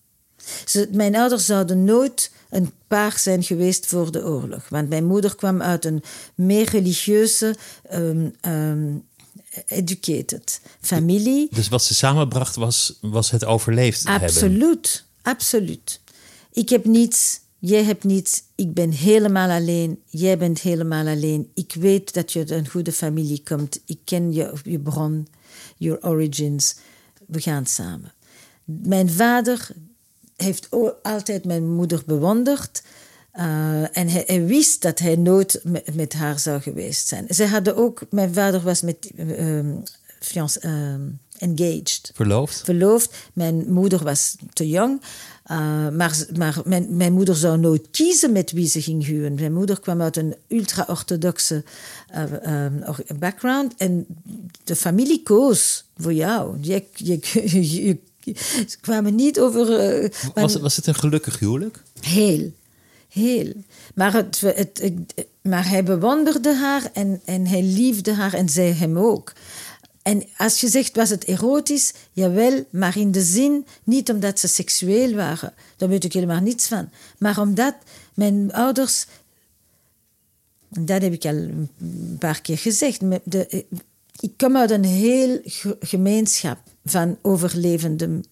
Mijn 0.91 1.15
ouders 1.15 1.45
zouden 1.45 1.83
nooit 1.83 2.31
een 2.49 2.71
paar 2.87 3.19
zijn 3.19 3.43
geweest 3.43 3.85
voor 3.85 4.11
de 4.11 4.23
oorlog. 4.23 4.69
Want 4.69 4.89
mijn 4.89 5.05
moeder 5.05 5.35
kwam 5.35 5.61
uit 5.61 5.85
een 5.85 6.03
meer 6.35 6.69
religieuze, 6.69 7.55
um, 7.93 8.33
um, 8.47 9.03
educated 9.67 10.61
familie. 10.81 11.47
Dus 11.51 11.67
wat 11.67 11.83
ze 11.83 11.93
samenbracht 11.93 12.55
was, 12.55 12.97
was 13.01 13.31
het 13.31 13.45
overleefd 13.45 14.05
absoluut, 14.05 14.41
hebben? 14.41 15.01
Absoluut. 15.21 15.99
Ik 16.51 16.69
heb 16.69 16.85
niets, 16.85 17.39
jij 17.59 17.83
hebt 17.83 18.03
niets. 18.03 18.43
Ik 18.55 18.73
ben 18.73 18.91
helemaal 18.91 19.49
alleen, 19.49 20.01
jij 20.05 20.37
bent 20.37 20.59
helemaal 20.59 21.07
alleen. 21.07 21.51
Ik 21.53 21.73
weet 21.79 22.13
dat 22.13 22.33
je 22.33 22.39
uit 22.39 22.49
een 22.49 22.69
goede 22.69 22.91
familie 22.91 23.41
komt. 23.43 23.79
Ik 23.85 23.99
ken 24.03 24.33
je, 24.33 24.53
je 24.63 24.79
bron, 24.79 25.27
your 25.77 26.03
origins. 26.03 26.75
We 27.27 27.41
gaan 27.41 27.65
samen. 27.65 28.13
Mijn 28.63 29.09
vader 29.09 29.67
heeft 30.35 30.69
altijd 31.03 31.45
mijn 31.45 31.73
moeder 31.73 32.03
bewonderd. 32.05 32.83
Uh, 33.37 33.97
en 33.97 34.07
hij, 34.07 34.45
wist 34.45 34.81
dat 34.81 34.99
hij 34.99 35.15
nooit 35.15 35.61
met, 35.93 36.13
haar 36.13 36.39
zou 36.39 36.61
geweest 36.61 37.07
zijn. 37.07 37.25
Ze 37.29 37.45
hadden 37.45 37.75
ook, 37.75 38.01
mijn 38.09 38.33
vader 38.33 38.61
was 38.61 38.81
met 38.81 39.11
um, 39.17 39.83
fiance, 40.19 40.67
um, 40.67 41.19
engaged. 41.37 42.11
Verloofd? 42.13 42.61
Verloofd. 42.63 43.15
Mijn 43.33 43.73
moeder 43.73 44.03
was 44.03 44.35
te 44.53 44.69
jong. 44.69 45.01
Uh, 45.51 45.89
maar 45.89 46.25
maar 46.37 46.61
mijn, 46.65 46.97
mijn, 46.97 47.13
moeder 47.13 47.35
zou 47.35 47.57
nooit 47.57 47.87
kiezen 47.91 48.31
met 48.31 48.51
wie 48.51 48.67
ze 48.67 48.81
ging 48.81 49.05
huwen. 49.05 49.33
Mijn 49.33 49.53
moeder 49.53 49.79
kwam 49.79 50.01
uit 50.01 50.17
een 50.17 50.35
ultra-orthodoxe 50.47 51.63
uh, 52.13 52.63
um, 52.65 52.83
background. 53.19 53.73
En 53.77 54.05
de 54.63 54.75
familie 54.75 55.23
koos 55.23 55.85
voor 55.97 56.13
jou. 56.13 56.57
Je, 56.61 56.83
je, 56.93 57.19
je, 58.23 58.35
ze 58.67 58.77
kwamen 58.81 59.15
niet 59.15 59.39
over. 59.39 60.01
Uh, 60.03 60.09
was, 60.33 60.55
was 60.55 60.75
het 60.75 60.87
een 60.87 60.95
gelukkig 60.95 61.39
huwelijk? 61.39 61.83
Heel, 61.99 62.51
heel. 63.15 63.53
Maar, 63.95 64.13
het, 64.13 64.41
maar 65.41 65.69
hij 65.69 65.83
bewonderde 65.83 66.55
haar 66.55 66.89
en, 66.93 67.21
en 67.25 67.47
hij 67.47 67.63
liefde 67.63 68.13
haar 68.13 68.33
en 68.33 68.49
zij 68.49 68.71
hem 68.71 68.97
ook. 68.97 69.33
En 70.01 70.23
als 70.37 70.61
je 70.61 70.67
zegt, 70.67 70.95
was 70.95 71.09
het 71.09 71.23
erotisch? 71.23 71.93
Jawel, 72.11 72.65
maar 72.69 72.97
in 72.97 73.11
de 73.11 73.21
zin, 73.21 73.65
niet 73.83 74.11
omdat 74.11 74.39
ze 74.39 74.47
seksueel 74.47 75.13
waren. 75.13 75.53
Daar 75.77 75.89
weet 75.89 76.03
ik 76.03 76.13
helemaal 76.13 76.41
niets 76.41 76.67
van. 76.67 76.89
Maar 77.17 77.39
omdat 77.39 77.75
mijn 78.13 78.53
ouders, 78.53 79.05
dat 80.69 81.01
heb 81.01 81.13
ik 81.13 81.25
al 81.25 81.35
een 81.35 82.15
paar 82.19 82.41
keer 82.41 82.57
gezegd, 82.57 83.01
de, 83.23 83.65
ik 84.19 84.33
kom 84.37 84.57
uit 84.57 84.71
een 84.71 84.83
heel 84.83 85.39
gemeenschap 85.79 86.59
van 86.83 87.17
overlevende 87.21 88.23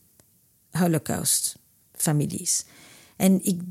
Holocaust-families. 0.72 2.66
En 3.16 3.44
ik, 3.44 3.62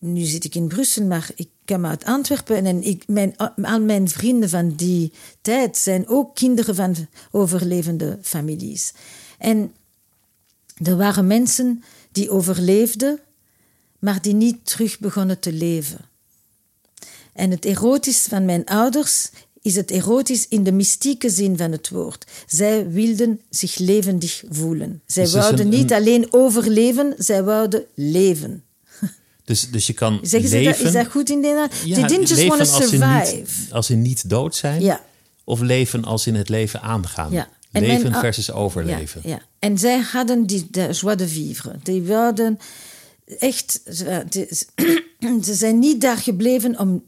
nu 0.00 0.24
zit 0.24 0.44
ik 0.44 0.54
in 0.54 0.68
Brussel, 0.68 1.04
maar 1.04 1.30
ik 1.34 1.48
kom 1.64 1.86
uit 1.86 2.04
Antwerpen 2.04 2.66
en 2.66 2.82
ik, 2.82 3.02
mijn, 3.06 3.36
al 3.36 3.80
mijn 3.80 4.08
vrienden 4.08 4.48
van 4.48 4.74
die 4.74 5.12
tijd 5.40 5.76
zijn 5.76 6.08
ook 6.08 6.34
kinderen 6.34 6.74
van 6.74 6.96
overlevende 7.30 8.18
families. 8.22 8.92
En 9.38 9.74
er 10.82 10.96
waren 10.96 11.26
mensen 11.26 11.82
die 12.12 12.30
overleefden, 12.30 13.20
maar 13.98 14.22
die 14.22 14.34
niet 14.34 14.66
terug 14.66 14.98
begonnen 14.98 15.38
te 15.38 15.52
leven. 15.52 16.00
En 17.32 17.50
het 17.50 17.64
erotisch 17.64 18.22
van 18.22 18.44
mijn 18.44 18.64
ouders 18.64 19.30
is 19.62 19.76
het 19.76 19.90
erotisch 19.90 20.48
in 20.48 20.64
de 20.64 20.72
mystieke 20.72 21.30
zin 21.30 21.56
van 21.56 21.72
het 21.72 21.88
woord. 21.88 22.26
Zij 22.46 22.90
wilden 22.90 23.40
zich 23.50 23.78
levendig 23.78 24.42
voelen. 24.48 25.02
Zij 25.06 25.24
dus 25.24 25.32
wouden 25.32 25.68
niet 25.68 25.92
alleen 25.92 26.32
overleven, 26.32 27.14
zij 27.18 27.42
wouden 27.42 27.84
leven. 27.94 28.64
Dus, 29.50 29.70
dus 29.70 29.86
je 29.86 29.92
kan 29.92 30.18
Zeggen 30.22 30.50
leven... 30.50 30.72
Dat, 30.72 30.86
is 30.86 30.92
dat 30.92 31.06
goed 31.06 31.30
in 31.30 31.40
Nederland? 31.40 31.72
Ja, 31.84 31.94
They 31.94 32.06
didn't 32.06 32.28
just 32.28 32.46
want 32.46 32.64
to 32.64 32.80
survive. 32.80 33.36
Niet, 33.36 33.68
als 33.72 33.90
in 33.90 34.02
niet 34.02 34.30
dood 34.30 34.54
zijn? 34.54 34.82
Ja. 34.82 35.00
Of 35.44 35.60
leven 35.60 36.04
als 36.04 36.26
in 36.26 36.34
het 36.34 36.48
leven 36.48 36.82
aangaan? 36.82 37.32
Ja. 37.32 37.48
leven 37.70 38.14
versus 38.14 38.52
overleven. 38.52 39.20
Ja, 39.24 39.30
ja, 39.30 39.42
En 39.58 39.78
zij 39.78 39.98
hadden 39.98 40.46
die 40.46 40.66
de 40.70 40.88
joie 40.92 41.16
de 41.16 41.28
vivre. 41.28 41.74
Die 41.82 42.02
wilden 42.02 42.58
echt... 43.38 43.80
Ze 43.84 44.48
zijn 45.40 45.78
niet 45.78 46.00
daar 46.00 46.18
gebleven 46.18 46.78
om, 46.78 47.04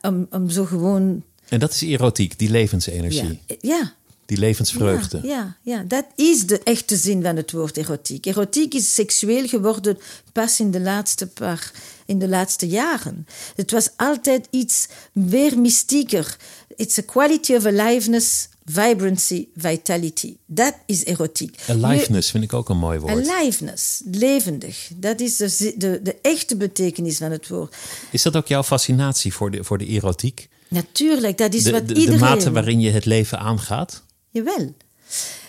om, 0.00 0.26
om 0.30 0.50
zo 0.50 0.64
gewoon 0.64 1.22
en 1.48 1.58
dat 1.58 1.72
is 1.72 1.82
erotiek, 1.82 2.38
die 2.38 2.50
levensenergie. 2.50 3.40
Ja. 3.46 3.56
ja. 3.60 3.92
Die 4.28 4.38
levensvreugde. 4.38 5.20
Ja, 5.22 5.56
ja, 5.62 5.84
dat 5.86 6.04
is 6.14 6.46
de 6.46 6.58
echte 6.58 6.96
zin 6.96 7.22
van 7.22 7.36
het 7.36 7.52
woord 7.52 7.76
erotiek. 7.76 8.26
Erotiek 8.26 8.74
is 8.74 8.94
seksueel 8.94 9.48
geworden 9.48 9.98
pas 10.32 10.60
in 10.60 10.70
de 10.70 10.80
laatste 10.80 11.26
paar, 11.26 11.72
in 12.06 12.18
de 12.18 12.28
laatste 12.28 12.68
jaren. 12.68 13.26
Het 13.56 13.70
was 13.70 13.88
altijd 13.96 14.46
iets 14.50 14.88
weer 15.12 15.58
mystieker. 15.58 16.36
It's 16.76 16.98
a 16.98 17.02
quality 17.02 17.54
of 17.54 17.66
aliveness, 17.66 18.48
vibrancy, 18.64 19.48
vitality. 19.56 20.36
Dat 20.46 20.74
is 20.86 21.04
erotiek. 21.04 21.58
Aliveness 21.68 22.30
vind 22.30 22.44
ik 22.44 22.52
ook 22.52 22.68
een 22.68 22.78
mooi 22.78 22.98
woord. 22.98 23.28
Aliveness, 23.28 24.02
levendig. 24.10 24.90
Dat 24.96 25.20
is 25.20 25.36
de, 25.36 25.74
de, 25.76 26.00
de 26.02 26.16
echte 26.22 26.56
betekenis 26.56 27.16
van 27.16 27.30
het 27.30 27.48
woord. 27.48 27.76
Is 28.10 28.22
dat 28.22 28.36
ook 28.36 28.46
jouw 28.46 28.62
fascinatie 28.62 29.34
voor 29.34 29.50
de, 29.50 29.64
voor 29.64 29.78
de 29.78 29.86
erotiek? 29.86 30.48
Natuurlijk, 30.68 31.38
dat 31.38 31.54
is 31.54 31.62
de, 31.62 31.70
wat 31.70 31.88
de, 31.88 31.94
iedereen... 31.94 32.18
De 32.18 32.24
mate 32.24 32.50
waarin 32.50 32.80
je 32.80 32.90
het 32.90 33.04
leven 33.04 33.38
aangaat? 33.38 34.06
Jawel. 34.38 34.74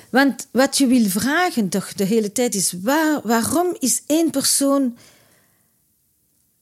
Want 0.09 0.47
wat 0.51 0.77
je 0.77 0.87
wil 0.87 1.09
vragen 1.09 1.69
toch 1.69 1.93
de 1.93 2.03
hele 2.03 2.31
tijd 2.31 2.55
is... 2.55 2.73
Waar, 2.81 3.19
waarom 3.23 3.75
is 3.79 4.01
één 4.05 4.29
persoon... 4.29 4.97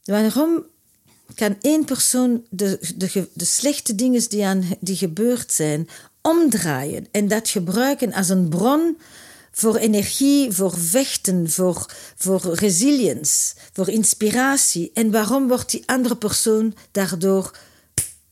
Waarom 0.03 0.65
kan 1.35 1.57
één 1.61 1.85
persoon 1.85 2.43
de, 2.49 2.79
de, 2.95 3.27
de 3.33 3.45
slechte 3.45 3.95
dingen 3.95 4.29
die, 4.29 4.45
aan, 4.45 4.63
die 4.79 4.95
gebeurd 4.95 5.51
zijn... 5.51 5.89
omdraaien 6.21 7.07
en 7.11 7.27
dat 7.27 7.49
gebruiken 7.49 8.13
als 8.13 8.29
een 8.29 8.49
bron 8.49 8.97
voor 9.51 9.75
energie, 9.75 10.51
voor 10.51 10.77
vechten, 10.77 11.49
voor, 11.49 11.93
voor 12.15 12.53
resilience, 12.53 13.55
voor 13.73 13.89
inspiratie. 13.89 14.91
En 14.93 15.11
waarom 15.11 15.47
wordt 15.47 15.71
die 15.71 15.83
andere 15.85 16.17
persoon 16.17 16.75
daardoor 16.91 17.57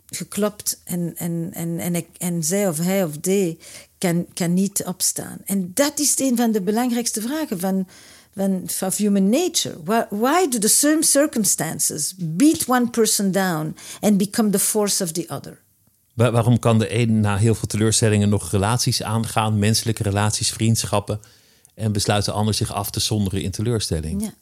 geklopt 0.06 0.82
en, 0.84 1.14
en, 1.18 1.50
en, 1.54 1.80
en, 1.80 2.06
en 2.18 2.44
zij 2.44 2.68
of 2.68 2.78
hij 2.78 3.04
of 3.04 3.18
die 3.18 3.60
kan, 3.98 4.26
kan 4.34 4.54
niet 4.54 4.84
opstaan. 4.86 5.38
En 5.46 5.72
dat 5.74 6.00
is 6.00 6.20
een 6.20 6.38
van 6.38 6.52
de 6.52 6.62
belangrijkste 6.62 7.22
vragen 7.22 7.60
van, 7.60 7.88
van, 8.36 8.64
van 8.66 8.92
human 8.96 9.30
nature. 9.30 9.76
Why, 9.84 10.04
why 10.10 10.48
do 10.50 10.58
the 10.58 10.68
same 10.68 11.04
circumstances 11.04 12.14
beat 12.18 12.64
one 12.68 12.90
person 12.90 13.32
down 13.32 13.76
and 14.02 14.18
become 14.18 14.50
the 14.50 14.60
force 14.60 15.04
of 15.04 15.12
the 15.12 15.26
other? 15.28 15.62
Wa- 16.14 16.32
waarom 16.32 16.60
kan 16.60 16.80
de 16.80 17.00
een 17.00 17.20
na 17.20 17.38
heel 17.38 17.56
veel 17.56 17.68
teleurstellingen 17.68 18.30
nog 18.30 18.52
relaties 18.52 19.04
aangaan, 19.04 19.60
menselijke 19.60 20.04
relaties, 20.04 20.50
vriendschappen, 20.50 21.20
en 21.74 21.92
besluit 21.92 22.26
de 22.26 22.32
ander 22.32 22.54
zich 22.54 22.74
af 22.74 22.90
te 22.90 23.00
zonderen 23.00 23.42
in 23.42 23.52
teleurstelling? 23.52 24.22
Ja. 24.22 24.34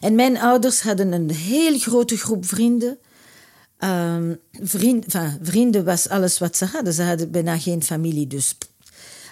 En 0.00 0.14
mijn 0.14 0.38
ouders 0.38 0.80
hadden 0.80 1.12
een 1.12 1.30
heel 1.30 1.78
grote 1.78 2.16
groep 2.16 2.46
vrienden. 2.46 2.98
Ehm, 3.78 4.34
vriend, 4.52 5.04
enfin, 5.04 5.38
vrienden 5.42 5.84
was 5.84 6.08
alles 6.08 6.38
wat 6.38 6.56
ze 6.56 6.64
hadden. 6.64 6.92
Ze 6.92 7.02
hadden 7.02 7.30
bijna 7.30 7.58
geen 7.58 7.82
familie, 7.82 8.26
dus. 8.26 8.54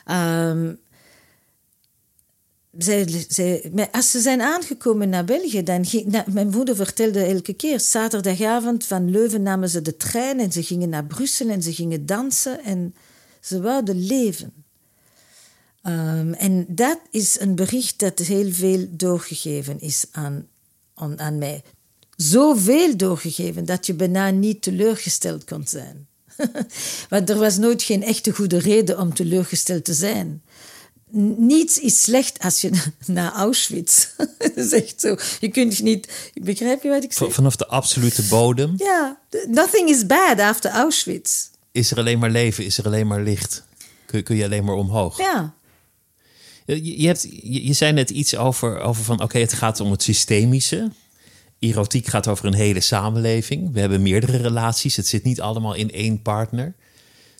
Ehm, 0.04 0.74
zij, 2.78 3.24
zij, 3.28 3.72
als 3.92 4.10
ze 4.10 4.20
zijn 4.20 4.40
aangekomen 4.40 5.08
naar 5.08 5.24
België, 5.24 5.62
dan 5.62 5.84
ging, 5.84 6.24
mijn 6.26 6.48
moeder 6.48 6.76
vertelde 6.76 7.24
elke 7.24 7.52
keer, 7.52 7.80
zaterdagavond 7.80 8.86
van 8.86 9.10
Leuven 9.10 9.42
namen 9.42 9.68
ze 9.68 9.82
de 9.82 9.96
trein 9.96 10.40
en 10.40 10.52
ze 10.52 10.62
gingen 10.62 10.88
naar 10.88 11.04
Brussel 11.04 11.48
en 11.48 11.62
ze 11.62 11.72
gingen 11.72 12.06
dansen 12.06 12.64
en 12.64 12.94
ze 13.40 13.60
wouden 13.60 14.06
leven. 14.06 14.52
Ehm, 15.82 16.32
en 16.32 16.64
dat 16.68 17.00
is 17.10 17.40
een 17.40 17.54
bericht 17.54 17.98
dat 17.98 18.18
heel 18.18 18.52
veel 18.52 18.86
doorgegeven 18.90 19.80
is 19.80 20.04
aan, 20.10 20.46
aan, 20.94 21.20
aan 21.20 21.38
mij. 21.38 21.62
Zoveel 22.16 22.96
doorgegeven 22.96 23.64
dat 23.64 23.86
je 23.86 23.94
bijna 23.94 24.30
niet 24.30 24.62
teleurgesteld 24.62 25.44
kon 25.44 25.66
zijn. 25.66 26.08
Want 27.08 27.30
er 27.30 27.38
was 27.38 27.56
nooit 27.56 27.82
geen 27.82 28.02
echte 28.02 28.30
goede 28.32 28.58
reden 28.58 28.98
om 28.98 29.14
teleurgesteld 29.14 29.84
te 29.84 29.94
zijn. 29.94 30.42
Niets 31.36 31.78
is 31.78 32.02
slecht 32.02 32.38
als 32.38 32.60
je 32.60 32.70
naar 33.06 33.32
Auschwitz. 33.32 34.06
dat 34.38 34.56
is 34.56 34.72
echt 34.72 35.00
zo. 35.00 35.16
Je 35.40 35.48
kunt 35.48 35.82
niet. 35.82 36.30
Begrijp 36.42 36.82
je 36.82 36.88
wat 36.88 37.04
ik 37.04 37.12
zeg? 37.12 37.32
Vanaf 37.32 37.56
de 37.56 37.66
absolute 37.66 38.22
bodem 38.22 38.74
Ja, 38.76 39.20
nothing 39.48 39.88
is 39.88 40.06
bad 40.06 40.38
after 40.40 40.70
Auschwitz. 40.70 41.48
is 41.72 41.90
er 41.90 41.98
alleen 41.98 42.18
maar 42.18 42.30
leven, 42.30 42.64
is 42.64 42.78
er 42.78 42.84
alleen 42.84 43.06
maar 43.06 43.22
licht. 43.22 43.62
Kun, 44.06 44.22
kun 44.22 44.36
je 44.36 44.44
alleen 44.44 44.64
maar 44.64 44.74
omhoog. 44.74 45.18
Ja, 45.18 45.54
Je, 46.64 47.06
hebt, 47.06 47.22
je, 47.42 47.66
je 47.66 47.72
zei 47.72 47.92
net 47.92 48.10
iets 48.10 48.36
over, 48.36 48.80
over 48.80 49.04
van 49.04 49.22
oké, 49.22 49.38
het 49.38 49.52
gaat 49.52 49.80
om 49.80 49.90
het 49.90 50.02
systemische. 50.02 50.90
Erotiek 51.60 52.06
gaat 52.06 52.28
over 52.28 52.46
een 52.46 52.54
hele 52.54 52.80
samenleving. 52.80 53.72
We 53.72 53.80
hebben 53.80 54.02
meerdere 54.02 54.36
relaties. 54.36 54.96
Het 54.96 55.06
zit 55.06 55.24
niet 55.24 55.40
allemaal 55.40 55.74
in 55.74 55.90
één 55.90 56.22
partner. 56.22 56.74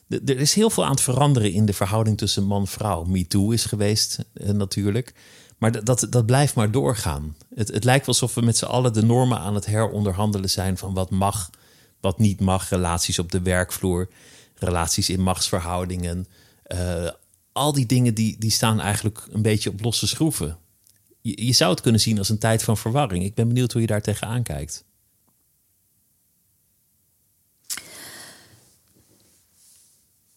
Er 0.09 0.39
is 0.39 0.55
heel 0.55 0.71
veel 0.71 0.85
aan 0.85 0.91
het 0.91 1.01
veranderen 1.01 1.53
in 1.53 1.67
de 1.67 1.73
verhouding 1.73 2.19
tussen 2.19 2.45
man 2.45 2.61
en 2.61 2.67
vrouw. 2.67 3.05
MeToo 3.05 3.51
is 3.51 3.65
geweest 3.65 4.25
eh, 4.35 4.49
natuurlijk. 4.51 5.15
Maar 5.59 5.73
dat, 5.73 5.87
dat, 5.87 6.07
dat 6.11 6.27
blijft 6.27 6.55
maar 6.55 6.71
doorgaan. 6.71 7.37
Het, 7.55 7.69
het 7.69 7.85
lijkt 7.85 8.07
wel 8.07 8.15
alsof 8.15 8.35
we 8.35 8.41
met 8.41 8.57
z'n 8.57 8.65
allen 8.65 8.93
de 8.93 9.03
normen 9.03 9.39
aan 9.39 9.55
het 9.55 9.67
heronderhandelen 9.67 10.51
zijn 10.51 10.79
van 10.79 10.95
wat 10.95 11.11
mag, 11.11 11.51
wat 12.01 12.19
niet 12.19 12.41
mag. 12.41 12.69
Relaties 12.69 13.19
op 13.19 13.33
de 13.33 13.43
werkvloer, 13.43 14.09
relaties 14.55 15.11
in 15.11 15.21
machtsverhoudingen. 15.21 16.27
Eh, 16.63 17.09
al 17.53 17.73
die 17.73 17.87
dingen 17.87 18.15
die, 18.15 18.37
die 18.39 18.51
staan 18.51 18.81
eigenlijk 18.81 19.27
een 19.31 19.43
beetje 19.43 19.71
op 19.71 19.83
losse 19.83 20.07
schroeven. 20.07 20.59
Je, 21.23 21.53
zou 21.53 21.71
het 21.71 21.81
kunnen 21.81 22.01
zien 22.01 22.19
als 22.19 22.29
een 22.29 22.39
tijd 22.39 22.63
van 22.63 22.77
verwarring. 22.77 23.25
Ik 23.25 23.35
ben 23.35 23.49
benieuwd 23.49 23.73
hoe 23.73 23.81
je 23.81 23.87
daar 23.87 24.03
tegenaan 24.03 24.43
kijkt. 24.43 24.85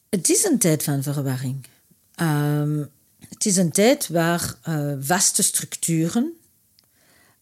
Het 0.09 0.29
is 0.29 0.43
een 0.43 0.57
tijd 0.57 0.83
van 0.83 1.03
verwarring. 1.03 1.65
Ehm, 2.15 2.83
het 3.29 3.45
is 3.45 3.57
een 3.57 3.71
tijd 3.71 4.07
waar 4.07 4.55
eh, 4.61 4.93
vaste 4.99 5.43
structuren 5.43 6.33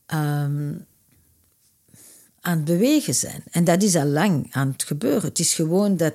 ehm, 0.06 0.74
aan 2.42 2.56
het 2.56 2.66
bewegen 2.66 3.16
zijn. 3.16 3.44
En 3.52 3.64
dat 3.64 3.84
is 3.84 3.96
al 3.96 4.06
lang 4.06 4.48
aan 4.52 4.72
het 4.72 4.84
gebeuren. 4.84 5.30
Het 5.30 5.40
is 5.40 5.54
gewoon 5.54 5.98
dat 5.98 6.14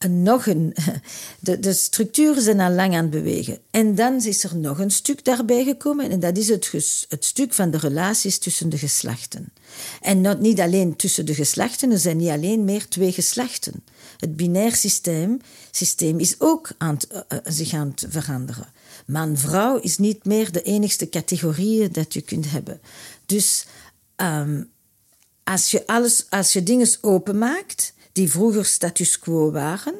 een 0.00 0.22
nog 0.22 0.46
een. 0.46 0.74
De, 1.40 1.58
de 1.58 1.72
structuren 1.72 2.42
zijn 2.42 2.60
al 2.60 2.70
lang 2.70 2.94
aan 2.94 3.02
het 3.02 3.10
bewegen. 3.10 3.58
En 3.70 3.94
dan 3.94 4.24
is 4.24 4.44
er 4.44 4.56
nog 4.56 4.78
een 4.78 4.90
stuk 4.90 5.24
daarbij 5.24 5.64
gekomen. 5.64 6.10
En 6.10 6.20
dat 6.20 6.36
is 6.36 6.48
het, 6.48 6.70
het 7.08 7.24
stuk 7.24 7.54
van 7.54 7.70
de 7.70 7.78
relaties 7.78 8.38
tussen 8.38 8.68
de 8.68 8.78
geslachten. 8.78 9.52
En 10.00 10.20
not, 10.20 10.40
niet 10.40 10.60
alleen 10.60 10.96
tussen 10.96 11.26
de 11.26 11.34
geslachten, 11.34 11.90
er 11.90 11.98
zijn 11.98 12.16
niet 12.16 12.28
alleen 12.28 12.64
meer 12.64 12.88
twee 12.88 13.12
geslachten. 13.12 13.84
Het 14.16 14.36
binair 14.36 14.74
systeem, 14.76 15.40
systeem 15.70 16.18
is 16.18 16.34
ook 16.38 16.70
aan 16.78 16.94
het, 16.94 17.06
eh, 17.06 17.20
eh, 17.28 17.38
zich 17.44 17.72
aan 17.72 17.88
het 17.88 18.06
veranderen. 18.08 18.72
Man-vrouw 19.06 19.78
is 19.78 19.98
niet 19.98 20.24
meer 20.24 20.52
de 20.52 20.62
enigste 20.62 21.08
categorieën 21.08 21.92
dat 21.92 22.14
je 22.14 22.20
kunt 22.20 22.50
hebben. 22.50 22.80
Dus 23.26 23.66
ehm, 24.16 24.62
als 25.44 25.70
je, 25.70 25.86
alles, 25.86 26.26
als 26.28 26.52
je 26.52 26.62
dingen 26.62 26.88
openmaakt 27.00 27.92
die 28.20 28.30
vroeger 28.30 28.64
status 28.64 29.18
quo 29.18 29.50
waren, 29.50 29.94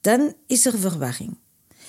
dan 0.00 0.34
is 0.46 0.66
er 0.66 0.78
verwarring. 0.78 1.36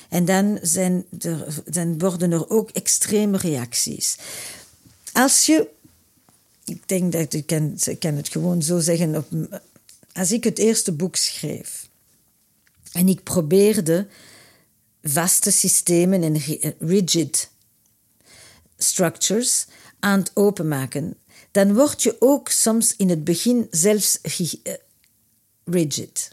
En 0.09 0.26
dan, 0.26 0.59
zijn 0.61 1.05
er, 1.19 1.61
dan 1.65 1.97
worden 1.97 2.32
er 2.32 2.49
ook 2.49 2.69
extreme 2.69 3.38
reacties. 3.38 4.17
Als 5.13 5.45
je, 5.45 5.67
ik 6.65 6.88
denk 6.88 7.11
dat 7.11 7.34
ik 7.34 7.45
kan, 7.45 7.78
ik 7.86 7.99
kan 7.99 8.15
het 8.15 8.30
gewoon 8.30 8.61
zo 8.61 8.80
zeggen, 8.80 9.15
op, 9.15 9.28
als 10.13 10.32
ik 10.32 10.43
het 10.43 10.59
eerste 10.59 10.91
boek 10.91 11.15
schreef 11.15 11.89
en 12.91 13.07
ik 13.07 13.24
probeerde 13.24 14.07
vaste 15.03 15.51
systemen 15.51 16.24
en 16.24 16.38
ri- 16.38 16.76
rigid 16.80 17.49
structures 18.78 19.65
aan 19.99 20.19
het 20.19 20.32
openmaken, 20.34 21.17
dan 21.51 21.74
word 21.74 22.03
je 22.03 22.15
ook 22.19 22.49
soms 22.49 22.95
in 22.95 23.09
het 23.09 23.24
begin 23.24 23.67
zelfs 23.71 24.21
eh, 24.21 24.74
rigid. 25.66 26.32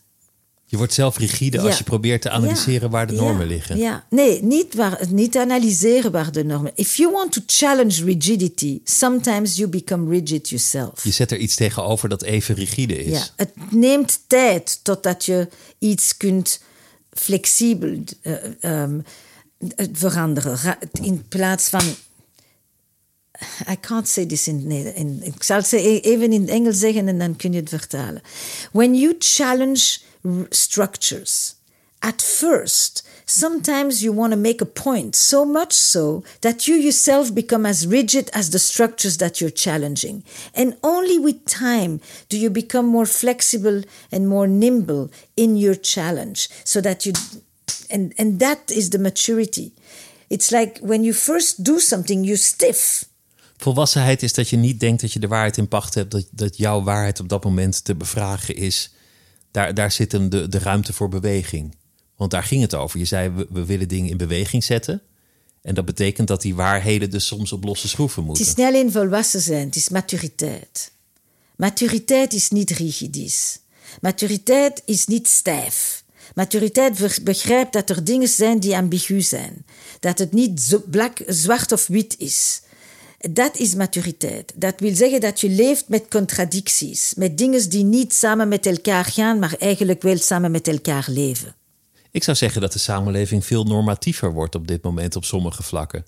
Je 0.64 0.76
wordt 0.76 0.93
zelf 0.93 1.16
rigide 1.18 1.61
als 1.61 1.78
je 1.78 1.85
probeert 1.85 2.22
te 2.22 2.31
analyseren 2.31 2.81
Ja. 2.83 2.89
waar 2.89 3.07
de 3.07 3.14
Ja. 3.14 3.20
normen 3.20 3.47
liggen. 3.47 3.76
Ja, 3.78 4.05
nee, 4.11 4.43
niet, 4.43 4.74
waar, 4.74 5.01
niet 5.09 5.37
analyseren 5.37 6.11
waar 6.12 6.33
de 6.33 6.45
normen. 6.45 6.72
If 6.74 6.97
you 6.97 7.12
want 7.12 7.33
to 7.33 7.41
challenge 7.47 8.05
rigidity, 8.05 8.81
sometimes 8.85 9.57
you 9.57 9.68
become 9.68 10.11
rigid 10.11 10.49
yourself. 10.49 11.05
Je 11.05 11.11
zet 11.11 11.31
er 11.31 11.39
iets 11.39 11.55
tegenover 11.55 12.09
dat 12.09 12.22
even 12.22 12.55
rigide 12.55 13.05
is. 13.05 13.18
Ja, 13.18 13.26
het 13.37 13.53
neemt 13.70 14.20
tijd 14.26 14.81
totdat 14.83 15.24
je 15.24 15.49
iets 15.78 16.16
kunt 16.16 16.61
flexibel 17.12 18.03
eh, 18.22 18.35
ehm, 18.61 19.01
eh, 19.76 19.87
veranderen. 19.93 20.57
Ra- 20.57 20.78
In 21.03 21.24
plaats 21.28 21.68
van. 21.68 21.83
I 23.66 23.76
can't 23.76 24.09
say 24.09 24.26
this 24.26 24.49
in, 24.49 24.70
in 24.70 25.20
Ik 25.22 25.43
zal 25.43 25.57
het 25.57 25.72
even 25.72 26.32
in 26.32 26.49
Engels 26.49 26.78
zeggen 26.78 27.09
en 27.09 27.18
dan 27.18 27.36
kun 27.36 27.53
je 27.53 27.61
het 27.61 27.68
vertalen. 27.68 28.22
When 28.72 28.95
you 28.95 29.14
challenge 29.18 29.99
structures, 30.51 31.55
at 31.99 32.22
first, 32.22 33.03
sometimes 33.26 34.01
you 34.01 34.14
want 34.14 34.32
to 34.32 34.38
make 34.38 34.62
a 34.62 34.66
point, 34.66 35.16
so 35.16 35.45
much 35.45 35.72
so 35.72 36.22
that 36.41 36.66
you 36.66 36.76
yourself 36.76 37.32
become 37.32 37.68
as 37.68 37.86
rigid 37.86 38.30
as 38.32 38.51
the 38.51 38.59
structures 38.59 39.16
that 39.16 39.38
you're 39.38 39.55
challenging. 39.55 40.24
And 40.55 40.76
only 40.82 41.18
with 41.18 41.45
time 41.45 42.01
do 42.28 42.38
you 42.38 42.51
become 42.51 42.86
more 42.86 43.07
flexible 43.07 43.82
and 44.11 44.28
more 44.28 44.49
nimble 44.49 45.11
in 45.36 45.57
your 45.57 45.74
challenge, 45.74 46.49
so 46.64 46.80
that 46.80 47.05
you, 47.05 47.12
and, 47.91 48.14
and 48.16 48.38
that 48.38 48.70
is 48.70 48.91
the 48.91 48.99
maturity. 48.99 49.72
It's 50.30 50.51
like 50.51 50.78
when 50.80 51.05
you 51.05 51.12
first 51.12 51.62
do 51.62 51.78
something, 51.80 52.24
you 52.24 52.36
stiff. 52.36 53.05
Volwassenheid 53.61 54.23
is 54.23 54.33
dat 54.33 54.49
je 54.49 54.57
niet 54.57 54.81
denkt 54.81 55.01
dat 55.01 55.13
je 55.13 55.19
de 55.19 55.29
waarheid 55.29 55.57
in 55.57 55.69
pacht 55.69 55.95
hebt, 55.95 56.11
dat, 56.11 56.27
dat 56.31 56.57
jouw 56.57 56.83
waarheid 56.83 57.21
op 57.21 57.29
dat 57.29 57.45
moment 57.45 57.85
te 57.85 57.95
bevragen 57.95 58.57
is. 58.57 58.93
Daar, 59.51 59.75
daar 59.75 59.93
zit 59.93 60.13
hem 60.13 60.29
de, 60.29 60.49
de 60.49 60.59
ruimte 60.59 60.93
voor 60.93 61.09
beweging. 61.09 61.75
Want 62.17 62.31
daar 62.31 62.43
ging 62.43 62.63
het 62.63 62.75
over. 62.75 62.99
Je 62.99 63.05
zei, 63.05 63.31
we, 63.31 63.47
we 63.51 63.65
willen 63.65 63.89
dingen 63.89 64.11
in 64.11 64.17
beweging 64.17 64.65
zetten. 64.65 65.03
En 65.63 65.75
dat 65.75 65.85
betekent 65.85 66.29
dat 66.29 66.43
die 66.43 66.55
waarheden 66.55 67.11
dus 67.11 67.27
soms 67.27 67.53
op 67.53 67.65
losse 67.65 67.89
schroeven 67.89 68.19
Het 68.19 68.27
moeten. 68.27 68.47
is 68.47 68.55
niet 68.55 68.67
alleen 68.67 68.93
volwassen 68.93 69.41
zijn, 69.41 69.67
het 69.67 69.77
is 69.77 69.89
maturiteit. 69.89 70.93
Maturiteit 71.57 72.33
is 72.33 72.51
niet 72.51 72.71
rigidisch. 72.71 73.59
Maturiteit 74.01 74.83
is 74.85 75.07
niet 75.07 75.29
stijf. 75.29 76.05
Maturiteit 76.35 77.25
begrijpt 77.25 77.73
dat 77.73 77.91
er 77.91 78.05
dingen 78.05 78.29
zijn 78.29 78.61
die 78.61 78.77
ambigu 78.77 79.21
zijn. 79.21 79.67
Dat 80.01 80.19
het 80.19 80.33
niet 80.33 80.61
zo 80.61 80.83
blak, 80.91 81.23
zwart 81.27 81.73
of 81.73 81.87
wit 81.87 82.15
is. 82.19 82.63
Dat 83.29 83.57
is 83.57 83.75
maturiteit. 83.75 84.53
Dat 84.57 84.81
wil 84.81 84.95
zeggen 84.95 85.21
dat 85.21 85.41
je 85.41 85.49
leeft 85.49 85.89
met 85.89 86.09
contradicties, 86.09 87.14
met 87.16 87.39
dingen 87.39 87.71
die 87.71 87.85
niet 87.85 88.14
samen 88.14 88.49
met 88.49 88.66
elkaar 88.66 89.05
gaan, 89.05 89.39
maar 89.39 89.55
eigenlijk 89.59 90.03
wel 90.03 90.16
samen 90.16 90.51
met 90.51 90.68
elkaar 90.68 91.07
leven. 91.09 91.55
Ik 92.11 92.25
zou 92.25 92.37
zeggen 92.37 92.61
dat 92.61 92.73
de 92.73 92.79
samenleving 92.79 93.45
veel 93.45 93.64
normatiever 93.64 94.33
wordt 94.33 94.55
op 94.55 94.68
dit 94.68 94.83
moment 94.83 95.16
op 95.16 95.25
sommige 95.25 95.62
vlakken. 95.62 96.05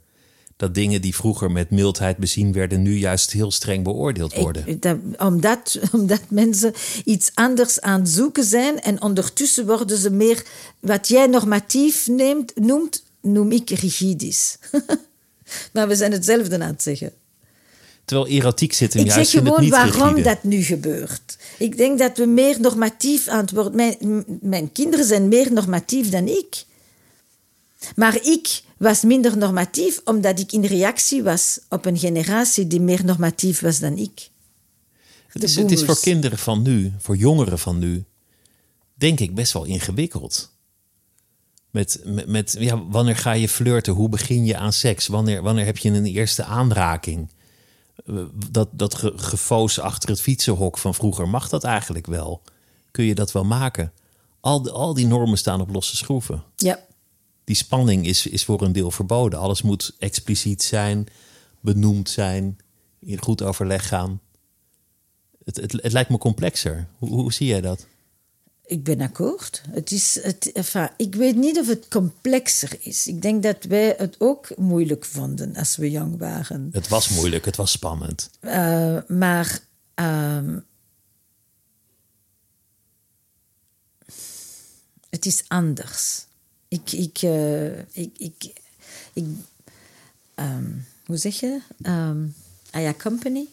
dat 0.56 0.74
dingen 0.74 1.00
die 1.00 1.14
vroeger 1.14 1.50
met 1.50 1.70
mildheid 1.70 2.16
bezien 2.16 2.52
werden, 2.52 2.82
nu 2.82 2.98
juist 2.98 3.30
heel 3.30 3.50
streng 3.50 3.84
beoordeeld 3.84 4.34
worden. 4.34 4.66
Ik, 4.66 4.82
dat, 4.82 4.98
omdat, 5.18 5.80
omdat 5.92 6.22
mensen 6.28 6.72
iets 7.04 7.30
anders 7.34 7.80
aan 7.80 8.00
het 8.00 8.08
zoeken 8.08 8.44
zijn 8.44 8.80
en 8.80 9.02
ondertussen 9.02 9.66
worden 9.66 9.98
ze 9.98 10.10
meer, 10.10 10.44
wat 10.80 11.08
jij 11.08 11.26
normatief 11.26 12.06
neemt, 12.06 12.52
noemt, 12.56 13.02
noem 13.20 13.52
ik 13.52 13.70
rigidisch. 13.70 14.58
maar 15.72 15.88
we 15.88 15.96
zijn 15.96 16.12
hetzelfde 16.12 16.54
aan 16.54 16.70
het 16.70 16.82
zeggen. 16.82 17.12
Terwijl 18.04 18.28
erotiek 18.28 18.72
zit 18.72 18.92
hem 18.92 19.02
Ik 19.02 19.08
juist 19.08 19.30
zeg 19.30 19.40
in 19.40 19.46
het 19.46 19.54
gewoon 19.54 19.64
niet 19.64 19.92
waarom 19.92 20.14
rigide. 20.14 20.22
dat 20.22 20.42
nu 20.42 20.62
gebeurt. 20.62 21.36
Ik 21.58 21.76
denk 21.76 21.98
dat 21.98 22.16
we 22.16 22.26
meer 22.26 22.60
normatief 22.60 23.28
aan 23.28 23.40
het 23.40 23.50
worden. 23.50 23.74
Mijn, 23.74 24.24
mijn 24.40 24.72
kinderen 24.72 25.06
zijn 25.06 25.28
meer 25.28 25.52
normatief 25.52 26.08
dan 26.08 26.26
ik. 26.26 26.64
Maar 27.96 28.16
ik 28.22 28.62
was 28.76 29.02
minder 29.02 29.36
normatief 29.36 30.00
omdat 30.04 30.38
ik 30.38 30.52
in 30.52 30.64
reactie 30.64 31.22
was 31.22 31.60
op 31.68 31.84
een 31.84 31.98
generatie 31.98 32.66
die 32.66 32.80
meer 32.80 33.04
normatief 33.04 33.60
was 33.60 33.78
dan 33.78 33.96
ik. 33.96 34.30
Het 35.26 35.42
is, 35.42 35.54
de 35.54 35.60
het 35.60 35.70
is 35.70 35.84
voor 35.84 36.00
kinderen 36.00 36.38
van 36.38 36.62
nu, 36.62 36.92
voor 36.98 37.16
jongeren 37.16 37.58
van 37.58 37.78
nu, 37.78 38.04
denk 38.94 39.20
ik 39.20 39.34
best 39.34 39.52
wel 39.52 39.64
ingewikkeld. 39.64 40.51
Met, 41.72 42.00
met, 42.04 42.26
met 42.28 42.56
ja, 42.58 42.86
wanneer 42.86 43.16
ga 43.16 43.32
je 43.32 43.48
flirten? 43.48 43.92
Hoe 43.92 44.08
begin 44.08 44.44
je 44.44 44.56
aan 44.56 44.72
seks? 44.72 45.06
Wanneer, 45.06 45.42
wanneer 45.42 45.64
heb 45.64 45.76
je 45.78 45.90
een 45.90 46.06
eerste 46.06 46.44
aanraking? 46.44 47.28
Eh, 48.06 48.14
Dat, 48.50 48.68
dat 48.72 48.94
ge, 48.94 49.12
gefoos 49.16 49.78
achter 49.80 50.08
het 50.08 50.20
fietsenhok 50.20 50.78
van 50.78 50.94
vroeger, 50.94 51.28
mag 51.28 51.48
dat 51.48 51.64
eigenlijk 51.64 52.06
wel? 52.06 52.42
Kun 52.90 53.04
je 53.04 53.14
dat 53.14 53.32
wel 53.32 53.44
maken? 53.44 53.92
Al, 54.40 54.62
die- 54.62 54.72
al 54.72 54.94
die 54.94 55.06
normen 55.06 55.38
staan 55.38 55.60
op 55.60 55.70
losse 55.70 55.96
schroeven. 55.96 56.42
Ja, 56.56 56.78
Die 57.44 57.56
spanning 57.56 58.06
is, 58.06 58.26
is 58.26 58.44
voor 58.44 58.62
een 58.62 58.72
deel 58.72 58.90
verboden. 58.90 59.38
Alles 59.38 59.62
moet 59.62 59.94
expliciet 59.98 60.62
zijn, 60.62 61.06
benoemd 61.60 62.10
zijn, 62.10 62.58
in 63.00 63.22
goed 63.22 63.42
overleg 63.42 63.88
gaan. 63.88 64.20
Het, 65.44 65.56
het, 65.56 65.72
het 65.72 65.92
lijkt 65.92 66.10
me 66.10 66.18
complexer. 66.18 66.86
Hoe, 66.98 67.08
hoe 67.10 67.32
zie 67.32 67.46
jij 67.46 67.60
dat? 67.60 67.86
Ik 68.66 68.84
ben 68.84 69.00
akkoord. 69.00 69.62
Het 69.70 69.90
is, 69.90 70.18
het, 70.22 70.52
enfin, 70.52 70.88
ik 70.96 71.14
weet 71.14 71.36
niet 71.36 71.58
of 71.58 71.66
het 71.66 71.88
complexer 71.88 72.76
is. 72.80 73.06
Ik 73.06 73.22
denk 73.22 73.42
dat 73.42 73.64
wij 73.64 73.94
het 73.98 74.14
ook 74.18 74.56
moeilijk 74.56 75.04
vonden 75.04 75.56
als 75.56 75.76
we 75.76 75.90
jong 75.90 76.18
waren. 76.18 76.68
Het 76.72 76.88
was 76.88 77.08
moeilijk, 77.08 77.44
het 77.44 77.56
was 77.56 77.70
spannend. 77.70 78.30
Uh, 78.40 78.98
maar 79.08 79.60
ehm, 79.94 80.58
het 85.10 85.26
is 85.26 85.42
anders. 85.48 86.24
Ik, 86.68 86.92
ik, 86.92 87.18
eh, 87.22 87.78
ik, 87.78 88.10
ik, 88.18 88.52
ik 89.12 89.24
ehm, 90.34 90.70
hoe 91.06 91.16
zeg 91.16 91.40
je? 91.40 91.60
Ehm 91.82 92.24
I 92.76 92.86
accompany. 92.86 93.44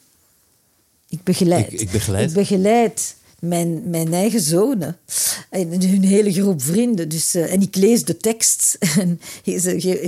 Ik 1.07 1.23
begeleid. 1.23 1.73
Ik- 1.73 1.79
ik 1.79 1.91
begeleid. 1.91 2.29
Ik 2.29 2.35
begeleid 2.35 3.15
mijn, 3.41 3.89
mijn 3.89 4.13
eigen 4.13 4.41
zonen 4.41 4.97
en 5.49 5.69
hun 5.69 6.03
hele 6.03 6.33
groep 6.33 6.61
vrienden. 6.61 7.09
Dus, 7.09 7.35
eh, 7.35 7.53
en 7.53 7.61
ik 7.61 7.75
lees 7.75 8.03
de 8.03 8.17
tekst. 8.17 8.77
En 8.97 9.19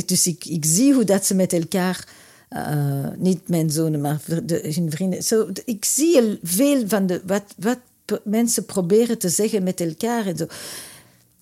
dus 0.06 0.28
ik, 0.28 0.46
ik 0.46 0.66
zie 0.66 0.94
hoe 0.94 1.04
dat 1.04 1.26
ze 1.26 1.36
met 1.36 1.54
elkaar, 1.54 2.08
eh, 2.50 3.08
niet 3.18 3.48
mijn 3.48 3.70
zonen, 3.70 4.02
maar 4.02 4.22
hun 4.48 4.92
vrienden. 4.92 5.24
Zo, 5.24 5.48
ik 5.66 5.86
zie 5.86 6.40
veel 6.44 6.84
van 6.88 7.06
de, 7.06 7.22
wat, 7.26 7.44
wat 7.58 7.80
mensen 8.24 8.66
proberen 8.66 9.18
te 9.18 9.30
zeggen 9.30 9.64
met 9.64 9.82
elkaar 9.82 10.26
en 10.26 10.38
zo. 10.38 10.46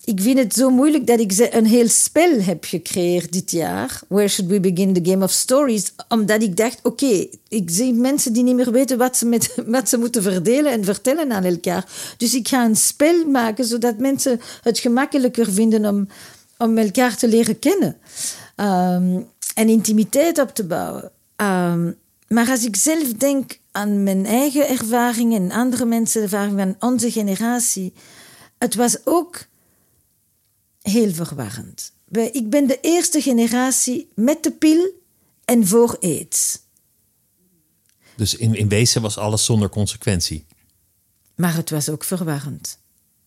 Ik 0.04 0.20
vind 0.20 0.38
het 0.38 0.54
zo 0.54 0.70
moeilijk 0.70 1.06
dat 1.06 1.20
ik 1.20 1.48
een 1.50 1.66
heel 1.66 1.88
spel 1.88 2.40
heb 2.40 2.64
gecreëerd 2.64 3.32
dit 3.32 3.50
jaar. 3.50 4.00
Where 4.08 4.28
should 4.28 4.50
we 4.50 4.60
begin 4.60 4.92
the 4.92 5.10
game 5.10 5.24
of 5.24 5.30
stories? 5.30 5.92
Omdat 6.08 6.42
ik 6.42 6.56
dacht, 6.56 6.78
oké, 6.82 7.26
ik 7.48 7.70
zie 7.70 7.92
mensen 7.92 8.32
die 8.32 8.42
niet 8.42 8.54
meer 8.54 8.72
weten 8.72 8.98
wat 8.98 9.16
ze, 9.16 9.26
met, 9.26 9.54
wat 9.66 9.88
ze 9.88 9.98
moeten 9.98 10.22
verdelen 10.22 10.72
en 10.72 10.84
vertellen 10.84 11.32
aan 11.32 11.44
elkaar. 11.44 11.86
Dus 12.16 12.34
ik 12.34 12.48
ga 12.48 12.64
een 12.64 12.76
spel 12.76 13.24
maken 13.24 13.64
zodat 13.64 13.98
mensen 13.98 14.40
het 14.62 14.78
gemakkelijker 14.78 15.52
vinden 15.52 15.86
om, 15.86 16.08
om 16.58 16.78
elkaar 16.78 17.16
te 17.16 17.28
leren 17.28 17.58
kennen. 17.58 17.96
Ehm, 18.56 19.20
en 19.54 19.68
intimiteit 19.68 20.38
op 20.38 20.54
te 20.54 20.64
bouwen. 20.64 21.10
Ehm, 21.36 21.90
maar 22.28 22.50
als 22.50 22.64
ik 22.64 22.76
zelf 22.76 23.12
denk 23.12 23.58
aan 23.72 24.02
mijn 24.02 24.26
eigen 24.26 24.68
ervaringen 24.68 25.42
en 25.42 25.56
andere 25.56 25.84
mensen 25.84 26.22
ervaringen 26.22 26.76
van 26.78 26.90
onze 26.90 27.10
generatie, 27.10 27.92
het 28.58 28.74
was 28.74 28.96
ook 29.04 29.48
heel 30.82 31.12
verwarrend. 31.12 31.92
Ik 32.32 32.50
ben 32.50 32.66
de 32.66 32.78
eerste 32.80 33.20
generatie 33.20 34.08
met 34.14 34.42
de 34.42 34.50
pil 34.52 34.90
en 35.44 35.66
voor 35.66 35.98
aids. 36.00 36.58
Dus 38.16 38.34
in, 38.34 38.54
in 38.54 38.68
wezen 38.68 39.02
was 39.02 39.18
alles 39.18 39.44
zonder 39.44 39.68
consequentie. 39.68 40.46
Maar 41.34 41.54
het 41.54 41.70
was 41.70 41.88
ook 41.88 42.04
verwarrend. 42.04 42.78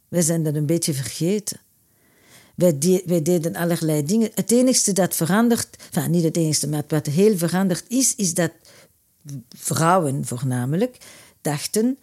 Wij 0.07 0.21
zijn 0.21 0.43
dat 0.43 0.55
een 0.55 0.65
beetje 0.65 0.93
vergeten. 0.93 1.59
Wij, 2.55 2.77
de- 2.79 3.03
wij 3.05 3.21
deden 3.21 3.55
allerlei 3.55 4.05
dingen. 4.05 4.31
Het 4.35 4.51
enige 4.51 4.93
dat 4.93 5.15
verandert, 5.15 5.75
enfin, 5.93 6.11
niet 6.11 6.23
het 6.23 6.37
enige, 6.37 6.67
maar 6.67 6.83
wat 6.87 7.05
heel 7.05 7.37
veranderd 7.37 7.85
is, 7.87 8.15
is 8.15 8.33
dat 8.33 8.51
vrouwen 9.49 10.25
voornamelijk 10.25 10.97
dachten: 11.41 11.97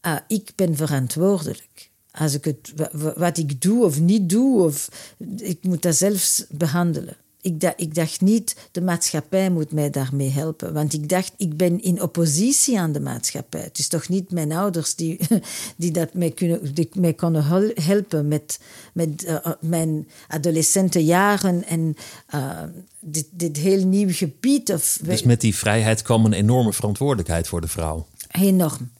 ah, 0.00 0.18
ik 0.28 0.52
ben 0.54 0.76
verantwoordelijk. 0.76 1.90
Als 2.12 2.34
ik 2.34 2.44
het, 2.44 2.72
wa- 2.76 2.90
wa- 2.92 3.14
wat 3.16 3.38
ik 3.38 3.60
doe 3.60 3.84
of 3.84 4.00
niet 4.00 4.28
doe, 4.28 4.62
of, 4.64 4.88
ik 5.36 5.58
moet 5.62 5.82
dat 5.82 5.94
zelfs 5.96 6.44
behandelen. 6.50 7.16
Ik 7.40 7.60
dacht, 7.60 7.74
ik 7.80 7.94
dacht 7.94 8.20
niet, 8.20 8.56
de 8.72 8.80
maatschappij 8.80 9.50
moet 9.50 9.72
mij 9.72 9.90
daarmee 9.90 10.30
helpen. 10.30 10.72
Want 10.72 10.92
ik 10.92 11.08
dacht, 11.08 11.32
ik 11.36 11.56
ben 11.56 11.82
in 11.82 12.02
oppositie 12.02 12.78
aan 12.80 12.92
de 12.92 13.00
maatschappij. 13.00 13.60
Het 13.60 13.78
is 13.78 13.88
toch 13.88 14.08
niet 14.08 14.30
mijn 14.30 14.52
ouders 14.52 14.94
die, 14.94 15.18
die, 15.76 15.90
dat 15.90 16.14
mij, 16.14 16.30
kunnen, 16.30 16.74
die 16.74 16.88
mij 16.94 17.12
konden 17.14 17.44
hel- 17.44 17.70
helpen 17.74 18.28
met, 18.28 18.58
met 18.94 19.24
eh, 19.24 19.46
mijn 19.60 20.08
adolescente 20.28 21.04
jaren 21.04 21.64
en 21.64 21.96
eh, 22.26 22.62
dit, 23.00 23.26
dit 23.30 23.56
heel 23.56 23.86
nieuw 23.86 24.12
gebied. 24.12 24.72
Of, 24.72 24.98
Dus 25.02 25.22
met 25.22 25.40
die 25.40 25.56
vrijheid 25.56 26.02
kwam 26.02 26.24
een 26.24 26.32
enorme 26.32 26.72
verantwoordelijkheid 26.72 27.48
voor 27.48 27.60
de 27.60 27.68
vrouw. 27.68 28.06
Enorm. 28.30 28.90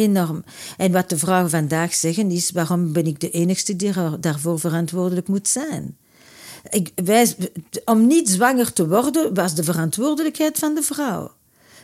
Enorm. 0.00 0.44
En 0.76 0.92
wat 0.92 1.08
de 1.08 1.18
vrouwen 1.18 1.50
vandaag 1.50 1.94
zeggen 1.94 2.30
is: 2.30 2.50
waarom 2.50 2.92
ben 2.92 3.06
ik 3.06 3.20
de 3.20 3.30
enigste 3.30 3.76
die 3.76 3.92
daarvoor 4.20 4.60
verantwoordelijk 4.60 5.28
moet 5.28 5.48
zijn? 5.48 5.96
Ik, 6.70 6.92
om 7.84 8.06
niet 8.06 8.30
zwanger 8.30 8.72
te 8.72 8.88
worden 8.88 9.34
was 9.34 9.54
de 9.54 9.64
verantwoordelijkheid 9.64 10.58
van 10.58 10.74
de 10.74 10.82
vrouw. 10.82 11.30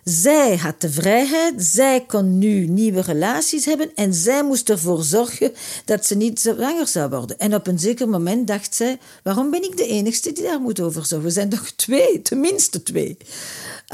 Zij 0.04 0.56
had 0.56 0.80
de 0.80 0.90
vrijheid, 0.90 1.54
zij 1.56 2.04
kon 2.06 2.38
nu 2.38 2.66
nieuwe 2.66 3.00
relaties 3.00 3.64
hebben 3.64 3.94
en 3.94 4.14
zij 4.14 4.44
moest 4.44 4.70
ervoor 4.70 5.02
zorgen 5.02 5.52
dat 5.84 6.06
ze 6.06 6.16
niet 6.16 6.40
zwanger 6.40 6.86
zou 6.86 7.10
worden. 7.10 7.38
En 7.38 7.54
op 7.54 7.66
een 7.66 7.78
zeker 7.78 8.08
moment 8.08 8.46
dacht 8.46 8.74
zij: 8.74 8.98
waarom 9.22 9.50
ben 9.50 9.62
ik 9.62 9.76
de 9.76 9.86
enigste 9.86 10.32
die 10.32 10.44
daar 10.44 10.60
moet 10.60 10.80
over 10.80 11.06
zorgen? 11.06 11.28
We 11.28 11.32
zijn 11.32 11.48
toch 11.48 11.70
twee, 11.70 12.22
tenminste 12.22 12.82
twee. 12.82 13.16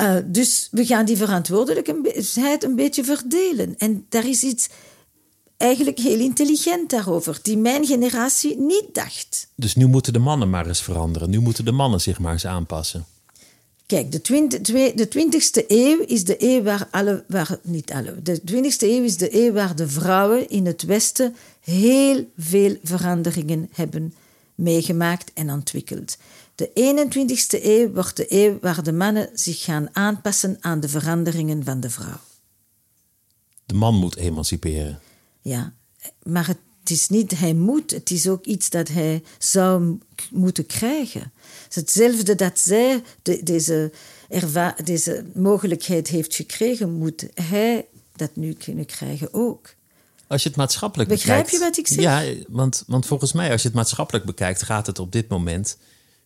Uh, 0.00 0.16
dus 0.24 0.68
we 0.70 0.86
gaan 0.86 1.04
die 1.04 1.16
verantwoordelijkheid 1.16 2.64
een 2.64 2.76
beetje 2.76 3.04
verdelen. 3.04 3.74
En 3.78 4.06
daar 4.08 4.28
is 4.28 4.42
iets 4.42 4.68
eigenlijk 5.56 5.98
heel 5.98 6.18
intelligent 6.18 6.90
daarover, 6.90 7.38
die 7.42 7.56
mijn 7.56 7.86
generatie 7.86 8.56
niet 8.58 8.86
dacht. 8.92 9.48
Dus 9.54 9.74
nu 9.74 9.86
moeten 9.86 10.12
de 10.12 10.18
mannen 10.18 10.50
maar 10.50 10.66
eens 10.66 10.82
veranderen. 10.82 11.30
Nu 11.30 11.40
moeten 11.40 11.64
de 11.64 11.72
mannen 11.72 12.00
zich 12.00 12.18
maar 12.18 12.32
eens 12.32 12.46
aanpassen. 12.46 13.06
Kijk, 13.86 14.12
de, 14.12 14.20
twint, 14.20 14.64
twee- 14.64 14.94
de 14.94 15.08
20e 15.08 15.64
eeuw 15.66 16.00
is 16.06 16.24
de 16.24 16.36
eeuw 16.38 16.62
waar 16.62 16.88
alle, 16.90 17.24
waar, 17.28 17.58
niet 17.62 17.92
alle, 17.92 18.22
de 18.22 18.40
20e 18.40 18.76
eeuw 18.78 19.02
is 19.02 19.16
de 19.16 19.44
eeuw 19.44 19.52
waar 19.52 19.76
de 19.76 19.88
vrouwen 19.88 20.48
in 20.48 20.66
het 20.66 20.82
Westen 20.82 21.36
heel 21.60 22.26
veel 22.38 22.76
veranderingen 22.82 23.68
hebben 23.72 24.14
meegemaakt 24.54 25.30
en 25.34 25.50
ontwikkeld. 25.50 26.16
De 26.54 26.70
21e 26.74 27.64
eeuw 27.64 27.90
wordt 27.92 28.16
de 28.16 28.26
eeuw 28.28 28.58
waar 28.60 28.82
de 28.82 28.92
mannen 28.92 29.28
zich 29.34 29.62
gaan 29.64 29.88
aanpassen 29.92 30.56
aan 30.60 30.80
de 30.80 30.88
veranderingen 30.88 31.64
van 31.64 31.80
de 31.80 31.90
vrouw. 31.90 32.20
De 33.66 33.74
man 33.74 33.94
moet 33.94 34.16
emanciperen. 34.16 35.00
Ja, 35.40 35.72
maar 36.22 36.46
het 36.46 36.90
is 36.90 37.08
niet 37.08 37.38
hij 37.38 37.54
moet, 37.54 37.90
het 37.90 38.10
is 38.10 38.28
ook 38.28 38.44
iets 38.44 38.70
dat 38.70 38.88
hij 38.88 39.22
zou 39.38 39.98
moeten 40.30 40.66
krijgen. 40.66 41.32
Het 41.62 41.68
is 41.70 41.74
hetzelfde 41.74 42.34
dat 42.34 42.58
zij 42.58 43.02
de- 43.22 43.42
deze, 43.42 43.92
deze 44.84 45.24
mogelijkheid 45.34 46.08
heeft 46.08 46.34
gekregen, 46.34 46.92
moet 46.92 47.26
hij 47.34 47.86
dat 48.16 48.36
nu 48.36 48.52
kunnen 48.52 48.86
krijgen 48.86 49.34
ook. 49.34 49.74
Als 50.26 50.42
je 50.42 50.48
het 50.48 50.58
maatschappelijk 50.58 51.08
Begrijp 51.08 51.42
bekijkt. 51.44 51.62
je 51.62 51.68
wat 51.68 51.78
ik 51.78 51.86
zeg? 51.86 52.00
Ja, 52.00 52.44
want, 52.48 52.84
want 52.86 53.06
volgens 53.06 53.32
mij, 53.32 53.50
als 53.52 53.62
je 53.62 53.68
het 53.68 53.76
maatschappelijk 53.76 54.24
bekijkt, 54.24 54.62
gaat 54.62 54.86
het 54.86 54.98
op 54.98 55.12
dit 55.12 55.28
moment 55.28 55.78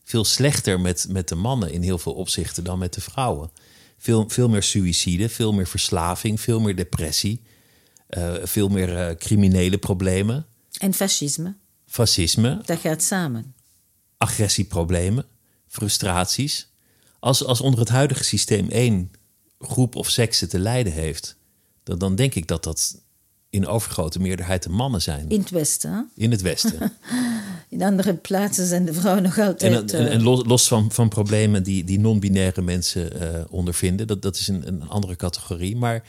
veel 0.07 0.25
slechter 0.25 0.81
met, 0.81 1.07
met 1.09 1.29
de 1.29 1.35
mannen 1.35 1.73
in 1.73 1.83
heel 1.83 1.99
veel 1.99 2.13
opzichten 2.13 2.65
dan 2.65 2.79
met 2.79 2.95
de 2.95 3.01
vrouwen. 3.01 3.51
Veel, 3.99 4.25
veel 4.29 4.49
meer 4.49 4.63
suïcide, 4.63 5.29
veel 5.29 5.53
meer 5.53 5.67
verslaving, 5.67 6.41
veel 6.41 6.61
meer 6.61 6.77
depressie, 6.77 7.43
eh, 8.07 8.35
veel 8.43 8.69
meer 8.69 8.97
eh, 8.97 9.17
criminele 9.17 9.79
problemen, 9.79 10.47
En 10.79 10.95
fascisme, 10.95 11.57
fascisme, 11.87 12.63
dat 12.65 12.79
gaat 12.79 13.03
samen. 13.03 13.55
agressieproblemen, 14.17 15.25
frustraties. 15.69 16.71
Als, 17.19 17.45
als 17.45 17.61
onder 17.61 17.81
het 17.81 17.89
huidige 17.89 18.25
systeem 18.25 18.69
één 18.69 19.11
groep 19.59 19.95
of 19.95 20.11
sekse 20.11 20.47
te 20.47 20.59
lijden 20.59 20.93
heeft, 20.93 21.37
dan, 21.83 21.99
dan 21.99 22.15
denk 22.15 22.35
ik 22.35 22.47
dat 22.47 22.65
dat 22.65 23.03
in 23.57 23.67
overgrote 23.67 24.19
meerderheid 24.21 24.63
de 24.63 24.69
mannen 24.69 25.03
zijn. 25.03 25.29
In 25.29 25.41
het 25.41 25.51
Westen, 25.51 25.93
hè? 25.93 26.01
In 26.15 26.31
het 26.31 26.43
Westen. 26.43 26.79
In 27.69 27.83
andere 27.83 28.15
plaatsen 28.15 28.67
zijn 28.67 28.85
de 28.85 28.93
vrouwen 28.93 29.23
nog 29.23 29.39
altijd... 29.39 29.93
En, 29.93 29.99
en, 29.99 30.07
eh, 30.07 30.15
en 30.15 30.23
los, 30.23 30.45
los 30.47 30.69
van, 30.69 30.93
van 30.93 31.09
problemen 31.09 31.63
die, 31.63 31.85
die 31.85 31.99
non-binaire 31.99 32.63
mensen 32.63 33.21
eh, 33.21 33.45
ondervinden, 33.51 34.07
dat, 34.07 34.23
dat 34.23 34.37
is 34.37 34.49
een, 34.49 34.69
een 34.69 34.89
andere 34.89 35.17
categorie. 35.17 35.77
Maar 35.77 36.03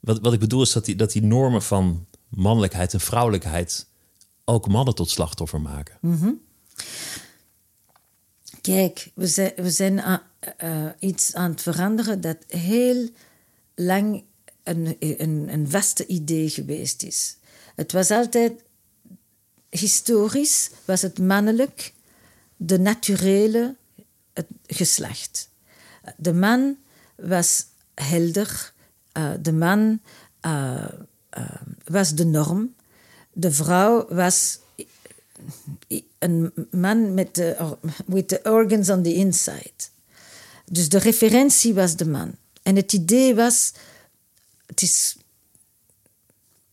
wat, 0.00 0.20
wat 0.20 0.32
ik 0.32 0.40
bedoel 0.40 0.62
is 0.62 0.72
dat 0.72 0.84
die, 0.84 0.96
dat 0.96 1.12
die 1.12 1.22
normen 1.22 1.62
van 1.62 2.06
mannelijkheid 2.28 2.92
en 2.92 3.00
vrouwelijkheid 3.00 3.86
ook 4.44 4.68
mannen 4.68 4.94
tot 4.94 5.10
slachtoffer 5.10 5.60
maken. 5.60 5.94
Kijk, 8.60 9.10
we 9.14 9.26
zijn, 9.26 9.52
we 9.56 9.70
zijn 9.70 10.00
aan- 10.00 10.22
eh, 10.56 10.86
iets 10.98 11.34
aan 11.34 11.50
het 11.50 11.62
veranderen 11.62 12.20
dat 12.20 12.36
heel 12.48 13.08
lang 13.74 14.24
een, 14.62 14.96
een, 14.98 15.48
een 15.48 15.70
vaste 15.70 16.06
idee 16.06 16.48
geweest 16.48 17.02
is. 17.02 17.36
Het 17.74 17.92
was 17.92 18.10
altijd, 18.10 18.52
historisch 19.68 20.70
was 20.84 21.02
het 21.02 21.18
mannelijk, 21.18 21.92
de 22.56 22.78
naturele 22.78 23.76
het 24.32 24.46
geslacht. 24.66 25.48
De 26.16 26.32
man 26.32 26.76
was 27.16 27.66
helder, 27.94 28.72
eh, 29.12 29.30
de 29.40 29.52
man 29.52 30.00
eh, 30.40 30.84
eh, 31.30 31.62
was 31.84 32.14
de 32.14 32.24
norm, 32.24 32.74
de 33.32 33.52
vrouw 33.52 34.06
was 34.08 34.58
een 36.18 36.52
man 36.70 37.14
met 37.14 37.34
de, 37.34 37.76
with 38.06 38.28
the 38.28 38.40
organs 38.42 38.90
on 38.90 39.02
the 39.02 39.14
inside. 39.14 39.72
Dus 40.64 40.88
de 40.88 40.98
referentie 40.98 41.74
was 41.74 41.96
de 41.96 42.06
man. 42.06 42.34
En 42.62 42.76
het 42.76 42.92
idee 42.92 43.34
was, 43.34 43.72
het 44.70 44.82
is, 44.82 45.16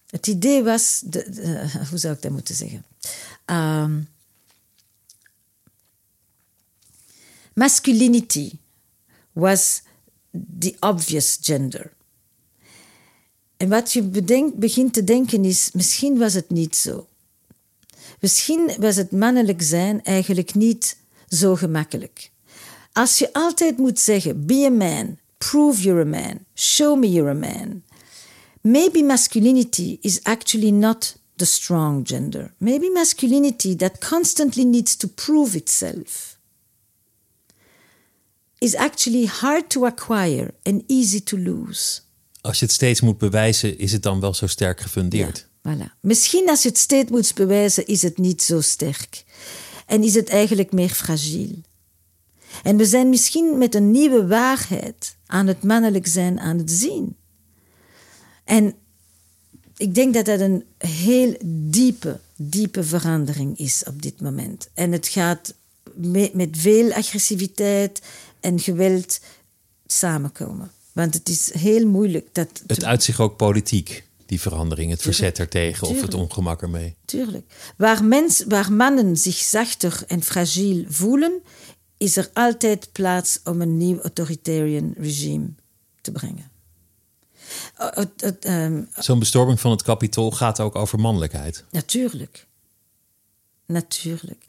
het 0.10 0.28
idee 0.28 0.64
was, 0.64 1.02
de, 1.06 1.22
hoe 1.90 1.98
zou 1.98 2.14
ik 2.14 2.22
dat 2.22 2.32
moeten 2.32 2.56
zeggen? 2.56 2.86
Ehm, 3.46 4.02
masculinity 7.54 8.52
was 9.32 9.82
the 10.60 10.76
obvious 10.80 11.38
gender. 11.42 11.94
En 13.58 13.70
wat 13.70 13.94
je 13.94 14.04
begint 14.56 14.94
te 14.94 15.04
denken 15.04 15.46
is, 15.46 15.72
misschien 15.72 16.18
was 16.18 16.34
het 16.34 16.50
niet 16.50 16.76
zo. 16.76 17.08
Misschien 18.20 18.72
was 18.80 18.96
het 18.96 19.12
mannelijk 19.12 19.62
zijn 19.62 20.04
eigenlijk 20.04 20.54
niet 20.54 20.98
zo 21.30 21.56
gemakkelijk. 21.56 22.32
Als 22.94 23.18
je 23.18 23.34
altijd 23.34 23.78
moet 23.78 24.00
zeggen: 24.00 24.46
be 24.46 24.66
a 24.66 24.70
man, 24.70 25.18
prove 25.38 25.82
you're 25.82 26.02
a 26.02 26.22
man, 26.22 26.40
show 26.56 27.00
me 27.00 27.12
you're 27.12 27.30
a 27.30 27.34
man. 27.34 27.84
Maybe 28.68 29.02
masculinity 29.02 29.98
is 30.02 30.20
actually 30.24 30.72
not 30.72 31.18
the 31.36 31.46
strong 31.46 32.08
gender. 32.08 32.54
Maybe 32.58 32.90
masculinity 32.90 33.76
that 33.76 34.00
constantly 34.00 34.66
needs 34.66 34.98
to 34.98 35.08
prove 35.08 35.56
itself 35.56 36.38
is 38.60 38.76
actually 38.76 39.26
hard 39.26 39.70
to 39.70 39.86
acquire 39.86 40.54
and 40.64 40.84
easy 40.88 41.22
to 41.24 41.38
lose. 41.38 42.02
Als 42.42 42.60
je 42.60 42.66
het 42.66 42.74
steeds 42.74 43.02
moet 43.02 43.18
bewijzen, 43.18 43.78
is 43.78 43.92
het 43.92 44.04
dan 44.04 44.20
wel 44.20 44.34
zo 44.34 44.48
sterk 44.48 44.82
gefundeerd? 44.82 45.48
Voilà. 45.68 46.00
Misschien 46.02 46.50
als 46.50 46.62
je 46.62 46.70
het 46.70 46.78
steeds 46.78 47.12
moet 47.12 47.34
bewijzen, 47.36 47.86
is 47.88 48.02
het 48.02 48.18
niet 48.18 48.42
zo 48.42 48.62
sterk. 48.62 49.24
En 49.86 50.04
is 50.04 50.14
het 50.14 50.30
eigenlijk 50.30 50.72
meer 50.72 50.90
fragiel. 50.90 51.62
En 52.64 52.78
we 52.78 52.86
zijn 52.86 53.10
misschien 53.10 53.58
met 53.58 53.76
een 53.76 53.92
nieuwe 53.92 54.28
waarheid 54.28 55.16
aan 55.26 55.48
het 55.48 55.64
mannelijk 55.64 56.08
zijn 56.08 56.40
aan 56.40 56.58
het 56.58 56.72
zien. 56.72 57.17
En 58.48 58.74
ik 59.78 59.96
denk 59.96 60.14
dat 60.14 60.26
dat 60.26 60.40
een 60.40 60.64
heel 60.78 61.38
diepe, 61.46 62.20
diepe 62.36 62.84
verandering 62.84 63.58
is 63.58 63.84
op 63.88 64.02
dit 64.02 64.22
moment. 64.22 64.70
En 64.74 64.92
het 64.92 65.08
gaat 65.08 65.54
me- 65.96 66.32
met 66.34 66.50
veel 66.58 66.94
agressiviteit 66.94 68.02
en 68.40 68.60
geweld 68.60 69.20
samenkomen. 69.86 70.72
Want 70.92 71.14
het 71.14 71.30
is 71.30 71.54
heel 71.54 71.88
moeilijk 71.88 72.28
dat 72.32 72.48
Het 72.68 72.84
uit 72.84 73.04
zich 73.04 73.20
ook 73.20 73.38
politiek, 73.38 74.04
die 74.26 74.42
verandering, 74.42 74.92
het 74.92 75.02
verzet 75.02 75.40
ertegen 75.40 75.88
of 75.88 76.02
het 76.02 76.14
ongemak 76.14 76.62
ermee. 76.62 76.96
Tuurlijk. 77.06 77.54
Waar, 77.78 78.04
mens, 78.04 78.44
waar 78.48 78.74
mannen 78.74 79.18
zich 79.18 79.36
zachter 79.36 80.04
en 80.08 80.24
fragiel 80.24 80.86
voelen, 80.88 81.42
is 81.98 82.18
er 82.18 82.30
altijd 82.34 82.90
plaats 82.92 83.40
om 83.44 83.62
een 83.62 83.78
nieuw 83.78 84.00
authoritarian 84.02 84.94
regime 84.98 85.50
te 86.02 86.12
brengen. 86.12 86.36
Uh, 86.36 86.50
het- 86.50 87.37
het, 87.37 87.37
ehm, 87.37 87.37
Zo'n 88.98 89.20
bestorming 89.20 89.60
van 89.60 89.72
het 89.72 89.82
kapitool 89.84 90.32
gaat 90.32 90.60
ook 90.60 90.76
over 90.76 91.00
mannelijkheid. 91.00 91.64
natuurlijk. 91.72 92.46
Natuurlijk. 93.66 94.44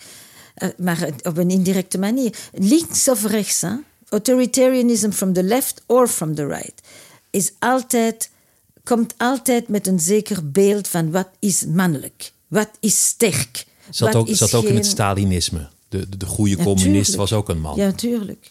Uh, 0.58 0.68
maar 0.78 0.98
het- 0.98 1.26
op 1.26 1.36
een 1.36 1.50
indirecte 1.50 1.98
manier. 1.98 2.36
Links 2.52 3.08
of 3.08 3.24
rechts, 3.24 3.60
hè? 3.60 3.74
authoritarianism 4.08 5.10
from 5.10 5.32
the 5.32 5.42
left 5.42 5.82
or 5.86 6.08
from 6.08 6.34
the 6.34 6.46
right, 6.46 6.80
is 7.30 7.52
altijd, 7.58 8.30
komt 8.84 9.14
altijd 9.16 9.68
met 9.68 9.86
een 9.86 10.00
zeker 10.00 10.50
beeld 10.50 10.88
van 10.88 11.10
wat 11.10 11.28
is 11.38 11.64
mannelijk, 11.66 12.32
wat 12.46 12.70
is 12.80 13.04
sterk. 13.06 13.66
Zat 13.90 14.14
ook, 14.14 14.28
is 14.28 14.38
zat 14.38 14.54
ook 14.54 14.64
in 14.64 14.74
het 14.74 14.86
Stalinisme. 14.86 15.68
De, 15.88 16.08
de, 16.08 16.16
de 16.16 16.26
goede 16.26 16.56
Ja, 16.56 16.62
communist 16.64 17.04
tuurlijk. 17.10 17.16
was 17.30 17.32
ook 17.32 17.48
een 17.48 17.60
man. 17.60 17.76
Ja, 17.76 17.84
natuurlijk. 17.86 18.50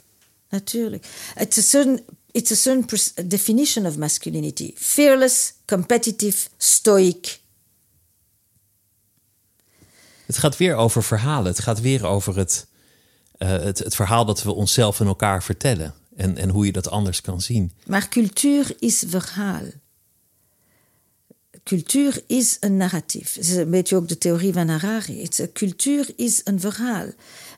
Natuurlijk. 0.50 1.06
It's 1.39 1.58
a 1.58 1.62
certain, 1.62 2.00
it's 2.38 2.52
a 2.52 2.56
certain 2.56 2.86
definition 3.28 3.86
of 3.86 3.98
masculinity. 3.98 4.74
Fearless, 4.76 5.54
competitive, 5.66 6.50
stoic. 6.58 7.40
Het 10.26 10.38
gaat 10.38 10.58
weer 10.58 10.76
over 10.76 11.04
verhalen. 11.04 11.46
Het 11.46 11.60
gaat 11.60 11.82
weer 11.82 12.06
over 12.06 12.38
het, 12.38 12.68
eh, 13.38 13.50
het, 13.50 13.80
het 13.80 13.96
verhaal 13.96 14.26
dat 14.26 14.44
we 14.44 14.52
onszelf 14.52 15.00
en 15.00 15.08
elkaar 15.08 15.44
vertellen. 15.44 15.94
En, 16.16 16.38
en 16.38 16.50
hoe 16.50 16.66
je 16.66 16.72
dat 16.72 16.90
anders 16.90 17.22
kan 17.22 17.42
zien. 17.42 17.72
Maar 17.86 18.10
cultuur 18.10 18.76
is 18.80 19.04
verhaal. 19.08 19.64
Cultuur 21.64 22.24
is 22.28 22.58
een 22.60 22.78
narratief. 22.78 23.34
Het 23.34 23.44
is 23.44 23.56
een 23.56 23.70
beetje 23.70 23.96
ook 23.96 24.08
de 24.08 24.18
theorie 24.18 24.54
van 24.54 24.68
Harari. 24.68 25.28
Cultuur 25.54 26.10
is 26.16 26.42
een 26.44 26.60
verhaal. 26.60 27.08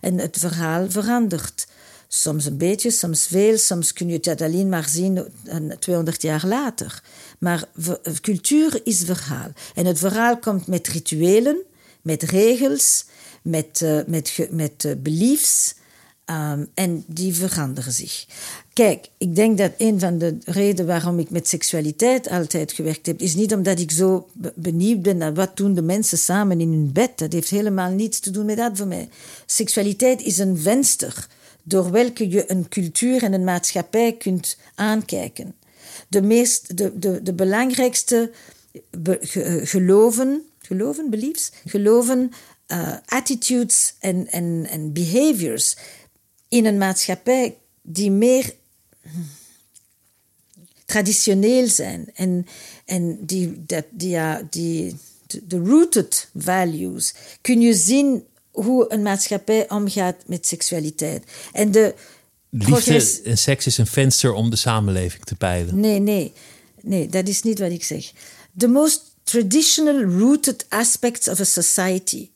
En 0.02 0.18
het 0.18 0.38
verhaal 0.40 0.90
verandert. 0.90 1.68
Soms 2.12 2.46
een 2.46 2.58
beetje, 2.58 2.92
soms 2.92 3.26
veel. 3.28 3.58
Soms 3.58 3.94
kun 3.94 4.08
je 4.08 4.20
het 4.22 4.42
alleen 4.42 4.70
maar 4.70 4.90
zien 4.90 5.28
een 5.46 5.74
200 5.80 6.22
jaar 6.22 6.46
later. 6.46 7.04
Maar 7.40 7.64
ver- 7.76 8.00
cultuur 8.22 8.82
is 8.84 9.04
verhaal. 9.04 9.52
En 9.76 9.86
het 9.86 10.00
verhaal 10.00 10.38
komt 10.38 10.68
met 10.68 10.88
rituelen, 10.88 11.58
met 12.02 12.24
regels, 12.24 13.06
met, 13.42 13.82
eh, 13.82 14.00
met, 14.08 14.48
met 14.52 14.86
eh, 14.86 14.92
beliefs. 14.98 15.76
Um, 16.26 16.70
en 16.74 17.04
die 17.08 17.34
veranderen 17.34 17.94
zich. 17.94 18.26
Kijk, 18.74 19.08
ik 19.18 19.36
denk 19.36 19.58
dat 19.58 19.72
een 19.78 20.00
van 20.00 20.18
de 20.18 20.38
redenen 20.46 20.86
waarom 20.86 21.20
ik 21.20 21.30
met 21.30 21.48
seksualiteit 21.48 22.30
altijd 22.30 22.72
gewerkt 22.72 23.06
heb, 23.06 23.20
is 23.22 23.36
niet 23.36 23.54
omdat 23.54 23.80
ik 23.80 23.92
zo 23.92 24.28
be- 24.34 24.54
benieuwd 24.56 25.02
ben 25.02 25.18
naar 25.18 25.34
wat 25.34 25.58
doen 25.58 25.74
de 25.74 25.82
mensen 25.82 26.18
samen 26.18 26.62
in 26.62 26.70
hun 26.72 26.92
bed. 26.92 27.18
Dat 27.18 27.34
heeft 27.34 27.50
helemaal 27.50 27.92
niets 27.92 28.20
te 28.20 28.32
doen 28.32 28.46
met 28.46 28.58
dat 28.58 28.78
voor 28.78 28.88
mij. 28.88 29.10
Seksualiteit 29.46 30.22
is 30.22 30.38
een 30.38 30.58
venster 30.58 31.28
door 31.70 31.92
welke 31.92 32.30
je 32.30 32.52
een 32.52 32.70
cultuur 32.70 33.24
en 33.24 33.34
een 33.34 33.44
maatschappij 33.44 34.18
kunt 34.18 34.58
aankijken. 34.76 35.56
De, 36.08 36.22
meest, 36.22 36.78
de, 36.78 37.00
de, 37.00 37.24
de 37.24 37.34
belangrijkste 37.34 38.32
be- 38.90 39.18
ge- 39.22 39.62
geloven, 39.66 40.44
geloven, 40.60 41.10
beliefs, 41.10 41.52
geloven, 41.66 42.32
uh, 42.68 42.96
attitudes 43.06 43.94
en, 44.00 44.28
en, 44.28 44.68
en 44.70 44.94
behaviors 44.94 45.78
in 46.48 46.66
een 46.66 46.78
maatschappij 46.78 47.58
die 47.82 48.12
meer 48.12 48.56
traditioneel 50.86 51.68
zijn 51.68 52.10
en, 52.14 52.46
en 52.86 53.26
die, 53.26 53.66
dat, 53.66 53.86
die, 53.90 54.10
ja, 54.10 54.48
die, 54.50 54.96
de 55.44 55.58
rooted 55.58 56.30
values, 56.38 57.14
kun 57.42 57.62
je 57.62 57.74
zien 57.74 58.26
hoe 58.52 58.86
een 58.94 59.02
maatschappij 59.02 59.70
omgaat 59.70 60.16
met 60.26 60.48
seksualiteit. 60.48 61.24
En 61.52 61.72
de 61.72 61.94
Liefde 62.52 63.22
en 63.24 63.38
seks 63.38 63.66
is 63.66 63.78
een 63.78 63.88
venster 63.88 64.34
om 64.34 64.50
de 64.50 64.56
samenleving 64.56 65.24
te 65.24 65.36
peilen. 65.36 65.80
Nee, 65.80 66.00
nee, 66.00 66.34
nee, 66.82 67.08
dat 67.08 67.28
is 67.28 67.42
niet 67.42 67.60
wat 67.60 67.72
ik 67.72 67.84
zeg. 67.84 68.12
The 68.58 68.68
most 68.68 69.02
traditional 69.24 70.04
rooted 70.04 70.66
aspects 70.70 71.28
of 71.28 71.40
a 71.40 71.44
society 71.44 72.30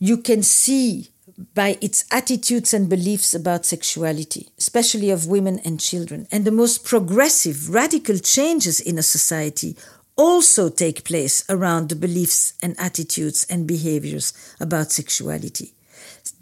you 0.00 0.16
can 0.16 0.42
see 0.42 1.10
by 1.54 1.76
its 1.80 2.04
attitudes 2.10 2.74
and 2.74 2.88
beliefs 2.88 3.34
about 3.34 3.64
sexuality, 3.64 4.48
especially 4.58 5.10
of 5.10 5.26
women 5.26 5.60
and 5.64 5.80
children. 5.80 6.26
And 6.30 6.44
the 6.44 6.50
most 6.50 6.84
progressive, 6.84 7.70
radical 7.70 8.16
changes 8.22 8.80
in 8.80 8.98
a 8.98 9.02
society 9.02 9.76
also 10.20 10.68
take 10.68 11.02
place 11.02 11.44
around 11.48 11.88
the 11.88 11.96
beliefs 11.96 12.54
and 12.62 12.76
attitudes 12.76 13.46
and 13.50 13.66
behaviors 13.66 14.32
about 14.58 14.92
sexuality. 14.92 15.72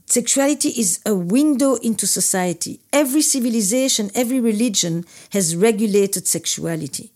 Sexuality 0.05 0.69
is 0.69 1.01
a 1.05 1.15
window 1.15 1.75
into 1.81 2.07
society. 2.07 2.81
Every 2.91 3.23
civilization, 3.23 4.11
every 4.15 4.41
religion 4.41 5.05
has 5.29 5.55
regulated 5.55 6.27
sexuality. 6.27 7.11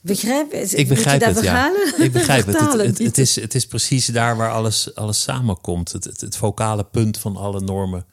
Begrijp? 0.00 0.52
Ik 0.52 0.88
begrijp 0.88 1.20
het, 1.20 1.42
ja. 1.42 1.72
Ik 1.98 2.12
begrijp 2.12 2.46
het. 2.46 2.72
Het, 2.72 2.98
het, 2.98 3.18
is, 3.18 3.36
het 3.36 3.54
is 3.54 3.66
precies 3.66 4.06
daar 4.06 4.36
waar 4.36 4.52
alles, 4.52 4.94
alles 4.94 5.22
samenkomt. 5.22 5.92
Het, 5.92 6.04
het, 6.04 6.90
punt 6.90 7.18
van 7.18 7.36
alle 7.36 7.60
normen 7.60 8.06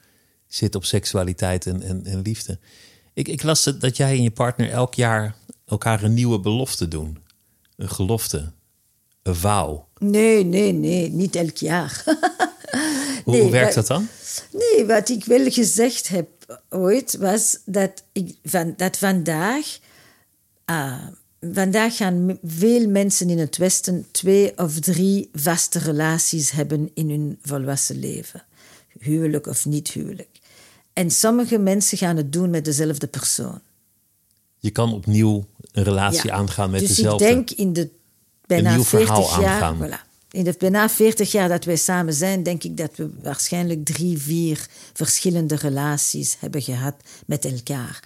zit 0.47 0.75
op 0.75 0.85
seksualiteit 0.85 1.65
en, 1.65 1.81
en, 1.81 2.05
en 2.05 2.21
liefde. 2.21 2.59
Ik, 3.13 3.27
ik 3.27 3.43
las 3.43 3.63
dat 3.63 3.97
jij 3.97 4.11
en 4.11 4.23
je 4.23 4.31
partner 4.31 4.69
elk 4.69 4.93
jaar 4.93 5.35
elkaar 5.74 6.03
een 6.03 6.13
nieuwe 6.13 6.39
belofte 6.39 6.88
doen. 6.88 7.17
Een 7.76 7.89
gelofte. 7.89 8.51
Een 9.24 9.36
vow. 9.36 9.80
Nee, 9.97 10.43
nee, 10.45 10.71
nee, 10.74 11.09
niet 11.09 11.36
elk 11.36 11.57
jaar. 11.57 12.03
Hoe, 13.24 13.34
Nee, 13.34 13.41
hoe 13.41 13.51
werkt 13.51 13.76
dat 13.76 13.88
dan? 13.88 14.07
Nee, 14.51 14.86
wat 14.86 15.09
ik 15.09 15.26
wel 15.26 15.51
gezegd 15.51 16.07
heb 16.07 16.28
ooit 16.69 17.17
was 17.17 17.59
dat, 17.65 18.03
ik, 18.11 18.36
van, 18.43 18.74
dat 18.78 18.97
vandaag. 18.97 19.80
ah, 20.65 21.07
vandaag 21.51 21.95
gaan 21.95 22.39
veel 22.43 22.89
mensen 22.89 23.30
in 23.30 23.39
het 23.39 23.57
Westen 23.57 24.05
twee 24.11 24.57
of 24.57 24.80
drie 24.80 25.30
vaste 25.34 25.80
relaties 25.80 26.51
hebben 26.51 26.91
in 26.93 27.09
hun 27.09 27.39
volwassen 27.41 27.99
leven. 27.99 28.43
Huwelijk 28.99 29.47
of 29.47 29.65
niet 29.65 29.91
huwelijk. 29.91 30.39
En 30.93 31.11
sommige 31.11 31.57
mensen 31.57 31.97
gaan 31.97 32.17
het 32.17 32.34
doen 32.34 32.49
met 32.49 32.65
dezelfde 32.65 33.07
persoon. 33.07 33.59
Je 34.59 34.71
kan 34.71 34.93
opnieuw 34.93 35.45
een 35.74 35.84
relatie 35.84 36.30
Ja. 36.30 36.34
aangaan 36.36 36.69
met 36.69 36.80
dus 36.80 36.89
dezelfde. 36.89 37.26
ik 37.28 37.32
denk 37.34 37.49
in 37.51 37.74
de 37.74 37.89
bijna 38.45 38.74
nieuw 38.74 38.84
40 38.84 39.07
verhaal 39.15 39.41
jaar, 39.41 39.61
aangaan. 39.61 39.89
Voilà, 39.89 40.11
in 40.32 40.43
de 40.43 40.55
bijna 40.57 40.89
40 40.89 41.32
jaar 41.32 41.49
dat 41.49 41.65
wij 41.65 41.76
samen 41.76 42.13
zijn, 42.13 42.43
denk 42.43 42.63
ik 42.63 42.78
dat 42.78 42.91
we 42.95 43.09
waarschijnlijk 43.21 43.86
drie, 43.86 44.17
vier 44.17 44.67
verschillende 44.93 45.55
relaties 45.55 46.36
hebben 46.39 46.61
gehad 46.61 46.95
met 47.26 47.45
elkaar. 47.45 47.99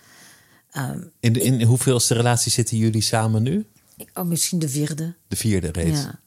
Ehm, 0.71 0.99
In, 1.19 1.33
de, 1.33 1.39
in 1.41 1.61
hoeveelste 1.61 2.13
relatie 2.13 2.51
zitten 2.51 2.77
jullie 2.77 3.01
samen 3.01 3.43
nu? 3.43 3.65
oh, 4.13 4.25
misschien 4.25 4.59
de 4.59 4.69
vierde. 4.69 5.15
De 5.27 5.35
vierde 5.35 5.71
reeds. 5.71 5.99
Ja. 6.01 6.19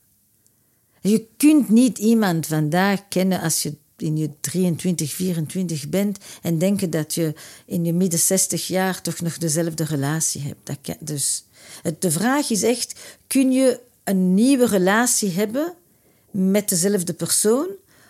Je 1.01 1.27
kunt 1.37 1.69
niet 1.69 1.99
iemand 1.99 2.47
vandaag 2.47 3.09
kennen 3.09 3.41
als 3.41 3.63
je 3.63 3.77
in 4.03 4.17
je 4.17 4.31
23, 4.41 5.13
24 5.13 5.89
bent 5.89 6.19
en 6.43 6.59
denken 6.59 6.91
dat 6.91 7.15
je 7.15 7.35
in 7.67 7.85
je 7.85 7.93
midden 7.93 8.19
60 8.19 8.67
jaar 8.67 9.03
toch 9.03 9.21
nog 9.21 9.39
dezelfde 9.39 9.85
relatie 9.85 10.41
hebt. 10.43 10.67
Dat 10.67 10.79
kan- 10.83 10.97
dus 11.01 11.45
het, 11.83 12.03
de 12.03 12.11
vraag 12.11 12.51
is 12.51 12.63
echt, 12.63 13.01
kun 13.27 13.53
je 13.53 13.81
een 14.05 14.35
nieuwe 14.35 14.67
relatie 14.67 15.31
hebben 15.31 15.75
met 16.31 16.69
dezelfde 16.69 17.13
persoon? 17.15 17.69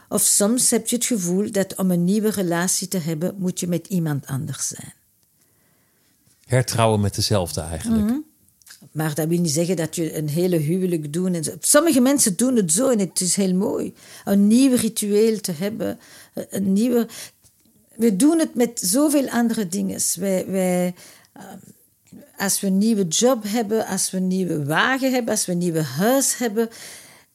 Of 0.09 0.23
soms 0.23 0.71
heb 0.71 0.89
je 0.89 0.97
het 0.97 1.05
gevoel 1.05 1.51
dat 1.51 1.75
om 1.77 1.91
een 1.91 2.05
nieuwe 2.05 2.31
relatie 2.31 2.89
te 2.89 2.99
hebben, 2.99 3.35
moet 3.39 3.61
je 3.61 3.67
met 3.67 3.87
iemand 3.87 4.27
anders 4.27 4.69
zijn. 4.69 4.93
Hertrouwen 6.47 7.01
met 7.01 7.15
dezelfde 7.15 7.61
eigenlijk. 7.61 8.05
Mhm. 8.05 8.19
Maar 8.93 9.15
dat 9.15 9.29
wil 9.29 9.41
niet 9.41 9.51
zeggen 9.51 9.77
dat 9.77 9.97
je 9.97 10.17
een 10.17 10.29
hele 10.29 10.57
huwelijk 10.57 11.13
doet. 11.13 11.35
En 11.35 11.45
zo. 11.45 11.53
Sommige 11.61 12.01
mensen 12.01 12.37
doen 12.37 12.57
het 12.57 12.73
zo 12.73 12.89
en 12.89 12.99
het 12.99 13.21
is 13.21 13.37
heel 13.37 13.55
mooi. 13.55 13.95
Een 14.25 14.47
nieuw 14.47 14.77
ritueel 14.77 15.41
te 15.41 15.53
hebben. 15.53 15.99
Een 16.35 16.73
nieuwe... 16.73 17.09
We 17.95 18.17
doen 18.17 18.39
het 18.39 18.55
met 18.55 18.81
zoveel 18.83 19.29
andere 19.29 19.69
dingen. 19.69 20.01
Wij, 20.15 20.47
wij, 20.47 20.95
eh, 21.33 21.43
als 22.37 22.61
we 22.61 22.67
een 22.67 22.79
nieuwe 22.79 23.07
job 23.09 23.45
hebben, 23.47 23.87
als 23.87 24.11
we 24.11 24.17
een 24.17 24.27
nieuwe 24.27 24.65
wagen 24.65 25.13
hebben, 25.13 25.35
als 25.35 25.47
we 25.47 25.53
een 25.53 25.59
nieuwe 25.59 25.83
huis 25.83 26.37
hebben, 26.39 26.69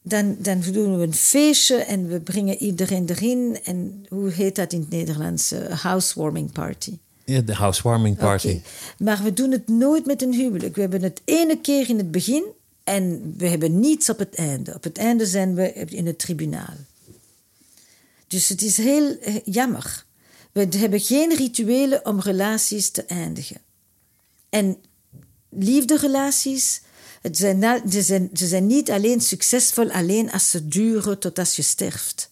dan, 0.01 0.35
dan 0.39 0.61
doen 0.71 0.97
we 0.97 1.03
een 1.03 1.13
feestje 1.13 1.75
en 1.75 2.07
we 2.07 2.21
brengen 2.21 2.57
iedereen 2.57 3.09
erin. 3.09 3.59
En 3.63 4.05
hoe 4.09 4.29
heet 4.29 4.55
dat 4.55 4.73
in 4.73 4.79
het 4.79 4.89
Nederlands? 4.89 5.51
Eh, 5.51 5.79
housewarming 5.79 6.51
party. 6.51 6.97
Ja, 7.25 7.41
de 7.41 7.53
housewarming 7.53 8.17
party. 8.17 8.61
Maar 8.97 9.23
we 9.23 9.33
doen 9.33 9.51
het 9.51 9.67
nooit 9.67 10.05
met 10.05 10.21
een 10.21 10.33
huwelijk. 10.33 10.75
We 10.75 10.81
hebben 10.81 11.03
het 11.03 11.21
ene 11.25 11.61
keer 11.61 11.89
in 11.89 11.97
het 11.97 12.11
begin 12.11 12.43
en 12.83 13.33
we 13.37 13.47
hebben 13.47 13.79
niets 13.79 14.09
op 14.09 14.19
het 14.19 14.35
einde. 14.35 14.73
Op 14.73 14.83
het 14.83 14.97
einde 14.97 15.25
zijn 15.25 15.55
we 15.55 15.73
in 15.73 16.05
het 16.07 16.19
tribunaal. 16.19 16.75
Dus 18.27 18.49
het 18.49 18.61
is 18.61 18.77
heel 18.77 19.19
eh, 19.19 19.35
jammer. 19.43 20.05
We 20.51 20.67
hebben 20.77 20.99
geen 20.99 21.35
rituelen 21.35 22.05
om 22.05 22.19
relaties 22.19 22.89
te 22.89 23.05
eindigen. 23.05 23.57
En 24.49 24.77
liefderelaties, 25.49 26.81
het 27.21 27.37
zijn, 27.37 27.81
ze, 27.89 28.01
zijn, 28.01 28.29
ze 28.33 28.47
zijn 28.47 28.67
niet 28.67 28.91
alleen 28.91 29.21
succesvol 29.21 29.91
alleen 29.91 30.31
als 30.31 30.49
ze 30.49 30.67
duren 30.67 31.19
tot 31.19 31.39
als 31.39 31.55
je 31.55 31.61
sterft. 31.61 32.29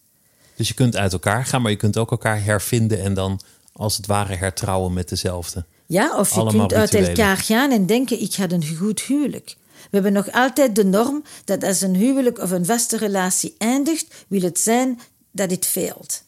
Dus 0.55 0.67
je 0.67 0.73
kunt 0.73 0.95
uit 0.95 1.13
elkaar 1.13 1.45
gaan, 1.45 1.61
maar 1.61 1.71
je 1.71 1.77
kunt 1.77 1.97
ook 1.97 2.11
elkaar 2.11 2.43
hervinden 2.43 3.01
en 3.01 3.13
dan 3.13 3.41
als 3.73 3.97
het 3.97 4.05
ware 4.05 4.35
hertrouwen 4.35 4.93
met 4.93 5.09
dezelfde. 5.09 5.65
Ja, 5.85 6.17
of 6.17 6.29
je 6.33 6.39
Allemaal 6.39 6.67
kunt 6.67 6.73
uit 6.79 6.89
rituelen. 6.89 7.17
elkaar 7.17 7.37
gaan 7.37 7.71
en 7.71 7.85
denken: 7.85 8.21
ik 8.21 8.33
had 8.35 8.51
een 8.51 8.75
goed 8.77 9.01
huwelijk. 9.01 9.55
We 9.83 9.89
hebben 9.89 10.13
nog 10.13 10.31
altijd 10.31 10.75
de 10.75 10.85
norm 10.85 11.23
dat 11.45 11.63
als 11.63 11.81
een 11.81 11.95
huwelijk 11.95 12.39
of 12.39 12.51
een 12.51 12.65
vaste 12.65 12.97
relatie 12.97 13.55
eindigt, 13.57 14.13
wil 14.27 14.41
het 14.41 14.59
zijn 14.59 14.99
dat 15.31 15.51
het 15.51 15.65
failed. 15.65 16.23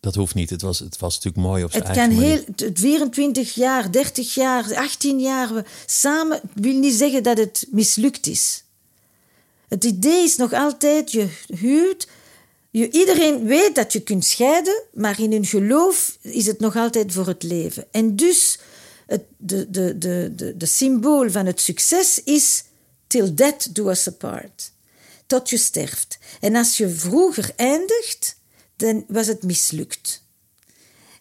Dat 0.00 0.14
hoeft 0.14 0.34
niet. 0.34 0.50
Het 0.50 0.62
was, 0.62 0.78
het 0.78 0.98
was 0.98 1.14
natuurlijk 1.14 1.46
mooi 1.46 1.64
op 1.64 1.70
zijn 1.70 1.82
Het 1.82 1.96
eigen 1.96 2.14
kan 2.16 2.22
manier. 2.24 2.44
heel, 2.56 2.72
t- 2.72 2.78
24 2.78 3.54
jaar, 3.54 3.92
30 3.92 4.34
jaar, 4.34 4.74
18 4.76 5.20
jaar 5.20 5.54
we 5.54 5.64
samen, 5.86 6.40
wil 6.54 6.78
niet 6.78 6.94
zeggen 6.94 7.22
dat 7.22 7.38
het 7.38 7.66
mislukt 7.70 8.26
is. 8.26 8.64
Het 9.68 9.84
idee 9.84 10.22
is 10.22 10.36
nog 10.36 10.52
altijd, 10.52 11.12
je 11.12 11.28
huwt, 11.46 12.08
je, 12.78 12.90
iedereen 12.90 13.44
weet 13.44 13.74
dat 13.74 13.92
je 13.92 14.00
kunt 14.00 14.24
scheiden, 14.24 14.82
maar 14.92 15.20
in 15.20 15.32
hun 15.32 15.44
geloof 15.44 16.18
is 16.20 16.46
het 16.46 16.60
nog 16.60 16.76
altijd 16.76 17.12
voor 17.12 17.26
het 17.26 17.42
leven. 17.42 17.86
En 17.90 18.16
dus, 18.16 18.58
het, 19.06 19.22
de, 19.36 19.70
de, 19.70 19.98
de, 19.98 20.32
de, 20.34 20.56
de 20.56 20.66
symbool 20.66 21.30
van 21.30 21.46
het 21.46 21.60
succes 21.60 22.22
is 22.22 22.64
till 23.06 23.34
death 23.34 23.74
do 23.74 23.88
us 23.88 24.08
apart. 24.08 24.72
Tot 25.26 25.50
je 25.50 25.56
sterft. 25.56 26.18
En 26.40 26.56
als 26.56 26.76
je 26.76 26.88
vroeger 26.88 27.52
eindigt, 27.56 28.36
dan 28.76 29.04
was 29.08 29.26
het 29.26 29.42
mislukt. 29.42 30.24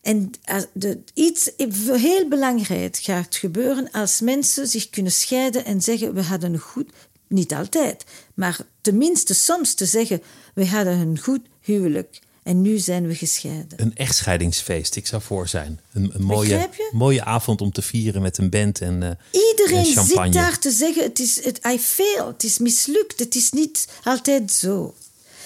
En 0.01 0.31
de, 0.73 0.99
iets 1.13 1.51
heel 1.91 2.27
belangrijk 2.27 2.97
gaat 2.97 3.35
gebeuren 3.35 3.91
als 3.91 4.21
mensen 4.21 4.67
zich 4.67 4.89
kunnen 4.89 5.11
scheiden 5.11 5.65
en 5.65 5.81
zeggen: 5.81 6.13
We 6.13 6.21
hadden 6.21 6.53
een 6.53 6.59
goed, 6.59 6.91
niet 7.27 7.53
altijd, 7.53 8.03
maar 8.33 8.59
tenminste 8.81 9.33
soms 9.33 9.73
te 9.73 9.85
zeggen: 9.85 10.21
We 10.55 10.67
hadden 10.67 10.99
een 10.99 11.19
goed 11.19 11.41
huwelijk 11.61 12.19
en 12.43 12.61
nu 12.61 12.77
zijn 12.77 13.07
we 13.07 13.15
gescheiden. 13.15 13.81
Een 13.81 13.95
echtscheidingsfeest, 13.95 14.95
ik 14.95 15.07
zou 15.07 15.21
voor 15.21 15.47
zijn. 15.47 15.79
Een, 15.93 16.11
een 16.13 16.23
mooie, 16.23 16.69
mooie 16.91 17.23
avond 17.23 17.61
om 17.61 17.71
te 17.71 17.81
vieren 17.81 18.21
met 18.21 18.37
een 18.37 18.49
band 18.49 18.81
en, 18.81 19.03
en 19.03 19.19
Iedereen 19.31 19.85
champagne. 19.85 20.23
zit 20.23 20.33
daar 20.33 20.59
te 20.59 20.71
zeggen: 20.71 21.03
het 21.03 21.19
is, 21.19 21.43
het, 21.43 21.59
I 21.67 21.79
failed, 21.79 22.27
het 22.27 22.43
is 22.43 22.57
mislukt. 22.57 23.19
Het 23.19 23.35
is 23.35 23.51
niet 23.51 23.87
altijd 24.03 24.51
zo. 24.51 24.93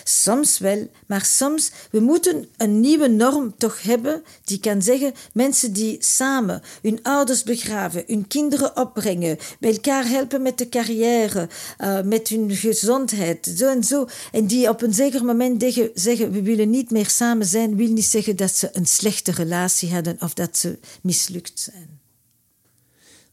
Soms 0.10 0.57
wel, 0.57 0.89
maar 1.05 1.26
soms, 1.26 1.72
we 1.91 1.99
moeten 1.99 2.47
een 2.57 2.80
nieuwe 2.80 3.07
norm 3.07 3.53
toch 3.57 3.82
hebben 3.82 4.24
die 4.43 4.60
kan 4.60 4.82
zeggen, 4.82 5.14
mensen 5.34 5.74
die 5.74 5.97
samen 5.99 6.62
hun 6.82 6.99
ouders 7.03 7.43
begraven, 7.43 8.03
hun 8.07 8.28
kinderen 8.28 8.78
opbrengen, 8.78 9.38
bij 9.60 9.72
elkaar 9.72 10.07
helpen 10.07 10.41
met 10.41 10.57
de 10.57 10.70
carrière, 10.70 11.49
eh, 11.78 12.01
met 12.01 12.28
hun 12.28 12.51
gezondheid, 12.51 13.53
zo 13.57 13.70
en 13.70 13.84
zo, 13.84 14.07
en 14.32 14.45
die 14.45 14.70
op 14.70 14.82
een 14.82 14.93
zeker 14.93 15.26
moment 15.26 15.62
zeggen, 15.62 15.91
zeggen, 15.93 16.32
we 16.32 16.41
willen 16.41 16.70
niet 16.70 16.91
meer 16.91 17.10
samen 17.10 17.45
zijn, 17.45 17.76
wil 17.76 17.91
niet 17.91 18.05
zeggen 18.05 18.36
dat 18.36 18.51
ze 18.51 18.70
een 18.74 18.86
slechte 18.86 19.32
relatie 19.32 19.93
hadden 19.93 20.18
of 20.20 20.34
dat 20.34 20.57
ze 20.57 20.80
mislukt 21.01 21.60
zijn. 21.60 21.99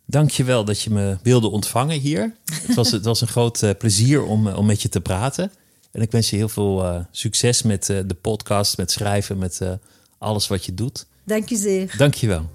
Dank 0.04 0.30
je 0.30 0.44
wel 0.44 0.64
dat 0.64 0.82
je 0.82 0.90
me 0.90 1.18
wilde 1.22 1.48
ontvangen 1.48 2.00
hier. 2.00 2.34
Het 2.62 2.74
was, 2.74 2.90
het 2.90 3.04
was 3.04 3.20
een 3.20 3.28
groot 3.28 3.62
eh, 3.62 3.70
plezier 3.78 4.24
om, 4.24 4.48
eh, 4.48 4.58
om 4.58 4.66
met 4.66 4.82
je 4.82 4.88
te 4.88 5.00
praten. 5.00 5.52
En 5.96 6.02
ik 6.02 6.10
wens 6.10 6.30
je 6.30 6.36
heel 6.36 6.48
veel 6.48 6.84
eh, 6.84 7.00
succes 7.10 7.62
met 7.62 7.90
eh, 7.90 7.98
de 8.06 8.14
podcast, 8.14 8.76
met 8.76 8.90
schrijven, 8.90 9.38
met 9.38 9.60
eh, 9.60 9.72
alles 10.18 10.46
wat 10.48 10.64
je 10.64 10.74
doet. 10.74 11.06
Dank 11.24 11.50
u 11.50 11.56
zeer. 11.56 11.94
Dank 11.96 12.14
je 12.14 12.26
wel. 12.26 12.50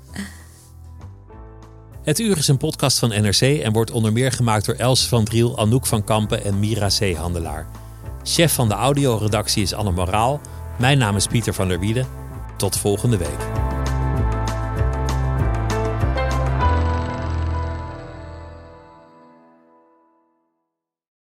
Het 2.03 2.19
Uur 2.19 2.37
is 2.37 2.47
een 2.47 2.57
podcast 2.57 2.99
van 2.99 3.09
NRC 3.09 3.41
en 3.41 3.71
wordt 3.71 3.91
onder 3.91 4.11
meer 4.11 4.31
gemaakt 4.31 4.65
door 4.65 4.75
Els 4.75 5.07
van 5.07 5.23
Driel, 5.23 5.57
Anouk 5.57 5.85
van 5.85 6.03
Kampen 6.03 6.43
en 6.43 6.59
Mira 6.59 6.89
Zeehandelaar. 6.89 7.67
Chef 8.23 8.53
van 8.53 8.69
de 8.69 8.75
audioredactie 8.75 9.63
is 9.63 9.73
Anne 9.73 9.91
Moraal. 9.91 10.41
Mijn 10.79 10.97
naam 10.97 11.15
is 11.15 11.27
Pieter 11.27 11.53
van 11.53 11.67
der 11.67 11.79
Wielen. 11.79 12.07
Tot 12.57 12.77
volgende 12.77 13.17
week. 13.17 13.70